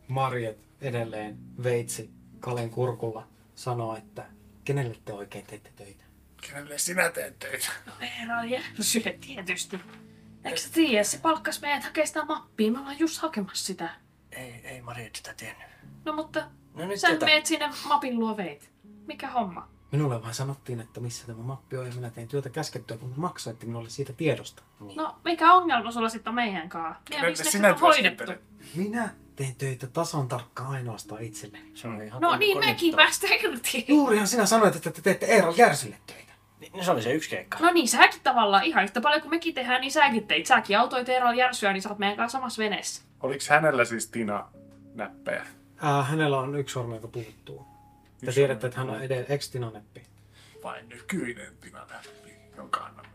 [0.07, 2.09] Marjet edelleen veitsi
[2.39, 4.25] Kalen kurkulla sanoo, että
[4.63, 6.03] kenelle te oikein teette töitä?
[6.47, 7.67] Kenelle sinä teet töitä?
[7.85, 9.79] No Eera Järsylle tietysti.
[10.43, 12.71] Eikö sä tiedä, se palkkas meidät hakea sitä mappia.
[12.71, 13.89] Me ollaan just hakemassa sitä.
[14.31, 15.67] Ei, ei Maria sitä tiennyt.
[16.05, 17.25] No mutta No nyt sä tätä.
[17.25, 18.71] meet sinne mapin luo veit.
[19.07, 19.69] Mikä homma?
[19.91, 23.65] Minulle vaan sanottiin, että missä tämä mappi on ja minä tein työtä käskettyä, kun maksoitte
[23.65, 24.63] minulle siitä tiedosta.
[24.95, 27.01] No mikä ongelma sulla sitten on meidän kanssa?
[27.09, 28.23] Meidän sinä hoidettu.
[28.25, 28.41] työskentelet?
[28.75, 31.71] Minä teen töitä tason tarkkaan ainoastaan itselleni.
[31.73, 33.85] Se on ihan No niin, mekin päästään irti.
[33.87, 36.31] Juurihan sinä sanoit, että te teette Eeron Järsille töitä.
[36.59, 37.57] Niin, se oli se yksi keikka.
[37.59, 40.45] No niin, säkin tavallaan ihan yhtä paljon kuin mekin tehdään, niin säkin teit.
[40.45, 43.03] Säkin autoit Eerolla Järsyä, niin sä oot meidän kanssa samassa veneessä.
[43.19, 44.47] Oliko hänellä siis Tina
[44.93, 45.45] näppejä?
[45.81, 47.70] Ää, hänellä on yksi sormi, joka puuttuu.
[48.25, 50.03] Te tiedätte, että hän on edelleen ex-tinaneppi.
[50.63, 53.05] Vai nykyinen Tina näppi, jonka annan.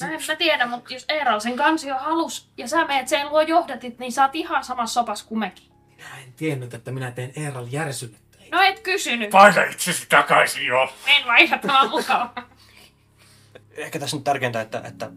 [0.00, 3.40] Mä en mä tiedä, mutta jos Eerolla sen kansio halus ja sä meet sen luo
[3.40, 5.64] johdatit, niin sä oot ihan samassa sopas kuin mekin.
[5.96, 8.56] Minä en tiennyt, että minä teen Eeron Järsylle töitä.
[8.56, 9.32] No et kysynyt.
[9.32, 10.92] Vaihda itsesi takaisin jo!
[11.06, 12.34] En vaihda, tämä on mukava.
[13.70, 15.10] Ehkä tässä on tärkeintä, että, että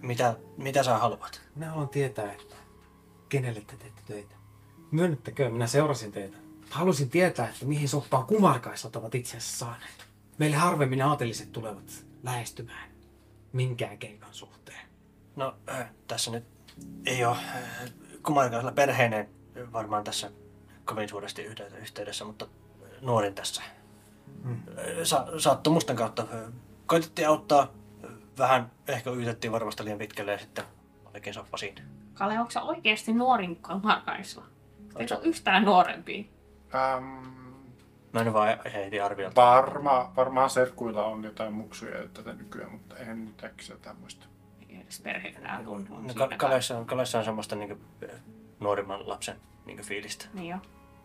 [0.00, 1.40] mitä, mitä sä haluat.
[1.54, 2.56] Minä haluan tietää, että
[3.28, 4.34] kenelle te teette töitä.
[4.90, 6.43] Myönnettäkö, minä seurasin teitä.
[6.70, 10.06] Halusin tietää, että mihin soppaan kumarkaisot ovat itse asiassa saaneet.
[10.38, 12.94] Meille harvemmin aateliset tulevat lähestymään
[13.52, 14.88] minkään keikan suhteen.
[15.36, 16.44] No, äh, tässä nyt
[17.06, 17.90] ei ole äh,
[18.22, 19.28] kumarkaisella perheineen
[19.72, 20.30] varmaan tässä
[20.84, 21.42] kovin suuresti
[21.80, 22.46] yhteydessä, mutta
[23.00, 23.62] nuorin tässä.
[24.42, 24.52] Hmm.
[24.52, 26.52] Äh, Sa- sattumusten kautta äh,
[26.86, 30.64] koitettiin auttaa, äh, vähän ehkä yritettiin varmasti liian pitkälle ja sitten
[31.04, 31.82] olikin soppa siinä.
[32.14, 34.44] Kale, onko sä oikeasti nuorin kuin Markaisla?
[34.96, 36.24] Eikö ole yhtään nuorempia?
[36.74, 37.04] Ähm,
[38.12, 39.40] Mä en vaan heitin arviolta.
[39.40, 44.26] varma, varmaan serkuilla on jotain muksuja jo tätä nykyään, mutta en nyt äkkiä jotain muista.
[44.70, 46.00] Ei edes perhe enää tunnu.
[46.00, 46.36] No, siinä Ka-.
[46.36, 48.20] Kaleissa on, Kaleissa on semmoista niinku, äh,
[48.60, 49.36] nuorimman lapsen
[49.66, 50.24] niinku, fiilistä.
[50.34, 50.56] Niin jo.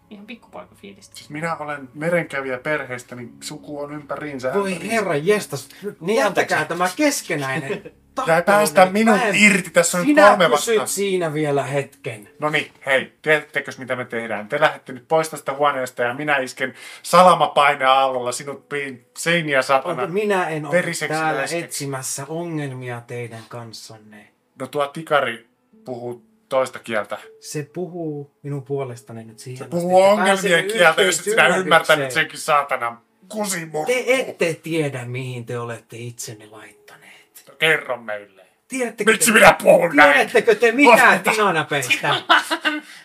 [0.09, 1.15] Ihan pikkupoika fiilistä.
[1.15, 4.53] Siis minä olen merenkävijä perheestä, niin suku on ympäriinsä.
[4.53, 5.69] Voi herra jestas,
[5.99, 6.77] Niin, jättäkää anteeksi.
[6.77, 7.81] tämä keskenäinen.
[8.25, 10.87] Tää päästä minut Mä en- irti, tässä on Sinä kolme pysyt vastaan.
[10.87, 12.29] siinä vielä hetken.
[12.39, 14.47] No niin, hei, tiedättekö mitä me tehdään?
[14.47, 16.73] Te lähdette nyt pois tästä huoneesta ja minä isken
[17.03, 20.07] salamapaine-aallolla sinut piin seiniä satana.
[20.07, 21.65] Minä en ole täällä läskeksi.
[21.65, 24.27] etsimässä ongelmia teidän kanssanne.
[24.59, 25.47] No tuo tikari
[25.85, 27.17] puhuu toista kieltä.
[27.39, 31.47] Se puhuu minun puolestani nyt siihen Se asti, puhuu että ongelmien kieltä, jos et sinä
[31.57, 33.93] ymmärtänyt senkin saatana kusimurru.
[33.93, 37.18] Te ette tiedä, mihin te olette itsenne laittaneet.
[37.59, 38.45] Kerro meille.
[38.67, 40.13] Tiedättekö Miksi te, minä puhun näin?
[40.13, 41.31] tiedättekö te mitään Vastata.
[41.31, 42.15] tinanäpeistä?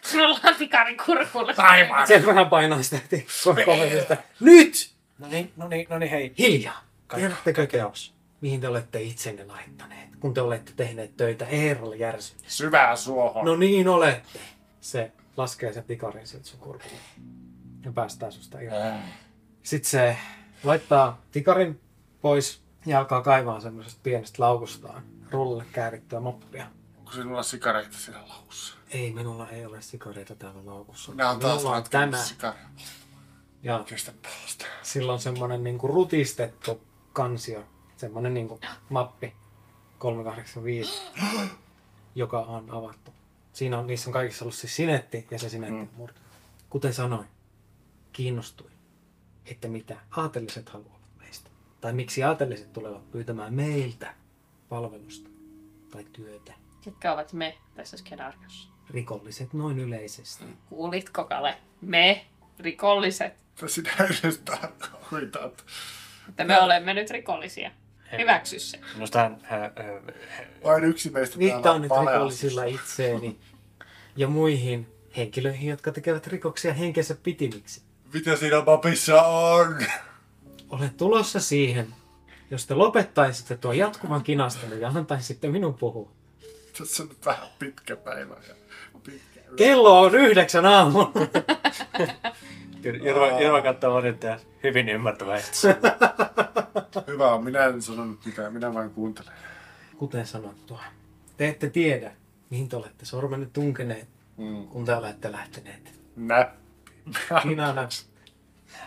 [0.02, 1.52] Sinulla on tikarin kurkulla.
[1.56, 2.06] Aivan.
[2.06, 3.00] Se vähän painaa sitä
[3.64, 4.16] kohdista.
[4.40, 4.90] Nyt!
[5.18, 6.32] No niin, no niin, no niin, hei.
[6.38, 6.84] Hiljaa!
[7.06, 8.14] Kaikki- Tiedättekö te, Kaos.
[8.40, 12.34] mihin te olette itsenne laittaneet, kun te olette tehneet töitä Eerolle Järsy?
[12.46, 13.44] Syvää suohon.
[13.44, 14.38] No niin olette.
[14.80, 16.96] Se laskee se tikarin sieltä sun kurkulle.
[17.84, 18.76] Ja päästää susta irti.
[19.62, 20.16] Sitten se
[20.64, 21.80] laittaa tikarin
[22.20, 26.66] pois ja alkaa kaivaa semmoisesta pienestä laukustaan rullalle käärittyä moppia.
[26.98, 28.74] Onko sinulla sikareita siellä laukussa?
[28.90, 31.12] Ei, minulla ei ole sikareita täällä laukussa.
[31.12, 32.16] Minä on taas on tämä.
[32.16, 32.82] sikareita.
[33.62, 33.84] Ja
[34.82, 36.82] sillä on semmoinen niinku rutistettu
[37.12, 37.64] kansio.
[37.96, 39.34] Semmoinen niinku mappi
[39.98, 41.02] 385,
[42.14, 43.10] joka on avattu.
[43.52, 46.20] Siinä on, niissä on kaikissa ollut siis sinetti ja se sinetti on murtu.
[46.70, 47.28] Kuten sanoin,
[48.12, 48.72] kiinnostuin,
[49.46, 50.93] että mitä aateliset meistä.
[51.84, 54.14] Tai miksi aateliset tulevat pyytämään meiltä
[54.68, 55.30] palvelusta
[55.90, 56.52] tai työtä.
[56.80, 58.68] Ketkä ovat me tässä skenaariossa?
[58.90, 60.44] Rikolliset noin yleisesti.
[60.68, 61.56] Kuulitko, Kale?
[61.80, 62.26] Me,
[62.58, 63.34] rikolliset.
[63.54, 65.64] Mitä sinä edes tarkoitat?
[66.28, 67.70] Että me olemme nyt rikollisia.
[68.18, 68.80] Hyväksy se.
[68.94, 70.14] Minusta hän, hän, hän,
[70.64, 73.38] Vain yksi meistä Viittaan nyt täällä on rikollisilla itseeni
[74.16, 74.86] ja muihin
[75.16, 77.82] henkilöihin, jotka tekevät rikoksia henkensä pitimiksi.
[78.12, 79.86] Mitä siinä mapissa on?
[80.70, 81.86] Olen tulossa siihen,
[82.50, 86.10] jos te lopettaisitte tuon jatkuvan kinastelun ja antaisitte minun puhua.
[86.78, 88.34] Tässä on nyt vähän pitkä päivä.
[88.48, 88.54] Ja
[89.04, 89.56] pitkä yö.
[89.56, 91.12] Kello on yhdeksän aamulla.
[93.02, 95.76] Jorma, Jorma katsoo nyt ja hyvin ymmärtävä itse.
[97.06, 99.32] Hyvä on, minä en sanonut mitään, minä vain kuuntelen.
[99.96, 100.82] Kuten sanottua,
[101.36, 102.12] te ette tiedä,
[102.50, 104.66] mihin te olette sormenne tunkeneet, Mm.
[104.68, 106.00] kun te olette lähteneet.
[106.16, 106.58] Näppi.
[107.44, 107.88] Minä näen.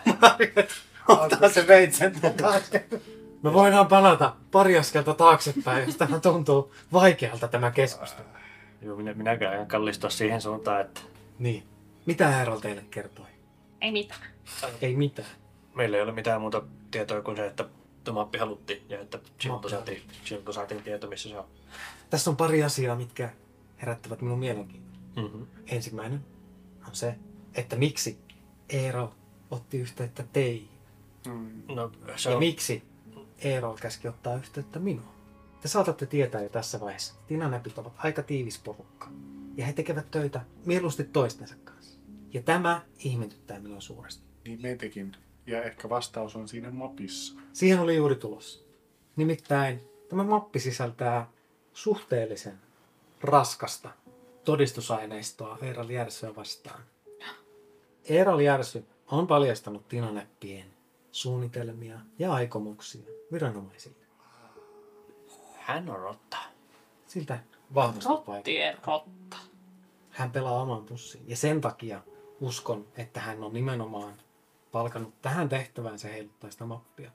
[1.08, 2.80] Ottaa se veitsen takaisin.
[3.42, 8.28] Me voidaan palata pari askelta taaksepäin, jos tämä tuntuu vaikealta tämä keskustelu.
[8.82, 11.00] Joo, minä, minäkään en kallistua siihen suuntaan, että
[11.38, 11.62] Niin.
[12.06, 13.26] Mitä Harold teille kertoi?
[13.80, 14.20] Ei mitään.
[14.80, 15.28] Ei mitään.
[15.74, 17.64] meillä ei ole mitään muuta tietoa kuin se, että
[18.04, 19.18] tuo mappi haluttiin ja että
[19.48, 21.44] Mappi saatiin, silloin saatiin tieto, missä se on.
[22.10, 23.30] Tässä on pari asiaa, mitkä
[23.80, 24.92] herättävät minun mielenkiintoa.
[25.16, 25.46] Mm-hmm.
[25.66, 26.24] Ensimmäinen
[26.88, 27.14] on se,
[27.54, 28.18] että miksi
[28.68, 29.12] Eero
[29.50, 30.77] otti yhteyttä teihin.
[31.28, 31.62] Mm.
[31.74, 32.82] No, se Ja on, miksi
[33.38, 35.18] Eero käski ottaa yhteyttä minuun.
[35.60, 39.10] Te saatatte tietää jo tässä vaiheessa, että Tinanäpit ovat aika tiivis porukka.
[39.56, 41.98] Ja he tekevät töitä mieluusti toistensa kanssa.
[42.32, 44.24] Ja tämä ihmetyttää minua suuresti.
[44.44, 45.16] Niin meitäkin.
[45.46, 47.40] Ja ehkä vastaus on siinä mapissa.
[47.52, 48.64] Siihen oli juuri tulossa.
[49.16, 51.30] Nimittäin tämä mappi sisältää
[51.72, 52.58] suhteellisen
[53.20, 53.90] raskasta
[54.44, 56.80] todistusaineistoa Eeral Järsyä vastaan.
[58.08, 60.77] Eeral Järsy on paljastanut Tinanäppien
[61.18, 64.06] suunnitelmia ja aikomuksia viranomaisille.
[65.56, 66.36] hän on rotta.
[67.06, 67.38] Siltä
[67.74, 68.08] vahvasti.
[68.08, 69.36] Rottien rotta.
[70.10, 71.24] Hän pelaa oman pussiin.
[71.28, 72.02] Ja sen takia
[72.40, 74.14] uskon, että hän on nimenomaan
[74.72, 77.10] palkannut tähän tehtävään se heiluttaa sitä mappia.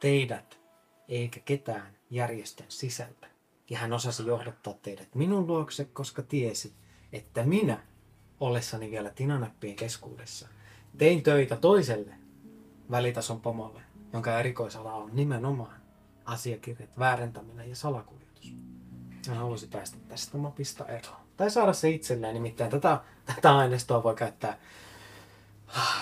[0.00, 0.60] Teidät,
[1.08, 3.26] eikä ketään järjestön sisältä.
[3.70, 6.72] Ja hän osasi johdattaa teidät minun luokse, koska tiesi,
[7.12, 7.86] että minä,
[8.40, 10.48] ollessani vielä Tinanäppien keskuudessa,
[10.98, 12.25] tein töitä toiselle
[12.90, 13.80] välitason pomolle,
[14.12, 15.80] jonka erikoisala on nimenomaan
[16.24, 18.54] asiakirjat, väärentäminen ja salakuljetus.
[19.28, 21.26] Hän halusi päästä tästä mapista eroon.
[21.36, 24.58] Tai saada se itselleen, nimittäin tätä, tätä aineistoa voi käyttää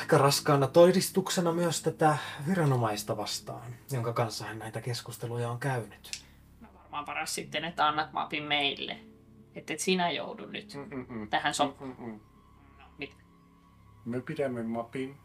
[0.01, 2.17] aika raskaana todistuksena myös tätä
[2.49, 6.25] viranomaista vastaan, jonka kanssa hän näitä keskusteluja on käynyt.
[6.61, 8.99] No varmaan paras sitten, että annat mapin meille.
[9.55, 11.29] Että et sinä joudu nyt Mm-mm.
[11.29, 11.77] tähän so...
[11.81, 12.21] Mm-mm.
[12.79, 13.15] No, mitä?
[14.05, 15.17] Me pidämme mapin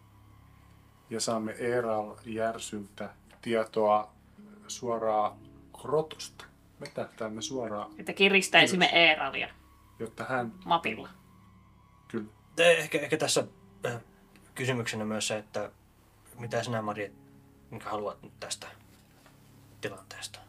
[1.09, 3.09] ja saamme Eeral Järsyltä
[3.41, 4.11] tietoa
[4.67, 5.37] suoraan
[5.81, 6.45] krotosta.
[6.79, 9.49] Me tähtäämme suoraan, Että kiristäisimme Eeralia
[9.99, 11.09] jotta hän mapilla.
[12.07, 12.25] kyllä
[12.57, 13.43] Ehkä, ehkä tässä
[13.85, 14.01] äh,
[14.55, 15.71] kysymyksenä myös se, että
[16.37, 17.13] mitä sinä Mari,
[17.71, 18.67] mikä haluat nyt tästä
[19.81, 20.39] tilanteesta?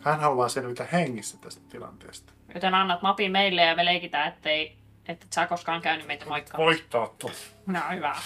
[0.00, 2.32] Hän haluaa selvitä hengissä tästä tilanteesta.
[2.54, 4.76] Joten annat mapin meille ja me leikitään, ettei,
[5.10, 6.64] että et sä koskaan käynyt meitä moikkaan.
[6.64, 7.30] Voittaa tuo.
[7.66, 8.16] No hyvä.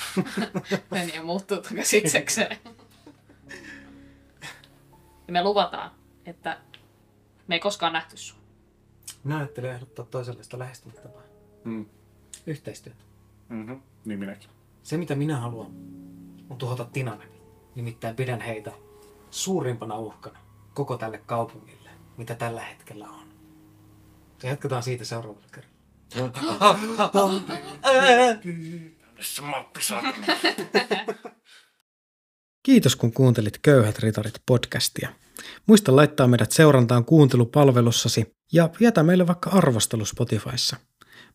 [0.90, 2.02] Meni ja muuttuu takaisin.
[5.26, 5.90] Ja me luvataan,
[6.26, 6.60] että
[7.46, 8.38] me ei koskaan nähty sua.
[9.24, 11.22] Minä ajattelin ehdottaa toisenlaista lähestymistapaa.
[11.64, 11.86] Mm.
[12.46, 13.04] Yhteistyötä.
[13.48, 13.80] Mm-hmm.
[14.04, 14.50] Niin minäkin.
[14.82, 15.70] Se mitä minä haluan
[16.50, 17.40] on tuhota Tinanäpi.
[17.74, 18.72] Nimittäin pidän heitä
[19.30, 20.38] suurimpana uhkana
[20.74, 23.28] koko tälle kaupungille, mitä tällä hetkellä on.
[24.42, 25.73] Ja jatketaan siitä seuraavalla kerralla.
[32.62, 35.08] Kiitos kun kuuntelit Köyhät ritarit podcastia.
[35.66, 40.76] Muista laittaa meidät seurantaan kuuntelupalvelussasi ja jätä meille vaikka arvostelu Spotifyssa.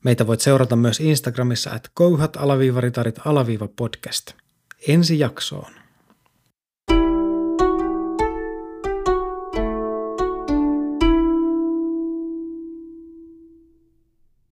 [0.03, 4.33] Meitä voit seurata myös Instagramissa at köyhät-ritarit-podcast.
[4.87, 5.78] Ensi jaksoon.